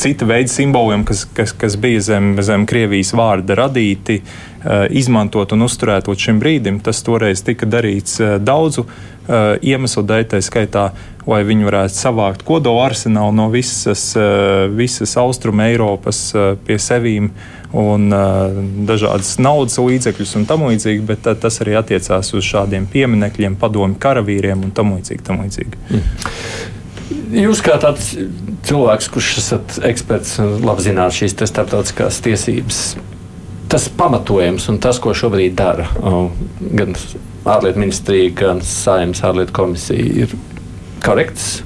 cita 0.03 0.27
veida 0.27 0.51
simboliem, 0.51 1.05
kas, 1.07 1.21
kas, 1.31 1.53
kas 1.55 1.77
bija 1.79 2.01
zem, 2.03 2.33
zem 2.43 2.65
Krievijas 2.67 3.13
vārda 3.15 3.55
radīti, 3.55 4.17
uh, 4.19 4.48
izmantot 4.91 5.53
un 5.55 5.67
uzturēt 5.67 6.11
līdz 6.11 6.27
šim 6.29 6.41
brīdim. 6.43 6.81
Tas 6.85 7.05
toreiz 7.07 7.45
tika 7.47 7.69
darīts 7.69 8.19
uh, 8.23 8.37
daudzu 8.43 8.89
iemeslu 9.29 10.03
dēļ, 10.09 10.25
tā 10.33 10.41
skaitā, 10.41 10.89
lai 11.29 11.43
viņi 11.45 11.67
varētu 11.69 11.93
savākt 11.93 12.45
kodola 12.49 12.87
arsenālu 12.89 13.35
no 13.37 13.49
visas, 13.53 14.15
visas 14.73 15.13
austruma 15.21 15.69
Eiropas 15.69 16.23
pie 16.65 16.79
sevīm 16.81 17.29
un 17.77 18.09
dažādas 18.89 19.35
naudas 19.43 19.77
līdzekļus 19.83 20.33
un 20.41 20.49
tam 20.49 20.65
līdzīgi, 20.71 21.05
bet 21.11 21.29
tas 21.43 21.61
arī 21.61 21.77
attiecās 21.77 22.33
uz 22.33 22.49
šādiem 22.49 22.89
pieminekļiem, 22.89 23.59
padomu 23.61 24.01
karavīriem 24.01 24.65
un 24.65 24.73
tam 24.73 24.95
līdzīgi. 24.97 25.27
Tam 25.29 25.45
līdzīgi. 25.45 25.85
Mm. 25.93 26.09
Jūs 27.45 27.61
kā 27.65 27.77
tāds 27.81 28.15
cilvēks, 28.65 29.11
kurš 29.13 29.31
esat 29.43 29.79
eksperts 29.85 30.39
un 30.41 30.65
labi 30.65 30.89
zināt 30.89 31.13
šīs 31.17 31.37
starptautiskās 31.37 32.23
tiesības, 32.25 32.83
tas 33.69 33.89
pamatojums 33.93 34.69
un 34.73 34.79
tas, 34.83 35.01
ko 35.03 35.15
šobrīd 35.17 35.57
dara 35.59 35.89
gan 36.61 36.95
ārlietu 37.49 37.83
ministrija, 37.83 38.33
gan 38.43 38.63
saimnes 38.65 39.23
ārlietu 39.25 39.55
komisija, 39.57 40.25
ir 40.25 40.35
korekts? 41.05 41.59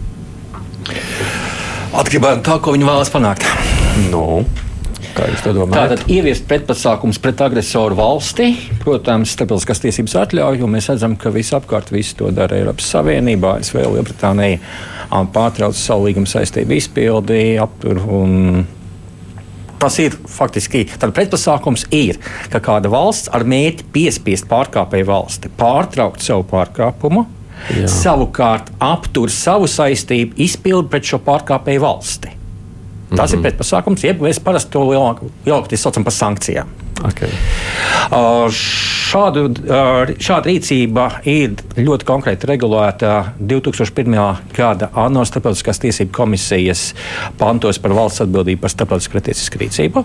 Atkarībā 1.93 2.37
no 2.39 2.45
tā, 2.47 2.59
ko 2.63 2.75
viņi 2.75 2.89
vēlas 2.89 3.13
panākt. 3.13 3.47
Nu. 4.11 4.45
Kā 5.13 5.27
jūs 5.29 5.43
to 5.45 5.53
domājat? 5.53 5.93
Tātad 5.93 6.13
ieviest 6.13 6.47
pretpasākums 6.49 7.19
pret 7.21 7.41
agresoru 7.45 7.99
valsti, 7.99 8.47
protams, 8.81 9.35
starptautiskās 9.37 9.83
tiesības 9.85 10.15
atļauj, 10.23 10.63
jo 10.63 10.71
mēs 10.73 10.89
redzam, 10.89 11.19
ka 11.21 11.33
visapkārt 11.35 11.93
visu 11.93 12.17
to 12.23 12.31
dara 12.33 12.57
Eiropas 12.57 12.89
Savienība, 12.95 13.59
ASV, 13.61 13.83
Lielbritānija 13.93 14.63
pārtrauc 15.35 15.77
savu 15.77 16.09
līguma 16.09 16.31
saistību 16.31 16.79
izpildi, 16.79 17.43
aptur 17.61 18.01
un 18.09 18.65
Tas 19.83 19.99
ir 19.99 20.15
faktiski 20.31 20.85
tāds 20.93 21.15
pretpasākums, 21.17 21.89
ir, 21.91 22.21
ka 22.53 22.61
kāda 22.63 22.91
valsts 22.93 23.31
ar 23.35 23.43
mērķi 23.49 23.89
piespiest 23.95 24.47
pārkāpēju 24.51 25.09
valsti 25.09 25.51
pārtraukt 25.59 26.23
savu 26.23 26.47
pārkāpumu, 26.53 27.25
Jā. 27.75 27.89
savukārt 27.91 28.71
aptur 28.83 29.31
savu 29.31 29.67
saistību 29.71 30.39
izpildi 30.47 30.91
pret 30.93 31.11
šo 31.11 31.19
pārkāpēju 31.27 31.83
valsti. 31.83 32.37
Tas 33.17 33.19
mm 33.19 33.25
-hmm. 33.25 33.33
ir 33.33 33.39
mhm. 33.39 33.47
pretpasākums, 33.47 34.05
jeb 34.05 34.21
mēs 34.21 34.41
parasti 34.41 34.73
to 34.73 34.81
lielākoties 35.45 35.83
saucam 35.83 36.05
par 36.05 36.13
sankcijām. 36.13 36.69
Okay. 37.03 37.31
Uh, 38.13 38.47
šādu, 38.55 39.49
uh, 39.67 40.13
šāda 40.23 40.47
rīcība 40.47 41.07
ir 41.27 41.57
ļoti 41.75 42.07
konkrēti 42.07 42.47
regulēta 42.47 43.33
2001. 43.41 44.15
gada 44.55 44.91
ANO 44.95 45.25
starptautiskās 45.27 45.83
tiesību 45.83 46.15
komisijas 46.15 46.93
pantos 47.41 47.81
par 47.83 47.97
valsts 47.97 48.23
atbildību 48.27 48.63
par 48.63 48.75
starptautisku 48.75 49.17
pretiesisku 49.17 49.63
rīcību. 49.65 50.05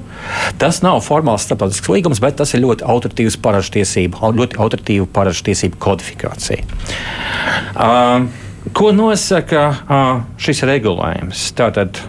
Tas 0.58 0.82
nav 0.86 1.04
formāls 1.06 1.46
starptautisks 1.46 1.92
līgums, 1.94 2.24
bet 2.24 2.40
tas 2.42 2.56
ir 2.56 2.66
ļoti 2.66 2.88
autoritīvs 2.88 3.38
paražu 3.46 3.78
tiesību, 3.78 4.34
ļoti 4.42 4.58
autoritīva 4.58 5.08
paražu 5.14 5.46
tiesību 5.52 5.78
kodifikācija. 5.84 6.66
Uh, 7.78 8.26
ko 8.74 8.92
nosaka 8.96 9.68
uh, 9.70 10.06
šis 10.42 10.66
regulējums? 10.66 11.52
Tātad 11.58 12.02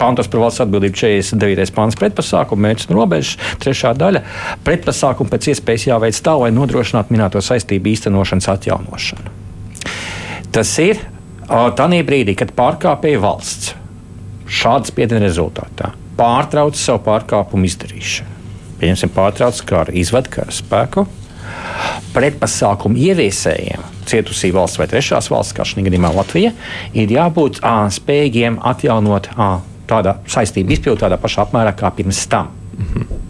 pantos 0.00 0.30
par 0.30 0.44
valsts 0.46 0.64
atbildību 0.64 0.96
49. 0.96 1.74
pāns 1.76 1.98
pretpasākumu, 2.00 2.64
mērķis 2.66 2.90
un 2.90 2.98
robežas, 2.98 3.36
trešā 3.62 3.92
daļa- 4.00 4.24
pretpasākumu 4.66 5.30
pēc 5.30 5.52
iespējas 5.54 5.88
jāveic 5.92 6.20
tā, 6.24 6.36
lai 6.40 6.50
nodrošinātu 6.56 7.12
minēto 7.14 7.44
saistību 7.44 7.92
īstenošanas 7.94 8.50
atjaunošanu. 8.56 9.36
Tas 10.50 10.78
ir 10.78 10.98
tādā 11.48 12.02
brīdī, 12.06 12.36
kad 12.36 12.52
pārkāpēja 12.56 13.20
valsts 13.20 13.74
šāda 14.50 14.90
spiediena 14.90 15.26
rezultātā 15.28 15.94
pārtrauc 16.20 16.76
savu 16.76 17.00
pārkāpumu 17.06 17.68
izdarīšanu. 17.68 18.36
Pieņemsim, 18.80 19.12
pārtrauc 19.14 19.60
karu, 19.68 19.94
izved 19.96 20.28
kara 20.32 20.52
spēku. 20.52 21.06
Pretpasākumu 22.14 22.98
ieviesējiem, 23.00 23.82
cietusī 24.08 24.50
valsts 24.54 24.80
vai 24.80 24.88
trešās 24.90 25.30
valsts, 25.32 25.54
kā 25.56 25.64
šī 25.66 25.84
gadījumā 25.86 26.10
Latvija, 26.16 26.52
ir 26.96 27.12
jābūt 27.14 27.60
ā, 27.66 27.74
spējīgiem 27.94 28.58
atjaunot 28.66 29.30
ā, 29.36 29.50
tāda 29.90 30.16
saistība 30.30 30.76
izpildīt 30.76 31.04
tādā 31.04 31.18
pašā 31.20 31.46
apmērā 31.46 31.74
kā 31.78 31.90
pirms 31.96 32.26
tam. 32.30 32.50
-hmm. 32.80 33.20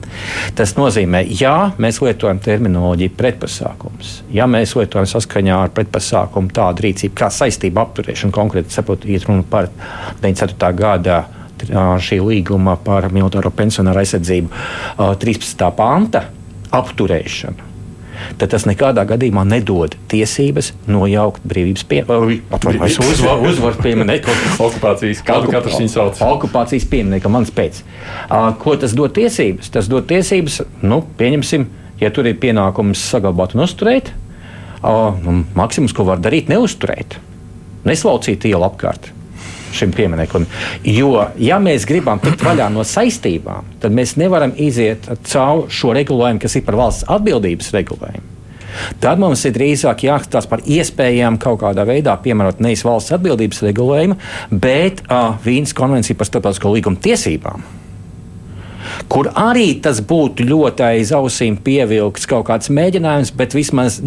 Tas 0.54 0.74
nozīmē, 0.76 1.22
ja 1.40 1.70
mēs 1.78 2.00
lietojam 2.02 2.38
terminoloģiju 2.42 3.14
pretpasākums, 3.16 4.22
ja 4.32 4.46
mēs 4.50 4.74
lietojam 4.76 5.06
saskaņā 5.06 5.62
ar 5.64 5.72
pretpasākumu 5.74 6.52
tādu 6.54 6.86
rīcību 6.86 7.14
kā 7.14 7.30
saistību 7.30 7.80
apturēšanu, 7.80 8.34
konkrēti 8.34 8.74
saprotu, 8.74 9.08
iet 9.08 9.24
runa 9.28 9.46
par 9.50 9.68
94. 10.22 10.74
gada 10.76 11.24
šī 12.00 12.20
līguma 12.24 12.76
par 12.84 13.11
militāro 13.12 13.50
pensionāru 13.50 14.00
aizsardzību 14.02 14.48
13. 15.20 15.66
panta 15.76 16.24
apturēšanu 16.70 17.69
tad 18.40 18.52
tas 18.54 18.66
nekādā 18.68 19.04
gadījumā 19.08 19.44
nedod 19.48 19.94
tiesības 20.10 20.72
nojaukt 20.90 21.44
brīvības 21.48 21.84
pieminiektu. 21.90 23.06
Uzvaru 23.50 23.84
pieminiektu. 23.84 24.34
Okupācijas, 24.60 25.22
kādu 25.26 25.52
katrs 25.52 25.78
viņu 25.80 25.92
sauc. 25.92 26.22
Okupācijas 26.24 26.88
pieminiektu, 26.90 27.32
mans 27.32 27.52
pēc. 27.54 27.82
Uh, 28.28 28.50
ko 28.60 28.76
tas 28.80 28.96
dod 28.96 29.14
tiesības? 29.16 29.70
Tas 29.74 29.90
dod 29.90 30.08
tiesības, 30.10 30.62
nu, 30.82 31.02
pieņemsim, 31.20 31.68
ja 32.02 32.10
tur 32.14 32.28
ir 32.30 32.40
pienākums 32.42 33.02
saglabāt 33.12 33.56
un 33.56 33.66
uzturēt, 33.66 34.12
uh, 34.82 35.14
maksimums, 35.58 35.96
ko 35.96 36.08
var 36.08 36.22
darīt, 36.22 36.52
neuzturēt, 36.52 37.20
neslaucīt 37.88 38.50
ielu 38.50 38.66
apkārt 38.68 39.12
šim 39.76 39.92
piemineklim. 39.94 40.46
Jo, 40.86 41.28
ja 41.38 41.60
mēs 41.62 41.86
gribam 41.88 42.20
tikt 42.22 42.42
vaļā 42.44 42.70
no 42.72 42.84
saistībām, 42.86 43.76
tad 43.82 43.94
mēs 43.96 44.16
nevaram 44.20 44.52
iziet 44.56 45.08
cauri 45.30 45.70
šo 45.74 45.94
regulējumu, 45.96 46.42
kas 46.42 46.58
ir 46.58 46.66
par 46.66 46.78
valsts 46.80 47.08
atbildības 47.10 47.72
regulējumu. 47.76 48.36
Tad 49.02 49.18
mums 49.18 49.42
ir 49.48 49.54
drīzāk 49.56 50.04
jāskatās 50.06 50.46
par 50.50 50.62
iespējām 50.62 51.40
kaut 51.42 51.60
kādā 51.64 51.84
veidā 51.88 52.14
piemērot 52.22 52.60
nevis 52.62 52.84
valsts 52.86 53.14
atbildības 53.16 53.64
regulējumu, 53.66 54.16
bet 54.50 55.02
uh, 55.08 55.34
Vīnas 55.44 55.74
konvenciju 55.76 56.18
par 56.20 56.30
starptautisko 56.30 56.74
līgumu 56.76 57.00
tiesībām. 57.02 57.66
Kur 59.10 59.28
arī 59.38 59.74
tas 59.82 60.00
būtu 60.02 60.46
ļoti 60.48 60.84
aiz 60.86 61.10
ausīm 61.14 61.58
pievilkts 61.62 62.28
kaut 62.30 62.46
kāds 62.48 62.70
mēģinājums, 62.72 63.34
bet 63.36 63.54
vismaz 63.58 64.00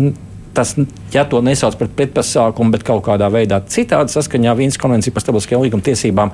tas, 0.54 0.76
ja 1.14 1.26
to 1.30 1.42
nesauc 1.46 1.76
par 1.80 1.90
pretpasākumu, 1.98 2.74
bet 2.76 2.86
kaut 2.88 3.04
kādā 3.08 3.30
veidā 3.34 3.60
citādi 3.70 4.14
saskaņā 4.14 4.54
Vīnas 4.58 4.80
konvencija 4.82 5.14
par 5.14 5.26
starptautiskajām 5.26 5.66
līguma 5.66 5.86
tiesībām, 5.86 6.34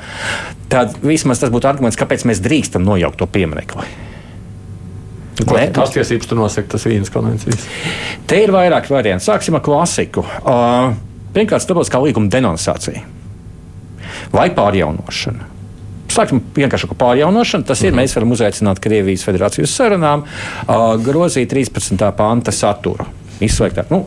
tad 0.71 0.97
vismaz 1.03 1.41
tas 1.41 1.53
būtu 1.53 1.69
arguments, 1.69 1.99
kāpēc 1.99 2.25
mēs 2.29 2.43
drīkstam 2.43 2.85
nojaukt 2.87 3.19
to 3.21 3.27
pieminekli. 3.31 3.87
Kādas 5.39 5.93
tiesības 5.95 6.27
tu 6.27 6.35
nosaki, 6.35 6.67
tas 6.73 6.83
Vīnas 6.87 7.11
konvencijas? 7.13 7.63
Te 8.27 8.41
ir 8.43 8.51
vairāk 8.51 8.89
variantu. 8.91 9.23
Sāksim 9.29 9.55
ar 9.55 9.63
klasiku. 9.63 10.25
Uh, 10.43 10.97
pirmkārt, 11.35 11.63
starptautiskā 11.63 12.01
līguma 12.03 12.31
denonciācija 12.33 13.05
vai 14.33 14.49
pārjaunošana. 14.51 15.47
Sāksim 16.11 16.41
vienkārši 16.57 16.89
ar 16.89 16.99
pārjaunošanu. 16.99 17.63
Tas 17.69 17.79
ir, 17.79 17.93
mm 17.93 17.95
-hmm. 17.95 18.01
mēs 18.03 18.15
varam 18.17 18.31
uzaicināt 18.35 18.81
Krievijas 18.83 19.23
federācijas 19.23 19.75
sarunām, 19.79 20.25
uh, 20.25 20.99
grozīt 21.05 21.53
13. 21.53 22.11
panta 22.17 22.51
saturu 22.51 23.05
izslēgtā. 23.45 23.87
Nu, 23.91 24.05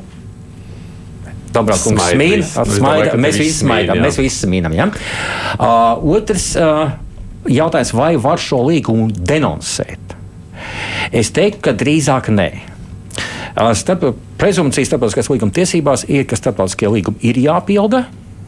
Dobrākungs 1.53 2.12
smīd, 2.14 2.45
smaida, 2.49 3.16
mēs 3.20 3.39
visi 3.41 3.59
smaidām, 3.61 4.01
mēs 4.01 4.18
visi 4.20 4.47
smīnam. 4.47 4.74
Ja? 4.76 4.89
Uh, 5.59 6.01
otrs 6.16 6.53
uh, 6.57 6.95
jautājums, 7.49 7.93
vai 7.97 8.14
var 8.20 8.41
šo 8.41 8.62
līgumu 8.70 9.11
denoncēt? 9.12 10.16
Es 11.12 11.33
teiktu, 11.35 11.61
ka 11.66 11.76
drīzāk 11.76 12.30
nē. 12.33 12.49
Uh, 13.53 13.72
starp, 13.76 14.14
prezumcija 14.41 14.89
starptautiskās 14.89 15.28
līguma 15.33 15.53
tiesībās 15.53 16.07
ir, 16.09 16.24
ka 16.28 16.39
starptautiskie 16.41 16.89
līgumi 16.89 17.20
ir 17.28 17.41
jāpilda, 17.43 18.07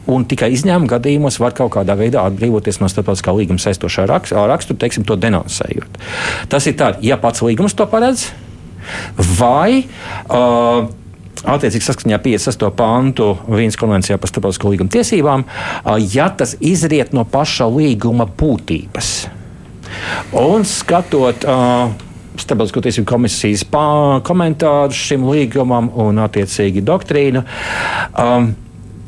un 0.09 0.25
tikai 0.29 0.51
izņēmuma 0.55 0.89
gadījumos 0.95 1.37
var 1.41 1.53
kaut 1.57 1.75
kādā 1.77 1.93
veidā 1.97 2.23
atbrīvoties 2.25 2.81
no 2.81 2.89
starptautiskā 2.89 3.33
līguma 3.37 3.61
saistošā 3.61 4.07
rakstura, 4.09 4.79
teiksim, 4.81 5.05
to 5.05 5.17
denoncējot. 5.19 6.01
Tas 6.49 6.65
ir 6.69 6.77
tā, 6.79 6.95
ja 7.05 7.19
pats 7.21 7.45
līgums 7.45 7.77
to 7.77 7.85
paredz, 7.89 8.31
vai 9.39 9.85
uh, 9.85 10.87
attiecīgi 11.45 11.85
saskaņā 11.85 12.19
56. 12.23 12.67
pantu 12.77 13.31
Vīnas 13.47 13.77
konvencijā 13.79 14.17
par 14.21 14.31
starptautisko 14.31 14.73
līgumu 14.73 14.93
tiesībām, 14.93 15.45
ja 16.13 16.29
tas 16.33 16.55
izriet 16.59 17.13
no 17.13 17.25
paša 17.29 17.67
līguma 17.69 18.25
būtības. 18.25 19.13
Un 20.41 20.65
skatot 20.67 21.45
uh, 21.47 21.93
Starptautisko 22.35 22.81
tiesību 22.83 23.07
komisijas 23.07 23.61
komentārus 24.27 24.99
šim 25.07 25.23
līgumam 25.29 25.87
un 26.03 26.19
attiecīgi 26.19 26.83
doktrīnu. 26.83 27.45
Um, 28.19 28.53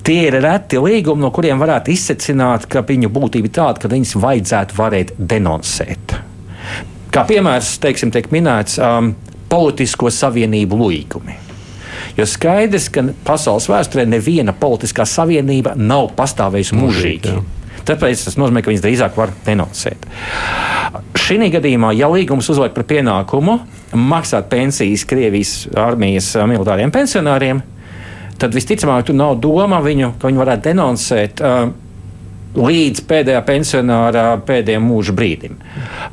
Tie 0.08 0.22
ir 0.30 0.38
reti 0.40 0.80
līgumi, 0.80 1.20
no 1.20 1.34
kuriem 1.36 1.60
varētu 1.60 1.92
izsecināt, 1.92 2.64
ka 2.72 2.80
viņu 2.88 3.10
būtība 3.12 3.50
ir 3.50 3.52
tāda, 3.58 3.82
ka 3.84 3.90
viņus 3.92 4.14
vajadzētu 4.24 4.78
varēt 4.78 5.10
denoncēt. 5.20 6.14
Kā 7.12 7.26
piemērs, 7.28 7.74
teiksim, 7.84 8.14
tiek 8.16 8.30
minēts 8.32 8.78
um, 8.80 9.10
politisko 9.50 10.12
savienību 10.14 10.80
līgumi. 10.82 11.38
Jo 12.18 12.26
skaidrs, 12.30 12.90
ka 12.94 13.04
pasaules 13.26 13.68
vēsturē 13.70 14.08
neviena 14.10 14.54
politiskā 14.58 15.06
savienība 15.08 15.76
nav 15.78 16.12
pastāvējusi 16.18 16.78
mūžīgi. 16.78 17.36
Tāpēc 17.88 18.26
tas 18.28 18.36
nozīmē, 18.40 18.64
ka 18.64 18.72
viņas 18.72 18.84
drīzāk 18.84 19.18
var 19.20 19.32
denoncēt. 19.46 20.08
Šī 21.18 21.38
gadījumā, 21.54 21.94
ja 21.96 22.10
līgums 22.12 22.50
uzliek 22.52 22.74
par 22.76 22.88
pienākumu 22.88 23.60
maksāt 23.96 24.50
pensijas 24.52 25.06
Krievijas 25.08 25.54
armijas 25.78 26.34
militāriem 26.50 26.92
pensionāriem, 26.92 27.62
tad 28.40 28.56
visticamāk 28.56 29.08
tur 29.08 29.18
nav 29.18 29.38
doma 29.44 29.80
viņu, 29.84 30.16
ka 30.20 30.30
viņi 30.30 30.42
varētu 30.42 30.68
denoncēt. 30.70 31.44
Uh, 31.44 31.87
līdz 32.58 33.04
pēdējā 33.10 33.44
pensionāra 33.48 34.26
pēdējiem 34.48 34.86
mūža 34.90 35.16
brīdim. 35.18 35.58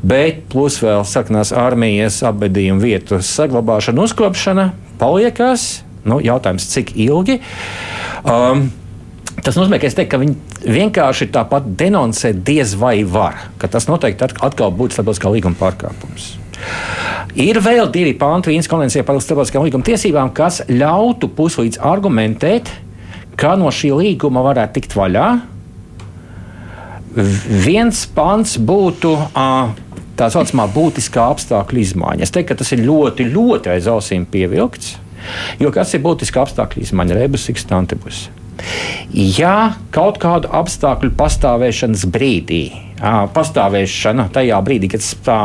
Bet 0.05 0.45
plus 0.53 0.79
vēl 0.85 1.05
saknās 1.09 1.55
armijas 1.57 2.21
apbedījuma 2.27 2.85
vietu 2.85 3.21
saglabāšana, 3.25 4.05
uzkopšana 4.05 4.71
paliekās. 5.01 5.83
Nu, 6.05 6.21
jautājums, 6.21 6.69
cik 6.69 6.97
ilgi? 7.01 7.41
Um, 8.29 8.69
Tas 9.45 9.59
nozīmē, 9.59 9.81
ka, 9.83 9.89
teiktu, 9.91 10.09
ka 10.13 10.19
viņi 10.23 10.71
vienkārši 10.73 11.27
tāpat 11.35 11.67
denoncē 11.77 12.31
diez 12.47 12.73
vai 12.81 13.03
var, 13.05 13.49
ka 13.61 13.69
tas 13.69 13.89
noteikti 13.91 14.25
atkal 14.25 14.71
būtu 14.73 14.97
starptautiskā 14.97 15.33
līguma 15.35 15.59
pārkāpums. 15.59 16.31
Ir 17.35 17.59
vēl 17.61 17.91
divi 17.93 18.15
panti 18.17 18.53
Vīnas 18.53 18.71
konvencijā 18.71 19.05
par 19.05 19.19
starptautiskām 19.21 19.67
līguma 19.67 19.85
tiesībām, 19.85 20.31
kas 20.37 20.63
ļautu 20.71 21.29
puslīdz 21.35 21.83
argumentēt, 21.83 22.71
ka 23.37 23.57
no 23.61 23.73
šī 23.75 23.91
līguma 23.99 24.45
varētu 24.47 24.79
tikt 24.79 24.95
vaļā, 24.97 25.27
Viens 27.15 28.05
pants 28.11 28.57
būtu 28.59 29.15
tā 30.19 30.29
saucamā 30.31 30.67
būtiskā 30.75 31.29
apstākļu 31.35 31.83
izmaiņa. 31.83 32.27
Es 32.27 32.35
teiktu, 32.35 32.53
ka 32.53 32.61
tas 32.63 32.73
ir 32.75 32.85
ļoti, 32.87 33.29
ļoti 33.35 33.73
aiz 33.75 33.89
ausīm 33.91 34.27
pievilkts. 34.31 34.97
Jo 35.63 35.71
kas 35.75 35.95
ir 35.97 36.03
būtiska 36.05 36.43
apstākļu 36.45 36.85
izmaiņa? 36.85 37.19
Rebus 37.19 37.49
ikstantibus. 37.53 38.27
Ja 39.15 39.75
kaut 39.95 40.21
kādu 40.23 40.51
apstākļu 40.55 41.15
pastāvēšanas 41.19 42.05
brīdī, 42.15 42.65
pastāvēšana 43.35 44.29
tajā 44.35 44.61
brīdī, 44.65 44.91
kad 44.95 45.07
tā 45.27 45.39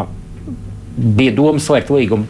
bija 0.99 1.33
doma 1.37 1.61
slēgt 1.63 1.89
līgumu, 1.93 2.27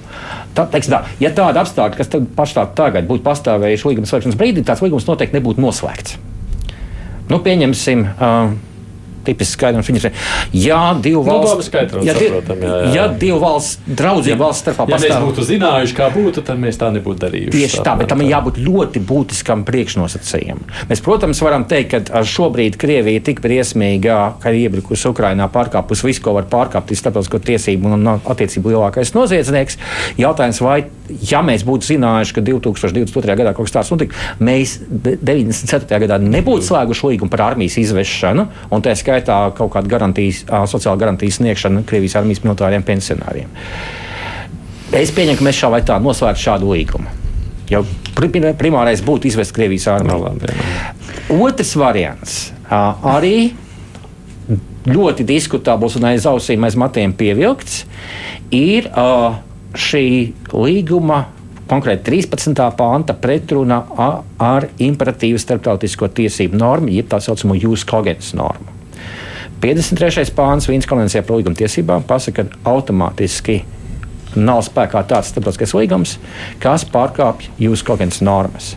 tā, 0.55 0.65
teiksim, 0.69 0.93
tā, 0.93 1.01
ja 1.23 1.31
tāda 1.35 1.63
apstākļa, 1.63 1.97
kas 1.97 2.11
pastāv 2.37 2.73
tagad, 2.77 3.07
būtu 3.09 3.25
pastāvējuši 3.25 3.89
līguma 3.89 4.09
slēgšanas 4.09 4.39
brīdī, 4.39 4.63
tāds 4.67 4.83
līgums 4.85 5.07
noteikti 5.09 5.39
nebūtu 5.39 5.63
noslēgts. 5.63 6.19
Nu, 7.29 7.41
pieņemsim, 7.45 8.05
uh, 8.05 8.53
tipisks 9.29 9.55
skaidrums. 9.57 9.89
Viņas 9.89 10.09
ir, 10.09 10.19
ja 10.65 10.81
divu 10.99 11.23
valstu, 11.27 11.69
nu, 11.95 12.03
ja, 12.05 12.15
saprotam, 12.17 12.63
jā, 12.65 12.75
jā. 12.83 12.91
ja 12.97 13.07
divu 13.21 13.39
valstu 13.43 13.95
draudzību 13.99 14.35
ja, 14.35 14.41
valsts 14.43 14.65
starpā 14.65 14.85
ja 14.85 14.95
pastāv. 14.95 15.15
mēs 15.15 15.27
būtu 15.29 15.47
zinājuši, 15.49 15.97
kā 15.97 16.09
būtu, 16.13 16.43
tad 16.49 16.61
mēs 16.61 16.79
tā 16.81 16.91
nebūtu 16.95 17.23
darījuši. 17.23 17.53
Tieši 17.55 17.83
tā, 17.85 17.95
bet 17.99 18.11
tam 18.11 18.23
ir 18.25 18.31
jābūt 18.33 18.59
ļoti 18.65 19.03
būtiskam 19.09 19.65
priekšnosacījumam. 19.67 20.63
Mēs, 20.91 21.03
protams, 21.05 21.41
varam 21.45 21.65
teikt, 21.69 22.09
ka 22.09 22.23
šobrīd 22.25 22.77
Krievija 22.79 23.19
ir 23.19 23.25
tik 23.25 23.41
briesmīga, 23.43 24.19
ka 24.41 24.53
ir 24.53 24.67
iebrikusi 24.67 25.09
Ukrainā, 25.11 25.49
pārkāpus 25.53 26.03
visu, 26.05 26.23
ko 26.25 26.35
var 26.37 26.47
pārkāpt, 26.51 26.93
ir 26.93 26.99
starptautisko 26.99 27.41
tiesību 27.49 27.93
un 27.95 28.13
attiecību 28.17 28.73
lielākais 28.73 29.13
noziedznieks. 29.15 29.79
Jautājums, 30.19 30.61
vai, 30.63 30.79
ja 31.31 31.41
mēs 31.45 31.65
būtu 31.67 31.93
zinājuši, 31.93 32.35
ka 32.37 32.45
2022. 32.45 33.37
gadā 33.41 33.53
kaut 33.57 33.69
kas 33.69 33.75
tāds 33.79 33.91
notika, 33.93 34.17
mēs 34.43 34.77
94. 34.89 36.01
gadā 36.05 36.19
nebūtu 36.23 36.69
slēguši 36.69 37.13
līgumu 37.13 37.33
par 37.33 37.45
armijas 37.51 37.77
izvešanu, 37.81 38.47
un 38.73 38.85
tā 38.85 38.95
skaitā 38.97 39.18
kaut 39.25 39.73
kāda 39.73 39.89
garantijas, 39.91 40.43
sociāla 40.71 40.99
garantijas 40.99 41.39
sniegšana 41.39 41.83
Krievijas 41.89 42.15
armijas 42.19 42.43
militāriem 42.45 42.85
pensionāriem. 42.85 43.51
Es 44.95 45.11
pieņemu, 45.13 45.37
ka 45.37 45.45
mēs 45.45 45.59
šā 45.59 45.69
vai 45.73 45.81
tā 45.85 45.99
noslēgtu 46.01 46.45
šādu 46.47 46.71
līgumu. 46.73 47.17
Jau 47.69 47.83
primārais 48.17 49.03
būtu 49.05 49.29
izvest 49.29 49.53
Krievijas 49.53 49.85
armiju. 49.91 50.31
Otrs 51.35 51.75
variants 51.77 52.37
arī 52.69 53.51
ļoti 54.89 55.25
diskutabls 55.29 55.99
un 55.99 56.07
aiz 56.09 56.25
ausīm, 56.25 56.63
aiz 56.65 56.77
matiem 56.79 57.13
pievilkts, 57.13 57.83
ir 58.55 58.89
šī 59.77 60.07
līguma 60.49 61.19
konkrēti 61.69 62.09
13. 62.09 62.57
panta 62.73 63.13
pretruna 63.13 63.83
ar 64.41 64.65
imperatīvu 64.81 65.37
starptautisko 65.37 66.09
tiesību 66.17 66.57
normu, 66.57 66.89
jeb 66.95 67.11
tā 67.11 67.21
saucamo 67.21 67.53
jūsu 67.53 67.85
kogens 67.91 68.33
normu. 68.33 68.78
53. 69.59 70.31
pāns 70.37 70.69
Vīnas 70.69 70.87
konvencijā 70.87 71.23
par 71.27 71.39
līguma 71.39 71.57
tiesībām 71.59 72.05
pasaka, 72.07 72.45
ka 72.47 72.71
automātiski 72.71 73.57
nav 74.39 74.61
spēkā 74.63 75.01
tāds 75.09 75.31
starptautiskais 75.33 75.73
līgums, 75.75 76.13
kas 76.63 76.85
pārkāpj 76.87 77.49
jūsu 77.65 77.87
kaut 77.87 77.99
kādas 77.99 78.21
normas. 78.23 78.69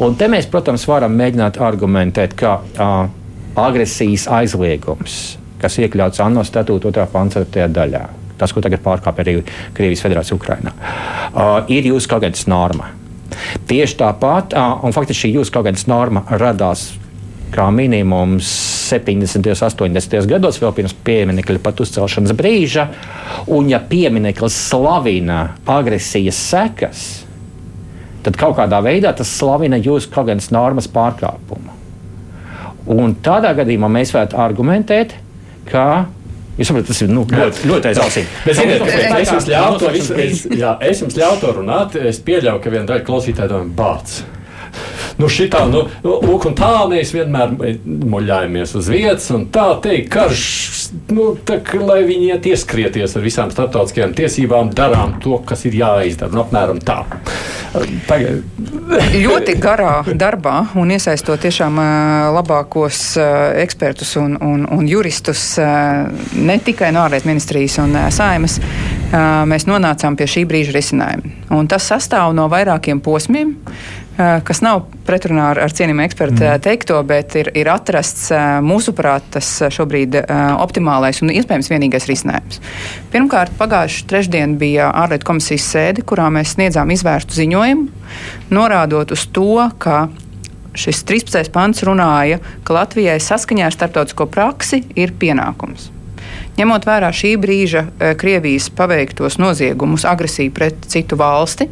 Un 0.00 0.16
te 0.18 0.26
mēs, 0.32 0.48
protams, 0.50 0.86
varam 0.90 1.14
mēģināt 1.18 1.60
argumentēt, 1.62 2.34
ka 2.40 2.56
uh, 2.64 2.96
agresijas 3.60 4.26
aizliegums, 4.40 5.36
kas 5.62 5.78
iekļauts 5.84 6.22
ANO 6.24 6.42
statūta 6.46 6.90
2. 6.90 7.06
pānta 7.12 7.44
4. 7.44 7.68
daļā, 7.76 8.02
tas, 8.40 8.50
ko 8.50 8.64
tagad 8.64 8.82
pārkāpj 8.82 9.22
arī 9.22 9.36
Krievijas 9.76 10.02
Federācija 10.02 10.40
Ukrainā, 10.40 10.74
uh, 10.74 11.56
ir 11.70 11.86
jūsu 11.92 12.10
kaut 12.10 12.26
kādas 12.26 12.48
norma. 12.50 12.90
Tieši 13.68 14.00
tāpat, 14.00 14.54
un 14.56 14.94
faktiski 14.94 15.28
šī 15.28 15.34
jūsu 15.38 15.54
kaut 15.54 15.68
kādas 15.68 15.86
norma 15.90 16.24
radās 16.32 16.92
kā 17.54 17.66
minimums 17.74 18.48
70. 18.90 19.38
un 19.84 19.94
80. 19.94 20.26
gados, 20.30 20.58
vēl 20.62 20.72
pirms 20.76 20.94
pieminiekļa 21.06 21.62
pat 21.62 21.82
uzcelšanas 21.84 22.34
brīža. 22.36 22.88
Un, 23.54 23.68
ja 23.70 23.80
piemineklis 23.80 24.56
slavina 24.70 25.40
agresijas 25.70 26.40
sekas, 26.50 27.04
tad 28.26 28.38
kaut 28.40 28.58
kādā 28.58 28.80
veidā 28.84 29.14
tas 29.16 29.30
slavina 29.38 29.78
jūsu 29.78 30.10
kaut 30.14 30.28
kādas 30.30 30.50
normas 30.54 30.90
pārkāpumu. 30.90 31.72
Un 32.94 33.16
tādā 33.24 33.54
gadījumā 33.56 33.88
mēs 33.92 34.12
varētu 34.14 34.38
argumentēt, 34.40 35.16
ka 35.70 35.86
Jūs 36.54 36.68
saprotat, 36.70 36.86
tas 36.92 37.00
ir 37.02 37.08
nu, 37.10 37.24
ļoti, 37.26 37.64
ļoti 37.66 37.88
ziniet, 38.54 38.84
es 38.86 39.30
es, 40.86 41.00
jums 41.02 41.16
ļautu 41.18 41.42
to 41.42 41.50
runāt. 41.56 41.96
Es 41.98 42.20
pieļauju, 42.22 42.60
ka 42.62 42.70
viena 42.70 42.86
daļa 42.92 43.02
klausītāja 43.08 43.50
domā, 43.50 43.74
bācis 43.74 44.22
nu, 45.20 45.30
šitā, 45.30 45.64
nu, 45.70 45.84
lūk, 46.04 46.48
tā 46.58 46.72
mēs 46.90 47.14
vienmēr 47.14 47.54
muļājamies 47.84 48.74
uz 48.80 48.90
vietas, 48.92 49.28
un 49.34 49.46
tā 49.54 49.66
teikt, 49.84 50.10
karš, 50.14 50.44
nu, 51.14 51.32
tā, 51.46 51.60
lai 51.84 52.02
viņi 52.08 52.32
iet 52.34 52.48
ieskrieties 52.52 53.16
ar 53.16 53.24
visām 53.24 53.52
starptautiskajām 53.54 54.14
tiesībām, 54.16 54.72
darām 54.76 55.18
to, 55.24 55.38
kas 55.46 55.64
ir 55.68 55.78
jāizdara. 55.80 56.34
Nu, 56.34 56.44
apmēram 56.44 56.82
tā. 56.84 57.02
Tagad. 58.06 58.44
ļoti 59.18 59.56
garā 59.58 59.94
darbā 60.14 60.60
un 60.78 60.92
iesaistot 60.94 61.42
tiešām 61.42 61.80
labākos 62.36 63.00
ekspertus 63.58 64.14
un, 64.20 64.36
un, 64.38 64.62
un 64.70 64.86
juristus 64.86 65.56
ne 65.58 66.58
tikai 66.62 66.92
no 66.94 67.02
ārlietu 67.02 67.30
ministrijas 67.32 67.80
un 67.82 67.96
saimas, 68.14 68.60
mēs 69.50 69.66
nonācām 69.66 70.18
pie 70.18 70.28
šī 70.30 70.46
brīža 70.50 70.76
risinājuma. 70.76 71.34
Un 71.54 71.68
tas 71.70 71.86
sastāv 71.90 72.34
no 72.36 72.46
vairākiem 72.52 73.02
posmiem. 73.04 73.56
Eh, 74.14 74.36
kas 74.46 74.60
nav 74.62 74.84
pretrunā 75.02 75.48
ar, 75.50 75.58
ar 75.64 75.72
cienījumu 75.74 76.04
ekspertu 76.04 76.38
mm. 76.38 76.60
teikto, 76.62 77.00
bet 77.06 77.34
ir, 77.40 77.48
ir 77.58 77.66
atrasts 77.72 78.28
eh, 78.30 78.42
mūsuprāt 78.62 79.26
tas 79.34 79.48
šobrīd 79.74 80.20
optimālais 80.62 81.18
un 81.24 81.32
iespējams 81.34 81.70
vienīgais 81.72 82.06
risinājums. 82.06 82.60
Pirmkārt, 83.10 83.56
pagājušā 83.58 84.06
trešdiena 84.12 84.54
bija 84.60 84.92
ārlietu 85.02 85.26
komisijas 85.26 85.66
sēde, 85.66 86.04
kurā 86.06 86.28
mēs 86.30 86.54
sniedzām 86.54 86.94
izvērstu 86.94 87.40
ziņojumu, 87.40 87.88
norādot 88.54 89.16
uz 89.16 89.26
to, 89.34 89.66
ka 89.82 90.04
šis 90.78 91.02
13. 91.10 91.50
pants 91.54 91.82
runāja, 91.86 92.38
ka 92.62 92.78
Latvijai 92.78 93.18
saskaņā 93.18 93.66
ar 93.66 93.74
starptautisko 93.74 94.30
praksi 94.30 94.84
ir 94.94 95.10
pienākums. 95.18 95.90
Ņemot 96.54 96.86
vērā 96.86 97.10
šī 97.10 97.34
brīža 97.42 97.82
Krievijas 98.18 98.68
paveiktos 98.78 99.40
noziegumus, 99.42 100.06
agresiju 100.06 100.54
pret 100.54 100.86
citu 100.90 101.18
valsti 101.18 101.66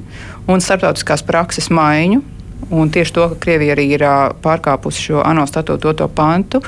un 0.50 0.62
starptautiskās 0.62 1.22
prakses 1.26 1.70
maiņu, 1.70 2.22
un 2.70 2.90
tieši 2.90 3.14
to, 3.16 3.28
ka 3.32 3.40
Krievija 3.46 3.76
arī 3.76 3.88
ir 3.96 4.04
pārkāpusi 4.44 5.08
šo 5.08 5.22
ANO 5.24 5.46
statūtu 5.48 5.94
to 5.98 6.08
pantu, 6.12 6.62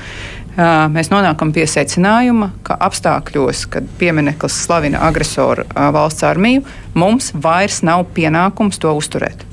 mēs 0.94 1.10
nonākam 1.10 1.50
pie 1.54 1.66
secinājuma, 1.70 2.50
ka 2.66 2.76
apstākļos, 2.86 3.64
kad 3.74 3.88
piemineklis 3.98 4.60
slavina 4.66 5.02
agresoru 5.08 5.66
valsts 5.74 6.26
armiju, 6.26 6.62
mums 6.94 7.32
vairs 7.34 7.82
nav 7.86 8.06
pienākums 8.14 8.78
to 8.82 8.94
uzturēt. 8.94 9.44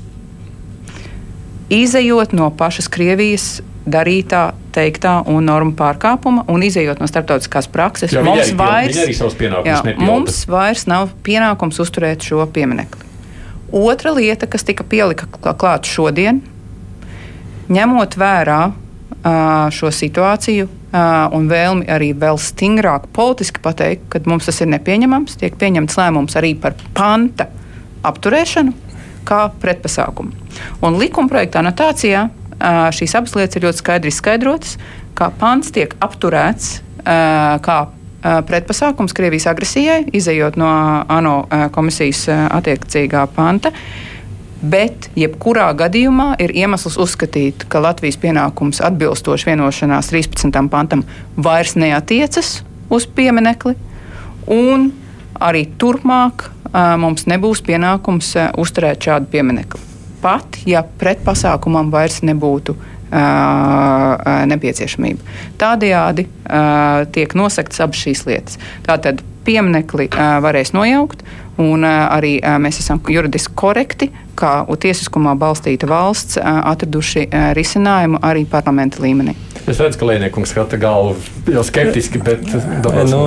Izejot 1.72 2.34
no 2.36 2.50
pašas 2.52 2.90
Krievijas 2.92 3.62
darītā, 3.88 4.52
teiktā 4.72 5.18
un 5.26 5.46
norma 5.48 5.72
pārkāpuma, 5.76 6.44
un 6.52 6.62
izējot 6.62 7.00
no 7.02 7.08
starptautiskās 7.10 7.68
prakses, 7.72 8.12
jā, 8.14 8.22
mums, 8.24 8.52
arī, 8.52 8.58
vairs, 8.60 9.00
jā, 9.66 9.80
mums 9.98 10.44
vairs 10.50 10.86
nav 10.90 11.10
pienākums 11.26 11.80
uzturēt 11.82 12.22
šo 12.28 12.46
pieminekli. 12.52 13.11
Otra 13.72 14.12
lieta, 14.12 14.46
kas 14.46 14.66
tika 14.68 14.84
pielika 14.84 15.26
klāt 15.40 15.88
šodien, 15.88 16.42
ņemot 17.72 18.16
vērā 18.20 18.60
šo 19.72 19.90
situāciju 19.94 20.68
un 21.32 21.46
vēlmi 21.48 21.86
arī 21.88 22.10
vēl 22.18 22.36
stingrāk 22.36 23.06
politiski 23.16 23.62
pateikt, 23.64 24.04
ka 24.12 24.20
mums 24.28 24.48
tas 24.50 24.60
ir 24.60 24.68
nepieņemams, 24.74 25.38
tiek 25.40 25.56
pieņemts 25.56 25.96
lēmums 25.96 26.36
arī 26.36 26.52
par 26.60 26.76
panta 26.92 27.48
apturēšanu 28.04 28.74
kā 29.24 29.46
pretpasākumu. 29.62 30.34
Un 30.84 30.98
likumprojekta 31.00 31.62
anotācijā 31.62 32.26
šīs 32.92 33.16
abas 33.16 33.36
lietas 33.38 33.56
ir 33.56 33.64
ļoti 33.64 33.80
skaidri 33.80 34.12
izskaidrotas, 34.12 34.76
kā 35.16 35.30
pants 35.40 35.72
tiek 35.72 35.96
apturēts 36.02 36.82
kā 37.64 37.78
pretpasākums 38.22 39.14
Krievijas 39.16 39.48
agresijai, 39.50 40.04
izējot 40.14 40.56
no 40.60 40.70
ANO 41.08 41.36
komisijas 41.74 42.28
attiecīgā 42.30 43.26
panta. 43.34 43.72
Bet, 44.62 45.08
jebkurā 45.18 45.72
gadījumā, 45.74 46.36
ir 46.38 46.52
iemesls 46.54 46.94
uzskatīt, 47.02 47.64
ka 47.66 47.80
Latvijas 47.82 48.20
pienākums 48.22 48.78
atbilstoši 48.86 49.48
vienošanās 49.50 50.12
13. 50.12 50.54
pantam 50.70 51.02
vairs 51.34 51.74
neatiecas 51.74 52.60
uz 52.92 53.08
pieminekli, 53.10 53.74
un 54.46 54.92
arī 55.42 55.64
turpmāk 55.78 56.46
mums 57.02 57.26
nebūs 57.26 57.64
pienākums 57.66 58.36
uzturēt 58.62 59.02
šādu 59.08 59.26
pieminekli. 59.34 59.82
Pat 60.22 60.60
ja 60.70 60.84
pretpasākumam 60.86 61.90
vairs 61.90 62.20
nebūtu 62.22 62.76
nepieciešamība. 64.52 65.36
Tādējādi 65.60 66.26
tiek 67.12 67.36
nosaktas 67.38 67.84
abas 67.84 68.00
šīs 68.06 68.24
lietas. 68.28 68.58
Tātad 68.86 69.22
pieminekli 69.46 70.08
varēs 70.42 70.72
nojaukt, 70.76 71.24
un 71.60 71.84
arī 71.84 72.36
mēs 72.62 72.80
esam 72.80 73.00
juridiski 73.10 73.54
korekti, 73.58 74.10
kā 74.38 74.62
tiesiskumā 74.80 75.34
balstīta 75.38 75.88
valsts, 75.90 76.38
atraduši 76.40 77.28
risinājumu 77.58 78.22
arī 78.24 78.46
parlamenta 78.48 79.02
līmenī. 79.04 79.36
Es 79.62 79.78
redzu, 79.78 80.00
ka 80.00 80.08
Lēniekungs 80.08 80.50
skata 80.50 80.78
galvu 80.80 81.52
jau 81.52 81.62
skeptiski, 81.62 82.18
bet 82.24 82.42
no, 83.12 83.20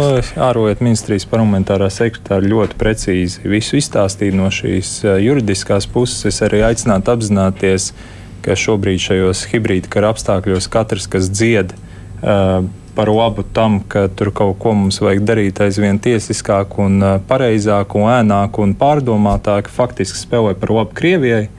ārlietu 0.44 0.84
ministrijas 0.84 1.24
parlamentārā 1.32 1.88
sekretāra 1.94 2.44
ļoti 2.44 2.76
precīzi 2.80 3.46
visu 3.48 3.80
izstāstīja 3.80 4.36
no 4.36 4.50
šīs 4.52 4.98
juridiskās 5.24 5.88
puses. 5.88 6.26
Es 6.28 6.42
arī 6.44 6.66
aicinātu 6.68 7.14
apzināties, 7.14 7.94
uh, 7.94 8.25
ka 8.46 8.56
šobrīd 8.60 9.02
šajos 9.02 9.46
hibrīda 9.50 9.90
kara 9.92 10.12
apstākļos 10.14 10.70
katrs, 10.72 11.08
kas 11.10 11.32
dzied 11.34 11.74
uh, 11.74 12.62
par 12.96 13.12
labu 13.12 13.44
tam, 13.56 13.80
ka 13.82 14.06
tur 14.08 14.30
kaut 14.36 14.60
ko 14.62 14.76
mums 14.78 15.02
vajag 15.02 15.26
darīt 15.26 15.62
aizvien 15.66 15.98
tiesiskāk, 16.02 16.78
un 16.82 17.02
uh, 17.02 17.18
pareizāk, 17.30 17.98
un 17.98 18.12
ēnāk 18.14 18.62
un 18.62 18.78
pārdomātāk, 18.78 19.72
faktiski 19.74 20.22
spēlē 20.22 20.54
par 20.62 20.76
labu 20.78 20.96
Krievijai 20.98 21.50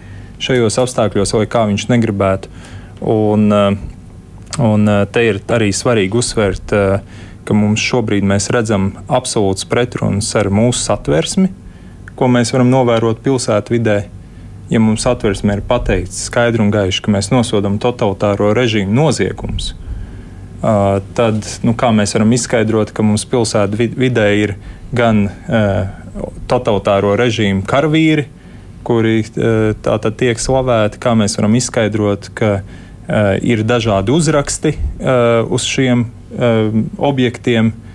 šajos 0.42 0.78
apstākļos, 0.84 1.34
lai 1.40 1.50
kā 1.50 1.66
viņš 1.68 1.88
negribētu. 1.90 2.54
Un, 3.02 3.50
uh, 3.50 3.76
un 4.62 4.90
te 5.12 5.26
ir 5.26 5.42
arī 5.52 5.72
svarīgi 5.74 6.22
uzsvērt, 6.22 6.72
ka 7.46 7.54
mums 7.54 7.82
šobrīd 7.82 8.24
mēs 8.26 8.48
redzam 8.54 8.92
absolūts 9.06 9.66
pretruns 9.68 10.30
ar 10.38 10.48
mūsu 10.50 10.80
satversmi, 10.86 11.50
ko 12.16 12.28
mēs 12.32 12.54
varam 12.54 12.70
novērot 12.72 13.20
pilsētvidē 13.24 13.98
ja 14.70 14.80
mums 14.82 15.06
atversmē 15.06 15.58
ir 15.58 15.64
pateikts 15.68 16.26
skaidri 16.28 16.64
un 16.64 16.72
gaiši, 16.74 17.02
ka 17.04 17.12
mēs 17.14 17.30
nosodām 17.32 17.78
totalitāro 17.82 18.52
režīmu 18.56 18.94
noziegumus, 18.96 19.72
uh, 19.74 20.98
tad 21.18 21.46
nu, 21.66 21.76
kā 21.78 21.92
mēs 21.94 22.16
varam 22.16 22.34
izskaidrot, 22.36 22.92
ka 22.96 23.06
mums 23.06 23.26
pilsētā 23.30 23.90
vidē 23.98 24.26
ir 24.40 24.56
gan 24.96 25.26
uh, 25.28 25.86
totalitāro 26.50 27.14
režīmu 27.18 27.66
karavīri, 27.68 28.26
kuri 28.86 29.22
uh, 29.22 29.72
tātad 29.86 30.18
tiek 30.18 30.40
slavēti, 30.40 31.02
kā 31.02 31.16
mēs 31.18 31.38
varam 31.38 31.56
izskaidrot, 31.58 32.30
ka 32.38 32.52
uh, 32.60 33.32
ir 33.42 33.64
dažādi 33.66 34.14
uzraksti 34.14 34.76
uh, 34.76 35.42
uz 35.46 35.66
šiem 35.66 36.06
uh, 36.06 36.86
objektiem, 36.98 37.74
Eh, 37.74 37.85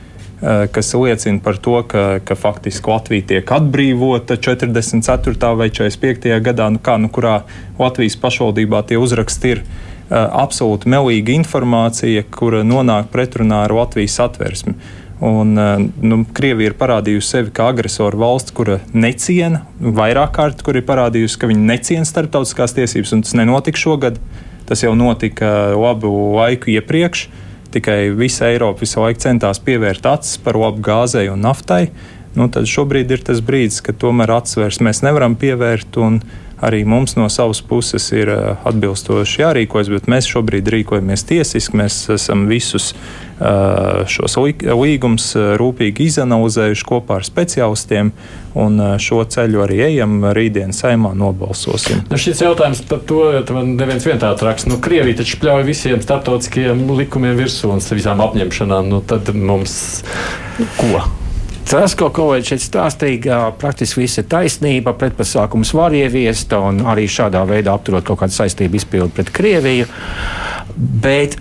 kas 0.41 0.93
liecina 0.93 1.39
par 1.43 1.57
to, 1.57 1.83
ka, 1.87 2.19
ka 2.25 2.35
faktiski 2.35 2.89
Latvija 2.89 3.27
tiek 3.33 3.51
atbrīvota 3.53 4.39
44. 4.41 5.51
vai 5.57 5.69
45. 5.69 6.39
gadā, 6.41 6.69
nu 6.73 6.81
kā, 6.81 6.97
nu, 6.97 7.11
kurā 7.13 7.43
Latvijas 7.79 8.17
pašvaldībā 8.17 8.81
tie 8.89 8.97
uzraksti 8.97 9.51
ir 9.53 9.61
uh, 9.61 10.25
absolūti 10.41 10.89
melīga 10.89 11.35
informācija, 11.35 12.25
kura 12.33 12.63
nonāk 12.65 13.11
pretrunā 13.13 13.67
ar 13.67 13.75
Latvijas 13.77 14.17
atversmi. 14.25 14.73
Un, 15.21 15.53
uh, 15.61 15.83
nu, 16.01 16.23
Krievija 16.33 16.71
ir 16.71 16.77
parādījusi 16.79 17.35
sevi 17.35 17.53
kā 17.53 17.69
agresoru 17.69 18.23
valsts, 18.23 18.55
kura 18.57 18.79
neciena, 18.97 19.67
vairāk 19.77 20.33
kārt, 20.39 20.65
kur 20.65 20.81
ir 20.81 20.87
parādījusi, 20.89 21.37
ka 21.37 21.51
viņi 21.53 21.69
neciena 21.69 22.09
starptautiskās 22.09 22.73
tiesības, 22.79 23.13
un 23.13 23.21
tas 23.27 23.37
nenotika 23.37 23.77
šogad. 23.77 24.17
Tas 24.65 24.81
jau 24.81 24.95
notika 24.97 25.75
labu 25.75 26.09
laiku 26.39 26.73
iepriekš. 26.73 27.27
Uh, 27.27 27.47
Tikai 27.71 28.11
visa 28.17 28.49
Eiropa 28.51 28.83
visu 28.83 28.99
laiku 28.99 29.23
centās 29.23 29.61
pievērt 29.63 30.05
acis 30.09 30.39
par 30.43 30.59
labu 30.59 30.83
gāzei 30.83 31.29
un 31.31 31.41
naftai. 31.45 31.89
nu, 32.35 32.47
tad 32.47 32.67
šobrīd 32.67 33.11
ir 33.11 33.23
tas 33.27 33.41
brīdis, 33.43 33.81
kad 33.83 33.97
tomēr 33.99 34.31
atsvers 34.31 34.79
mēs 34.79 35.03
nevaram 35.03 35.35
pievērt. 35.35 35.99
Arī 36.61 36.83
mums 36.85 37.15
no 37.17 37.25
savas 37.25 37.57
puses 37.65 38.11
ir 38.13 38.29
uh, 38.29 38.59
atbilstoši 38.69 39.41
jārīkojas, 39.41 39.87
bet 39.89 40.05
mēs 40.05 40.27
šobrīd 40.29 40.67
rīkojamies 40.69 41.23
tiesiski. 41.25 41.79
Mēs 41.79 42.03
esam 42.13 42.43
visus 42.45 42.91
uh, 42.93 43.30
šos 44.11 44.37
līgumus 44.37 45.31
uh, 45.37 45.53
rūpīgi 45.59 46.07
izanalizējuši 46.11 46.87
kopā 46.87 47.19
ar 47.19 47.27
speciālistiem, 47.27 48.11
un 48.61 48.81
šo 49.01 49.23
ceļu 49.31 49.63
arī 49.65 49.79
ejam. 49.87 50.19
Rītdien 50.35 50.75
saimā 50.75 51.13
nobalsosim. 51.17 52.03
Nu, 52.11 52.19
šis 52.19 52.43
jautājums 52.43 52.83
par 52.89 53.01
to, 53.07 53.23
ka 53.47 53.63
neviens 53.65 54.05
vien 54.07 54.19
tāds 54.21 54.43
raksta, 54.45 54.69
nu, 54.71 54.79
Krievija 54.83 55.21
taču 55.21 55.39
pļauj 55.41 55.65
visiem 55.67 56.03
starptautiskajiem 56.03 56.83
likumiem 56.99 57.39
virsū 57.39 57.71
un 57.71 57.81
visām 57.81 58.21
apņemšanām. 58.27 58.91
Nu, 58.91 59.01
tad 59.07 59.33
mums 59.35 59.73
ko? 60.77 61.01
Tas, 61.71 61.93
ko 61.95 62.09
kolēģis 62.11 62.49
šeit 62.51 62.63
stāstīja, 62.65 63.37
praktiski 63.61 64.01
viss 64.01 64.19
ir 64.19 64.25
taisnība. 64.31 64.91
Pretpasākums 64.99 65.71
var 65.77 65.93
ieviest 65.95 66.51
un 66.57 66.81
arī 66.91 67.05
šādā 67.07 67.45
veidā 67.47 67.75
apturot 67.77 68.03
kaut 68.07 68.19
kādu 68.23 68.35
saistību 68.35 68.79
izpildu 68.81 69.13
pret 69.15 69.31
Krieviju. 69.31 69.87
Bet 70.75 71.37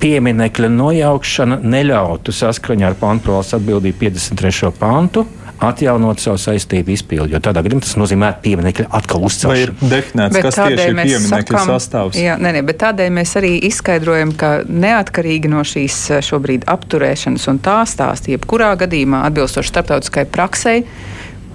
pieminekļa 0.00 0.70
nojaukšana 0.72 1.60
neļautu 1.64 2.34
saskaņā 2.34 2.90
ar 2.90 2.96
Pāntu 3.00 3.34
valsts 3.34 3.56
atbildību 3.58 3.98
53. 4.04 4.72
pantu 4.78 5.26
atjaunot 5.62 6.20
savu 6.20 6.36
saistību 6.40 6.92
izpildi. 6.92 7.32
Jo 7.32 7.40
tādā 7.40 7.62
gadījumā 7.64 7.84
tas 7.86 7.96
nozīmē 7.96 8.30
pieminiektu 8.44 8.86
atkal 8.98 9.24
uzcelšanu. 9.24 9.54
Vai 9.54 9.62
ir 9.64 9.72
definēts, 9.94 10.36
bet 10.36 10.44
kas 10.44 10.58
tieši 10.60 10.86
ir 10.90 10.98
pieminiektu 11.00 11.62
sastāvs? 11.70 12.20
Jā, 12.20 12.36
nē, 12.40 12.52
nē, 12.58 12.62
bet 12.68 12.80
tādēļ 12.82 13.12
mēs 13.16 13.32
arī 13.40 13.54
izskaidrojam, 13.70 14.34
ka 14.36 14.52
neatkarīgi 14.68 15.52
no 15.52 15.64
šīs 15.66 16.00
eh, 16.12 16.24
šobrīd 16.26 16.68
apturēšanas 16.76 17.48
un 17.52 17.60
tā 17.64 17.78
stāsta, 17.88 18.34
jebkurā 18.34 18.74
gadījumā 18.84 19.24
atbilstoši 19.30 19.72
starptautiskai 19.72 20.26
praksei 20.32 20.82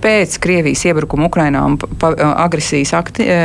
pēc 0.02 0.38
Krievijas 0.42 0.84
iebrukuma 0.90 1.30
Ukrainā 1.30 1.64
un 1.68 1.78
agresijas 2.32 2.94
akti, 2.98 3.26
e, 3.28 3.38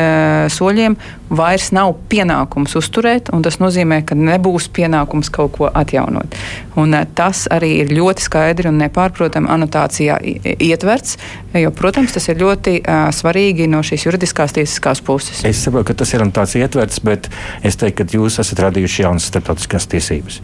soļiem 0.52 0.96
vairs 1.36 1.72
nav 1.74 1.94
pienākums 2.10 2.76
uzturēt, 2.78 3.32
un 3.34 3.42
tas 3.44 3.58
nozīmē, 3.62 4.02
ka 4.06 4.16
nebūs 4.18 4.68
pienākums 4.74 5.30
kaut 5.34 5.56
ko 5.58 5.70
atjaunot. 5.70 6.36
Un, 6.80 6.94
e, 6.94 7.02
tas 7.18 7.44
arī 7.52 7.72
ir 7.82 7.92
ļoti 7.96 8.26
skaidri 8.26 8.70
un 8.70 8.80
nepārprotami 8.82 9.50
anotācijā 9.52 10.18
ietverts, 10.56 11.18
jo, 11.56 11.72
protams, 11.76 12.14
tas 12.16 12.28
ir 12.28 12.40
ļoti 12.40 12.78
uh, 12.82 13.06
svarīgi 13.14 13.68
no 13.70 13.82
šīs 13.86 14.06
juridiskās 14.06 14.54
tiesiskās 14.56 15.00
puses. 15.04 15.44
Es 15.48 15.62
saprotu, 15.64 15.90
ka 15.90 16.00
tas 16.02 16.12
ir 16.14 16.24
anotācija 16.24 16.66
ietverts, 16.66 17.00
bet 17.04 17.30
es 17.66 17.78
teiktu, 17.80 18.04
ka 18.04 18.18
jūs 18.18 18.40
esat 18.42 18.60
radījuši 18.66 19.06
jaunas 19.06 19.28
starptautiskās 19.30 19.88
tiesības. 19.92 20.42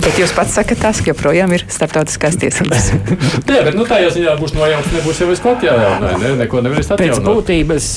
Bet 0.00 0.16
jūs 0.16 0.32
pats 0.32 0.54
sakat, 0.56 0.80
tas 0.80 1.00
joprojām 1.04 1.52
ir 1.52 1.66
starptautiskās 1.68 2.38
tiesības. 2.40 2.86
Nē, 3.50 3.58
bet 3.66 3.76
nu, 3.76 3.84
tajā 3.88 4.08
ziņā 4.14 4.36
būs 4.40 4.54
nojaukts, 4.56 4.94
nebūs 4.96 5.20
jau 5.20 5.28
viss 5.28 5.44
atjaunot. 5.44 6.20
Ne, 6.22 6.34
neko 6.40 6.62
nevarēs 6.64 6.92
atjaunot. 6.94 7.20
Pēc 7.20 7.26
būtības. 7.26 7.88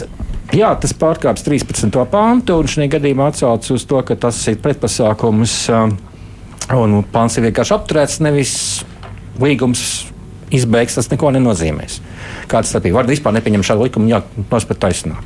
Jā, 0.54 0.74
tas 0.78 0.92
pārkāpj 1.00 1.46
13. 1.48 1.96
pāntu, 2.12 2.58
un 2.60 2.70
šajā 2.70 2.90
gadījumā 2.98 3.30
atsaucas 3.32 3.72
uz 3.74 3.86
to, 3.88 4.02
ka 4.06 4.18
tas 4.20 4.42
ir 4.52 4.60
pretpasākums. 4.62 5.56
Um, 5.74 5.96
un 6.76 7.00
pāns 7.14 7.40
ir 7.40 7.48
vienkārši 7.48 7.76
apturēts, 7.78 8.20
nevis 8.26 8.56
līgums 9.42 9.86
izbeigts. 10.54 11.00
Tas 11.00 11.10
neko 11.12 11.32
nenozīmēs. 11.34 12.02
Kāda 12.52 12.68
starpība? 12.68 13.00
Var 13.00 13.10
vispār 13.10 13.38
nepieņemt 13.40 13.70
šādu 13.70 13.88
likumu, 13.88 14.12
ja 14.12 14.22
nospērt 14.52 14.84
taisnā. 14.84 15.18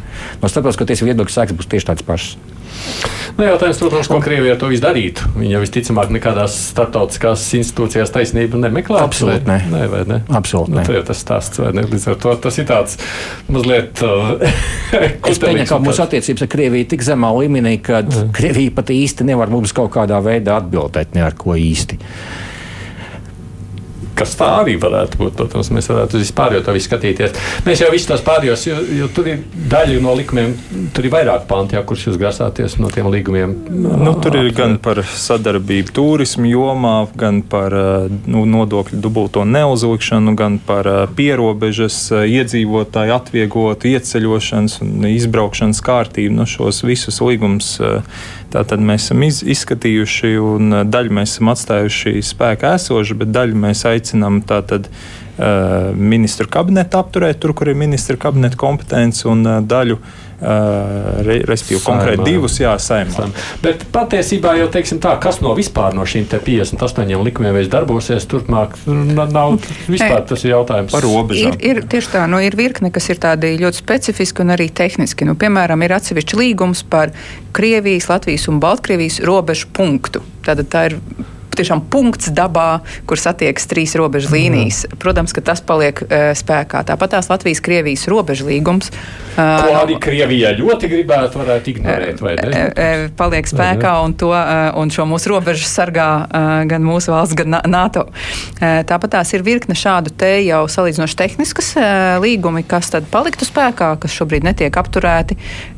No 0.44 0.52
starptautiskā 0.52 0.88
tiesību 0.92 1.12
viedokļa 1.12 1.40
sēks 1.40 1.58
būs 1.58 1.74
tieši 1.74 1.90
tāds 1.90 2.06
pašs. 2.08 2.38
Nu, 3.38 3.46
jautājums, 3.46 3.78
protams, 3.78 4.08
ko 4.10 4.18
Krievija 4.24 4.56
ar 4.56 4.60
to 4.62 4.70
izdarītu. 4.74 5.28
Viņa 5.38 5.60
visticamāk 5.62 6.10
nekādās 6.16 6.56
starptautiskās 6.72 7.44
institūcijās 7.60 8.10
taisnību 8.16 8.58
nemeklē. 8.64 9.04
Absolūti 9.06 9.46
nē. 9.46 9.58
Nē, 9.70 9.84
vai 9.92 10.02
ne? 10.10 10.20
Absolūti 10.40 10.74
nu, 10.74 10.80
nē. 10.80 10.86
Tas 10.88 10.98
ir 10.98 11.06
tas 11.12 11.22
stāsts, 11.22 11.62
vai 11.62 11.70
ne? 11.78 11.86
Līdz 11.92 12.08
ar 12.16 12.18
to 12.24 12.34
tas 12.48 12.58
ir 12.58 12.68
tāds 12.70 12.98
mazliet. 13.54 14.02
Uh, 14.02 14.42
es 15.30 15.38
pieņemu, 15.44 15.70
ka 15.70 15.80
mūsu 15.86 16.06
attiecības 16.08 16.48
ar 16.48 16.52
Krieviju 16.56 16.90
tik 16.96 17.06
zemā 17.06 17.30
līmenī, 17.38 17.78
ka. 17.86 18.02
Krievija 18.38 18.74
pat 18.80 18.90
īsti 18.96 19.28
nevar 19.30 19.54
mums 19.54 19.76
kaut 19.76 19.94
kādā 19.94 20.18
veidā 20.26 20.58
atbildēt 20.58 21.14
ne 21.14 21.28
ar 21.28 21.38
ko 21.38 21.54
īsti 21.60 22.02
kas 24.18 24.36
tā 24.40 24.50
arī 24.62 24.78
varētu 24.82 25.22
būt. 25.22 25.36
Protams, 25.38 25.70
mēs 25.74 25.90
varētu 25.92 26.18
uz 26.18 26.26
vispār 26.26 26.58
jau 26.58 26.76
visu 26.76 26.90
skatīties. 26.90 27.36
Mēs 27.68 27.84
jau 27.84 27.92
visus 27.94 28.10
tos 28.10 28.24
pārējos, 28.26 28.66
jo, 28.70 28.78
jo 29.02 29.10
tur 29.14 29.30
ir 29.32 29.44
daļa 29.72 30.00
no 30.04 30.16
likumiem, 30.18 30.56
tur 30.96 31.08
ir 31.08 31.14
vairāk 31.14 31.46
panti, 31.50 31.78
kurus 31.88 32.08
jūs 32.08 32.20
grasāties 32.20 32.78
no 32.82 32.90
tiem 32.94 33.10
līgumiem. 33.14 33.54
Nu, 33.70 34.16
tur 34.24 34.40
ir 34.40 34.50
gan 34.58 34.78
par 34.84 35.04
sadarbību 35.08 35.94
turismu 35.96 36.50
jomā, 36.50 36.96
gan 37.20 37.44
par 37.46 37.76
nu, 38.26 38.46
nodokļu 38.50 39.00
dubulto 39.04 39.46
neuzlikšanu, 39.48 40.36
gan 40.40 40.58
par 40.64 40.90
pierobežas 41.18 42.00
iedzīvotāju 42.18 43.16
atvieglotu 43.18 43.92
ieceļošanas 43.94 44.80
un 44.86 45.10
izbraukšanas 45.12 45.84
kārtību. 45.86 46.40
Nu, 46.42 46.48
šos 46.50 46.84
visus 46.88 47.22
līgumus 47.24 47.76
Tātad 48.54 48.84
mēs 48.84 49.08
esam 49.08 49.24
iz, 49.28 49.42
izskatījuši, 49.44 50.34
un 50.40 50.82
daļu 50.88 51.16
mēs 51.20 51.36
esam 51.36 51.52
atstājuši 51.54 52.22
spēkā 52.24 52.76
esošu, 52.78 53.18
bet 53.22 53.34
daļu 53.36 53.58
mēs 53.68 53.86
aicinām 53.90 54.42
tātad 54.48 54.88
ministru 55.94 56.48
kabinetu 56.50 56.98
apturēt 56.98 57.38
tur, 57.44 57.52
kur 57.54 57.70
ir 57.70 57.78
ministra 57.78 58.18
kabineta 58.18 58.58
kompetence, 58.58 59.28
un 59.30 59.44
daļu 59.70 60.00
uh, 60.00 60.16
re, 60.42 61.38
respektīvi 61.48 61.82
konkrēti 61.86 62.26
divus 62.28 62.58
jāsaimē. 62.62 63.30
Bet 63.64 63.88
patiesībā 63.94 64.54
jau 64.60 64.68
teiksim 64.74 65.02
tā, 65.04 65.16
kas 65.22 65.40
no 65.42 65.54
vispār 65.58 65.96
no 65.98 66.06
šīm 66.08 66.28
58 66.30 67.24
likumiem 67.28 67.56
veids 67.58 67.72
darbosies 67.74 68.28
turpmāk, 68.30 68.76
nav 68.88 69.58
vispār 69.94 70.26
tas 70.30 70.46
ir 70.46 70.54
jautājums 70.54 70.94
par 70.94 71.06
robežām. 71.06 71.58
Ir, 71.58 71.82
ir 71.82 71.90
tieši 71.90 72.14
tā, 72.14 72.26
nu, 72.30 72.42
ir 72.44 72.58
virkne, 72.60 72.92
kas 72.94 73.10
ir 73.14 73.22
tādi 73.24 73.56
ļoti 73.62 73.82
specifiski 73.82 74.46
un 74.46 74.54
arī 74.58 74.70
tehniski. 74.74 75.28
Nu, 75.28 75.38
piemēram, 75.40 75.86
ir 75.86 75.96
atsevišķi 75.98 76.42
līgums 76.44 76.84
par 76.90 77.16
Krievijas, 77.58 78.10
Latvijas 78.12 78.46
un 78.52 78.62
Baltkrievijas 78.62 79.22
robežu 79.26 79.72
punktu. 79.74 80.22
Tātad 80.46 80.70
tā 80.72 80.86
ir 80.92 81.00
tiešām 81.56 81.84
punkts 81.92 82.32
dabā, 82.36 82.82
kur 83.10 83.20
satiekas 83.22 83.68
trīs 83.70 83.96
robežu 84.00 84.34
līnijas. 84.34 84.84
Mm. 84.88 85.00
Protams, 85.02 85.36
ka 85.36 85.44
tas 85.46 85.62
paliek 85.64 86.02
uh, 86.04 86.32
spēkā. 86.38 86.84
Tāpat 86.88 87.16
tās 87.16 87.30
Latvijas-Krievijas 87.32 88.08
robežu 88.12 88.50
līgums. 88.50 88.92
Uh, 89.38 89.62
Ko 89.64 89.78
arī 89.84 89.98
Krievijā 90.02 90.54
ļoti 90.58 90.90
gribētu, 90.92 91.42
varētu 91.42 91.74
ignorēt. 91.74 92.24
Uh, 92.24 92.52
uh, 92.52 93.06
paliek 93.18 93.50
spēkā 93.50 93.94
un, 94.06 94.18
to, 94.18 94.34
uh, 94.34 94.72
un 94.80 94.92
šo 94.94 95.08
mūsu 95.10 95.32
robežu 95.34 95.68
sargā 95.70 96.10
uh, 96.26 96.50
gan 96.70 96.86
mūsu 96.86 97.14
valsts, 97.14 97.38
gan 97.38 97.60
NATO. 97.70 98.08
Uh, 98.58 98.82
tāpat 98.88 99.18
tās 99.18 99.34
ir 99.38 99.46
virkne 99.48 99.78
šādu 99.78 100.14
te 100.18 100.34
jau 100.46 100.66
salīdzinoši 100.72 101.20
tehniskas 101.20 101.74
uh, 101.78 102.18
līgumi, 102.24 102.66
kas 102.68 102.92
tad 102.94 103.10
paliktu 103.14 103.48
spēkā, 103.48 103.94
kas 104.02 104.16
šobrīd 104.18 104.48
netiek 104.48 104.82
apturēti 104.82 105.38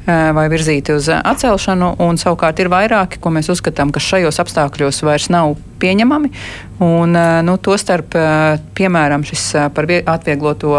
vai 0.10 0.46
virzīti 0.52 0.96
uz 0.96 1.10
atcelšanu. 1.14 1.96
Un 2.06 2.18
savukārt 2.22 2.60
ir 2.62 2.72
vairāki, 2.74 3.22
ko 3.22 3.34
mēs 3.36 3.52
uzskatām, 3.54 3.94
ka 3.94 4.02
šajos 4.04 4.42
apstākļos 4.44 5.04
vairs 5.06 5.30
nav 5.34 5.56
pieņemami. 5.80 6.32
Un, 6.80 7.16
eh, 7.16 7.42
nu, 7.44 7.58
Tostarp, 7.58 8.16
eh, 8.16 8.60
piemēram, 8.74 9.24
šis 9.28 9.42
eh, 9.56 9.66
par 9.76 9.84
atviegloto 9.90 10.72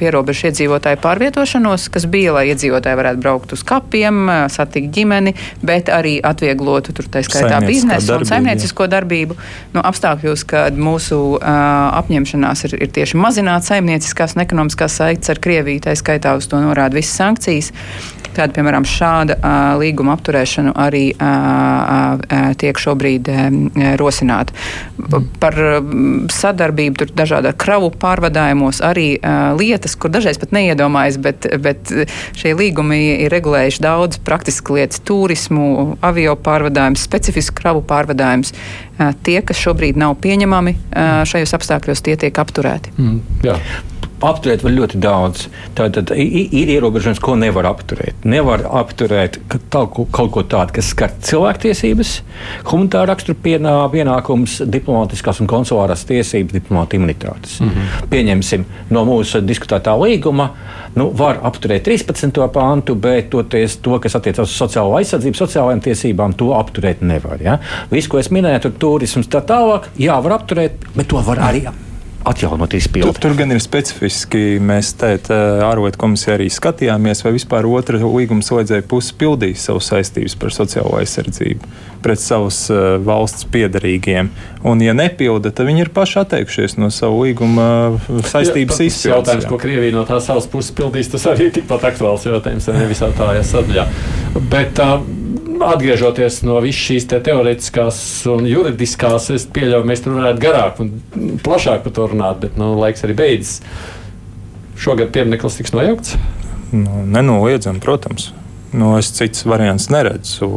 pierobežu 0.00 0.48
iedzīvotāju 0.48 0.98
pārvietošanos, 0.98 1.86
kas 1.94 2.08
bija, 2.10 2.32
lai 2.34 2.48
iedzīvotāji 2.50 2.98
varētu 2.98 3.22
braukt 3.22 3.54
uz 3.54 3.62
kapiem, 3.62 4.26
satikt 4.50 4.90
ģimeni, 4.94 5.34
bet 5.62 5.92
arī 5.94 6.16
atvieglotu 6.18 6.94
tur 6.96 7.06
tā 7.06 7.22
skaitā 7.22 7.60
biznesu 7.62 8.16
un 8.16 8.26
saimniecisko 8.26 8.88
darbību. 8.90 9.36
Nu, 9.76 9.84
apstākļos, 9.84 10.42
kad 10.48 10.74
mūsu 10.78 11.20
uh, 11.36 11.46
apņemšanās 12.00 12.64
ir, 12.68 12.76
ir 12.86 12.90
tieši 12.94 13.20
mazināt 13.20 13.66
saimnieciskās 13.68 14.34
un 14.34 14.44
ekonomiskās 14.44 14.98
saites 15.00 15.30
ar 15.30 15.38
Krieviju, 15.44 15.84
tā 15.86 15.94
skaitā 15.98 16.34
uz 16.38 16.50
to 16.50 16.58
norāda 16.62 16.98
visas 16.98 17.14
sankcijas. 17.20 17.72
Tāda, 18.34 18.50
piemēram, 18.56 18.82
šāda 18.82 19.36
uh, 19.38 19.76
līguma 19.78 20.16
apturēšana 20.16 20.72
arī 20.82 21.04
uh, 21.14 22.18
uh, 22.18 22.48
tiek 22.58 22.78
šobrīd 22.82 23.30
uh, 23.30 23.94
rosināta. 24.00 24.43
Mm. 24.52 25.28
Par 25.40 25.56
sadarbību 26.32 27.00
tur 27.00 27.12
dažādā 27.16 27.54
kravu 27.56 27.90
pārvadājumos 28.00 28.82
arī 28.84 29.14
uh, 29.16 29.54
lietas, 29.58 29.96
kur 29.96 30.12
dažreiz 30.14 30.38
pat 30.42 30.54
neiedomājas, 30.56 31.18
bet, 31.22 31.48
bet 31.64 31.92
šie 32.38 32.54
līgumi 32.58 33.00
ir 33.26 33.32
regulējuši 33.34 33.84
daudz 33.84 34.20
praktisku 34.24 34.78
lietas- 34.78 35.02
turismu, 35.08 35.96
avio 36.04 36.36
pārvadājumus, 36.36 37.06
specifisku 37.06 37.58
kravu 37.62 37.84
pārvadājumus. 37.86 38.54
Uh, 38.98 39.14
tie, 39.26 39.40
kas 39.42 39.58
šobrīd 39.62 39.98
nav 40.00 40.18
pieņemami 40.22 40.76
uh, 40.76 41.24
šajos 41.28 41.56
apstākļos, 41.58 42.04
tie 42.04 42.16
tiek 42.20 42.44
apturēti. 42.44 42.94
Mm, 42.98 43.20
jā 43.46 43.58
apturēt 44.28 44.64
var 44.64 44.74
ļoti 44.74 45.00
daudz. 45.02 45.46
Tātad 45.78 46.12
ir 46.16 46.70
ierobežojums, 46.74 47.20
ko 47.22 47.36
nevar 47.38 47.68
apturēt. 47.70 48.24
Nevar 48.28 48.64
apturēt 48.82 49.38
kaut 49.72 50.08
ko 50.14 50.42
tādu, 50.42 50.76
kas 50.78 50.90
skar 50.94 51.14
cilvēktiesības, 51.24 52.14
humanitāra 52.70 53.12
rakstura 53.12 53.38
pienā, 53.44 53.74
pienākums, 53.92 54.60
diplomātiskās 54.70 55.42
un 55.42 55.50
konsulārās 55.50 56.06
tiesības, 56.08 56.56
diplomāta 56.56 56.98
imunitātes. 56.98 57.60
Mm 57.60 57.70
-hmm. 57.70 58.08
Pieņemsim 58.10 58.64
no 58.90 59.04
mūsu 59.04 59.40
diskutētā 59.44 59.96
līguma. 60.00 60.50
Nu, 60.94 61.10
var 61.10 61.40
apturēt 61.42 61.82
13. 61.88 62.48
pāntu, 62.52 62.94
bet 62.94 63.30
toties, 63.30 63.76
to, 63.76 63.98
kas 63.98 64.14
attiecas 64.14 64.50
uz 64.50 64.60
sociālo 64.60 64.94
aizsardzību, 64.98 65.36
sociālajām 65.36 65.80
tiesībām, 65.80 66.36
to 66.38 66.52
apturēt 66.54 67.02
nevar. 67.02 67.42
Ja? 67.42 67.58
Visu, 67.90 68.08
ko 68.08 68.18
es 68.18 68.30
minēju, 68.30 68.60
tur 68.60 68.72
turisms 68.78 69.26
tā 69.26 69.42
tālāk, 69.42 69.90
jā, 69.98 70.22
var 70.22 70.38
apturēt, 70.38 70.70
bet 70.94 71.08
to 71.08 71.22
var 71.26 71.38
arī 71.38 71.66
atjaunot 72.28 72.74
izpildi. 72.76 73.08
Tur, 73.08 73.20
tur 73.20 73.36
gan 73.38 73.54
ir 73.54 73.62
specifiski. 73.62 74.58
Mēs 74.62 74.94
ārlietu 75.04 76.00
komisijā 76.00 76.38
arī 76.38 76.50
skatījāmies, 76.52 77.24
vai 77.26 77.34
vispār 77.36 77.68
otra 77.68 78.00
līguma 78.00 78.44
slēdzēja 78.44 78.86
puse 78.90 79.16
pildīja 79.20 79.60
savas 79.68 79.90
saistības 79.92 80.38
par 80.40 80.54
sociālo 80.56 80.96
aizsardzību 81.00 81.74
pret 82.04 82.20
savus 82.20 82.60
uh, 82.72 82.94
valsts 83.04 83.48
piedarīgiem. 83.52 84.30
Un, 84.64 84.84
ja 84.84 84.94
nepilda, 84.96 85.52
tad 85.54 85.68
viņi 85.68 85.86
ir 85.86 85.92
paši 85.96 86.20
atteikušies 86.22 86.78
no 86.80 86.90
savu 86.94 87.24
līguma 87.24 87.66
saistības 88.06 88.80
izpildes. 88.84 89.00
Tas 89.02 89.10
jautājums, 89.10 89.48
ko 89.50 89.60
Krievija 89.60 89.96
no 89.96 90.06
tās 90.08 90.28
savas 90.28 90.48
puses 90.52 90.72
pildīs, 90.76 91.10
tas 91.12 91.26
arī 91.32 91.50
ir 91.50 91.58
tikpat 91.58 91.88
aktuāls 91.90 92.28
jautājums, 92.28 92.70
ne 92.72 92.88
visā 92.90 93.10
tā 93.16 93.32
sadaļā. 93.44 93.88
Bet, 94.52 94.80
uh, 94.84 95.02
atgriežoties 95.62 96.40
no 96.46 96.58
visas 96.64 96.82
šīs 96.88 97.08
te 97.10 97.18
teorētiskās 97.24 97.98
un 98.32 98.48
juridiskās, 98.48 99.30
es 99.34 99.46
pieļauju, 99.54 99.88
mēs 99.88 100.04
tur 100.04 100.16
varētu 100.18 100.42
garāk 100.42 100.80
un 100.82 100.94
plašāk 101.44 101.84
par 101.84 101.94
to 101.96 102.08
runāt, 102.12 102.40
bet 102.42 102.58
nu, 102.60 102.72
laiks 102.80 103.04
arī 103.06 103.16
beidzas. 103.18 103.60
Šogad 104.80 105.12
piemineklis 105.14 105.60
tiks 105.60 105.74
nojaukts? 105.74 106.16
Nu, 106.74 107.04
nenoliedzami, 107.06 107.82
protams. 107.82 108.32
Nu, 108.74 108.96
es 108.98 109.12
citas 109.14 109.44
variants 109.46 109.86
neredzu. 109.94 110.48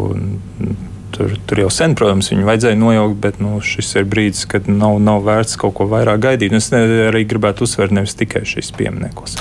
Tur, 1.18 1.32
tur 1.49 1.63
jau 1.63 1.70
sen, 1.74 1.95
protams, 1.97 2.30
viņu 2.30 2.45
vajadzēja 2.45 2.78
nojaukt, 2.78 3.18
bet 3.24 3.39
nu, 3.41 3.55
šis 3.65 3.95
ir 3.97 4.05
brīdis, 4.09 4.43
kad 4.49 4.68
nav, 4.70 4.99
nav 5.01 5.24
vērts 5.26 5.57
kaut 5.57 5.74
ko 5.80 5.88
vairāk 5.89 6.22
gaidīt. 6.28 6.53
Es 6.53 6.70
arī 6.78 7.24
gribētu 7.26 7.65
uzsvērt 7.65 7.95
nevis 7.97 8.13
tikai 8.20 8.43
šis 8.45 8.70
piemineklis. 8.78 9.39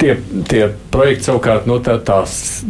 Tie, 0.00 0.16
tie 0.48 0.62
projekti 0.94 1.28
savukārt 1.28 1.68
nu, 1.68 1.76
tā, 1.84 1.98
tās 2.00 2.62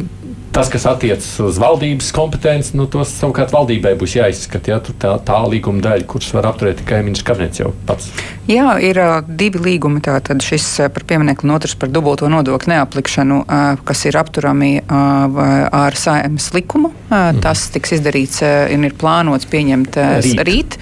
Tas, 0.53 0.69
kas 0.69 0.85
attiecas 0.85 1.29
uz 1.41 1.57
valdības 1.57 2.11
kompetenci, 2.13 2.75
nu, 2.77 2.85
tos 2.85 3.09
savukārt 3.17 3.55
valdībai 3.55 3.95
būs 3.97 4.19
jāizskata. 4.19 4.75
Ja, 4.75 4.81
tā, 4.85 5.15
tā 5.25 5.39
līguma 5.49 5.81
daļa, 5.81 6.05
kurš 6.05 6.29
var 6.37 6.51
apturēt 6.51 6.83
tikai 6.83 6.99
ministrs 7.01 7.25
kabinets 7.25 7.63
jau 7.63 7.71
pats. 7.89 8.11
Jā, 8.51 8.75
ir 8.85 9.01
uh, 9.01 9.23
divi 9.25 9.63
līgumi. 9.65 10.03
Tātad 10.05 10.45
šis 10.45 10.67
uh, 10.83 10.91
par 10.93 11.07
pieminiektu 11.09 11.49
un 11.49 11.55
otrs 11.55 11.73
par 11.81 11.89
dubulto 11.89 12.29
nodokļu 12.29 12.69
neaplikšanu, 12.75 13.39
uh, 13.47 13.81
kas 13.89 14.05
ir 14.11 14.19
apturami 14.21 14.75
uh, 14.83 15.41
ar 15.73 15.97
saimnes 15.97 16.51
likumu. 16.53 16.91
Uh, 17.09 17.31
mm. 17.31 17.41
Tas 17.47 17.65
tiks 17.73 17.97
izdarīts 17.97 18.45
uh, 18.45 18.69
un 18.77 18.85
ir 18.85 18.99
plānots 19.01 19.49
pieņemt 19.49 19.97
uh, 20.03 20.13
rīt. 20.21 20.45
rīt. 20.51 20.79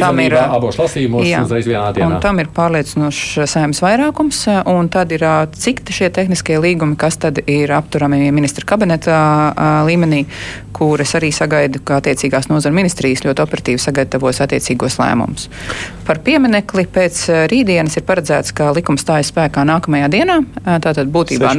Tam 0.00 0.24
ir 0.24 0.38
abos 0.40 0.80
lasījumos, 0.80 1.28
jā, 1.28 1.44
uzreiz 1.44 1.68
vienā 1.68 1.90
dienā. 1.92 2.22
Tam 2.24 2.40
ir 2.40 2.48
pārliecinošs 2.56 3.44
saimnes 3.52 3.84
vairākums. 3.84 4.46
Un 4.72 4.88
tad 4.88 5.12
ir 5.12 5.28
cik 5.60 5.84
šie 5.92 6.08
tehniskie 6.14 6.56
līgumi, 6.62 6.96
kas 6.96 7.20
tad 7.20 7.42
ir 7.44 7.76
apturami 7.76 8.32
ministra 8.32 8.64
kabinetā 8.64 8.93
kabineta 8.94 9.84
līmenī, 9.86 10.24
kur 10.74 11.00
es 11.00 11.14
arī 11.14 11.30
sagaidu, 11.32 11.80
ka 11.84 12.00
attiecīgās 12.00 12.48
nozara 12.50 12.74
ministrijas 12.74 13.24
ļoti 13.24 13.42
operatīvi 13.44 13.78
sagatavos 13.78 14.40
attiecīgos 14.42 14.98
lēmumus. 14.98 15.48
Par 16.06 16.18
pieminekli 16.24 16.86
pēc 16.90 17.48
rītdienas 17.50 17.96
ir 17.96 18.06
paredzēts, 18.06 18.52
ka 18.54 18.72
likums 18.74 19.04
stājas 19.04 19.30
spēkā 19.30 19.64
nākamajā 19.64 20.10
dienā. 20.10 20.40
Tātad 20.64 21.10
būtībā 21.14 21.52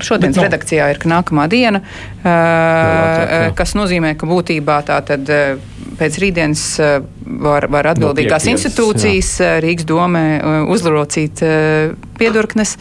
šodienas 0.00 0.36
no. 0.36 0.46
redakcijā 0.46 0.88
ir 0.94 1.02
nākamā 1.04 1.48
diena, 1.52 1.82
jā, 2.24 3.52
kas 3.56 3.76
nozīmē, 3.76 4.14
ka 4.18 4.28
būtībā 4.28 4.80
tātad 4.88 5.28
pēc 5.98 6.18
rītdienas 6.22 6.64
var, 7.44 7.68
var 7.70 7.90
atbildīgās 7.92 8.46
no 8.46 8.54
institūcijas 8.54 9.32
jā. 9.42 9.50
Rīgas 9.64 9.88
domē 9.88 10.24
uzlocīt 10.70 11.42
piedurknes 12.18 12.76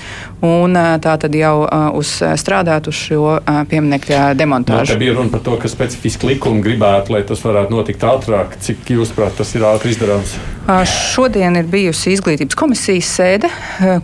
un 0.46 0.78
tā 1.04 1.16
tad 1.22 1.36
jau 1.38 1.56
uz 1.98 2.14
strādāt 2.42 2.90
uz 2.90 2.98
šo 2.98 3.38
pieminiektu 3.70 4.18
demontāžu. 4.38 4.96
No, 4.96 5.02
bija 5.02 5.18
runa 5.18 5.34
par 5.34 5.44
to, 5.46 5.58
ka 5.62 5.72
specifiski 5.72 6.34
likumi 6.34 6.64
gribētu, 6.66 7.18
lai 7.18 7.26
tas 7.28 7.44
varētu 7.46 7.74
notikt 7.74 8.06
ātrāk. 8.08 8.58
Cik 8.64 8.94
jūs 8.98 9.14
prāt, 9.18 9.38
tas 9.40 9.54
ir 9.58 9.68
ātri 9.68 9.94
izdarāms? 9.94 10.38
Šodien 10.68 11.56
ir 11.56 11.68
bijusi 11.72 12.12
izglītības 12.12 12.58
komisijas 12.60 13.08
sēde, 13.16 13.48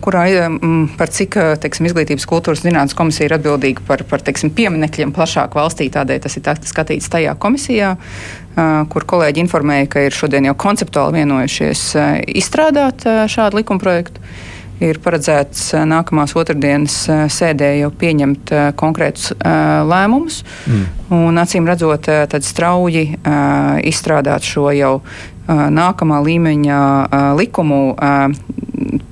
kurā 0.00 0.22
par 0.96 1.10
cik 1.12 1.36
teiksim, 1.60 1.90
izglītības 1.90 2.24
kultūras 2.30 2.62
zinātnes 2.64 2.96
komisija 2.96 3.28
ir 3.28 3.34
atbildīga 3.36 3.84
par, 3.84 4.00
par 4.08 4.24
teiksim, 4.24 4.48
pieminekļiem 4.56 5.12
plašāk 5.12 5.58
valstī. 5.58 5.90
Tādēļ 5.92 6.22
tas 6.24 6.38
ir 6.40 6.48
skatīts 6.70 7.12
tajā 7.12 7.36
komisijā, 7.36 7.92
kur 8.88 9.08
kolēģi 9.12 9.44
informēja, 9.44 9.90
ka 9.92 10.06
ir 10.06 10.16
šodien 10.16 10.48
jau 10.48 10.56
konceptuāli 10.64 11.20
vienojušies 11.20 11.86
izstrādāt 12.32 13.04
šādu 13.28 13.60
likumprojektu 13.60 14.24
ir 14.82 14.98
paredzēts 15.02 15.68
nākamās 15.86 16.34
otrdienas 16.38 16.96
sēdē 17.30 17.70
jau 17.78 17.90
pieņemt 17.94 18.52
konkrētus 18.80 19.32
lēmumus. 19.90 20.40
Mm. 20.66 20.88
Un, 21.14 21.38
acīm 21.38 21.68
redzot, 21.68 22.08
tad 22.08 22.46
strauji 22.46 23.04
izstrādāt 23.86 24.48
šo 24.48 24.70
jau 24.74 24.94
nākamā 25.48 26.20
līmeņa 26.24 26.80
likumu 27.38 27.80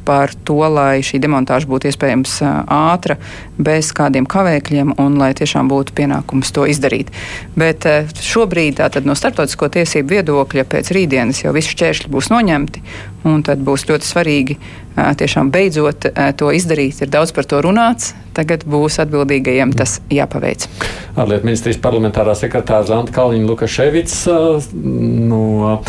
par 0.05 0.33
to, 0.45 0.59
lai 0.67 1.03
šī 1.05 1.21
demontāža 1.23 1.69
būtu 1.71 1.89
iespējams 1.91 2.39
ātra, 2.67 3.17
bez 3.63 3.93
kādiem 3.95 4.27
kavēkļiem, 4.27 4.97
un 4.99 5.19
lai 5.21 5.31
tiešām 5.39 5.71
būtu 5.71 5.95
pienākums 5.97 6.51
to 6.55 6.67
izdarīt. 6.71 7.13
Bet 7.59 7.87
šobrīd, 8.19 8.81
tātad 8.81 9.07
no 9.07 9.15
starptautisko 9.19 9.71
tiesību 9.79 10.17
viedokļa, 10.17 10.67
pēc 10.75 10.93
rītdienas 10.97 11.45
jau 11.45 11.55
visi 11.55 11.77
šķēršļi 11.77 12.11
būs 12.13 12.33
noņemti, 12.35 12.83
un 13.29 13.43
tad 13.47 13.63
būs 13.65 13.87
ļoti 13.89 14.09
svarīgi 14.09 14.59
tiešām 14.93 15.51
beidzot 15.53 16.09
to 16.37 16.51
izdarīt. 16.53 17.01
Ir 17.03 17.13
daudz 17.13 17.33
par 17.33 17.49
to 17.49 17.63
runāts. 17.65 18.13
Tagad 18.33 18.63
būs 18.65 18.97
atbildīgajiem 19.03 19.75
tas 19.77 19.99
jāpaveic. 20.13 20.65
Ārlietu 21.21 21.45
ministrijas 21.45 21.77
parlamentārā 21.85 22.33
sekretāra 22.37 22.87
Zanta 22.89 23.13
Kalniņa 23.13 23.45
Lukaševits 23.45 24.15
no 25.29 25.83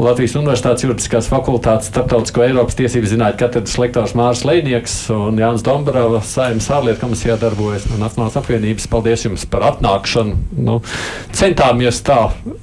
Latvijas 0.00 0.36
Universitātes 0.40 0.86
juridiskās 0.86 1.28
fakultātes 1.28 1.90
starptautisko 1.92 2.46
Eiropas 2.46 2.78
tiesību 2.80 3.10
zinātņu 3.10 3.40
katedras 3.42 3.76
lektors 3.82 4.14
Mārs 4.16 4.46
Lēnieks 4.48 4.96
un 5.12 5.40
Jānis 5.42 5.66
Dombrava 5.66 6.22
saimnes 6.24 6.70
ārlietu 6.72 7.02
komisijā 7.04 7.36
darbojas 7.40 7.84
no 7.90 8.00
Nacionālās 8.00 8.40
apvienības. 8.40 8.88
Paldies 8.92 9.26
jums 9.28 9.44
par 9.52 9.68
atnākšanu. 9.74 10.38
Nu, 10.64 10.80
centāmies 11.36 12.00
tā 12.08 12.22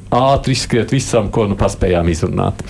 ātri 0.09 0.57
izskriet 0.57 0.89
visam, 0.89 1.29
ko 1.29 1.45
nu 1.45 1.57
paspējām 1.59 2.09
izrunāt. 2.09 2.65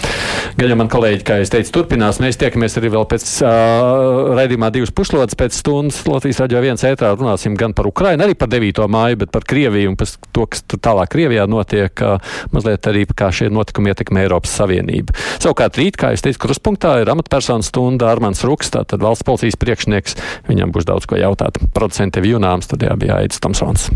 Gan 0.59 0.73
jau 0.73 0.79
man 0.79 0.91
kolēģi, 0.91 1.23
kā 1.39 1.45
es 1.45 1.51
teicu, 1.53 1.71
turpinās. 1.77 2.19
Mēs 2.19 2.37
tiekamies 2.39 2.75
arī 2.79 2.91
vēl 2.91 3.05
pēc 3.09 3.25
uh, 3.45 4.33
raidījumā 4.35 4.69
divas 4.75 4.91
puslodes 4.95 5.37
pēc 5.39 5.55
stundas 5.55 6.01
Latvijas 6.09 6.41
raidījā 6.43 6.63
viens 6.65 6.83
ētrā 6.83 7.13
runāsim 7.15 7.55
gan 7.59 7.75
par 7.77 7.87
Ukrainu, 7.87 8.25
arī 8.25 8.35
par 8.35 8.51
9. 8.51 8.83
māju, 8.91 9.19
bet 9.23 9.31
par 9.31 9.45
Krieviju 9.47 9.93
un 9.93 9.97
par 9.99 10.11
to, 10.35 10.47
kas 10.51 10.65
tur 10.67 10.81
tālāk 10.83 11.11
Krievijā 11.13 11.45
notiek, 11.49 12.03
uh, 12.03 12.19
mazliet 12.55 12.89
arī 12.91 13.05
kā 13.07 13.31
šie 13.35 13.49
notikumi 13.53 13.93
ietekmē 13.93 14.25
Eiropas 14.25 14.57
Savienību. 14.59 15.15
Savukārt 15.39 15.79
rīt, 15.79 15.99
kā 15.99 16.11
es 16.15 16.25
teicu, 16.25 16.41
kruspunktā 16.47 16.97
ir 17.03 17.13
amatpersonu 17.13 17.65
stunda 17.65 18.11
Armāns 18.11 18.43
Ruks, 18.47 18.73
tātad 18.75 19.03
valsts 19.05 19.27
policijas 19.27 19.59
priekšnieks. 19.61 20.19
Viņam 20.49 20.75
būs 20.75 20.89
daudz 20.89 21.07
ko 21.07 21.19
jautāt. 21.19 21.61
Producente 21.75 22.23
Vjunām 22.25 22.65
studijā 22.65 22.99
bija 22.99 23.21
Aits 23.23 23.39
Tomsons. 23.43 23.89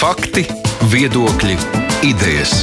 Fakti, 0.00 0.48
viedokļi, 0.90 1.60
idejas. 2.08 2.62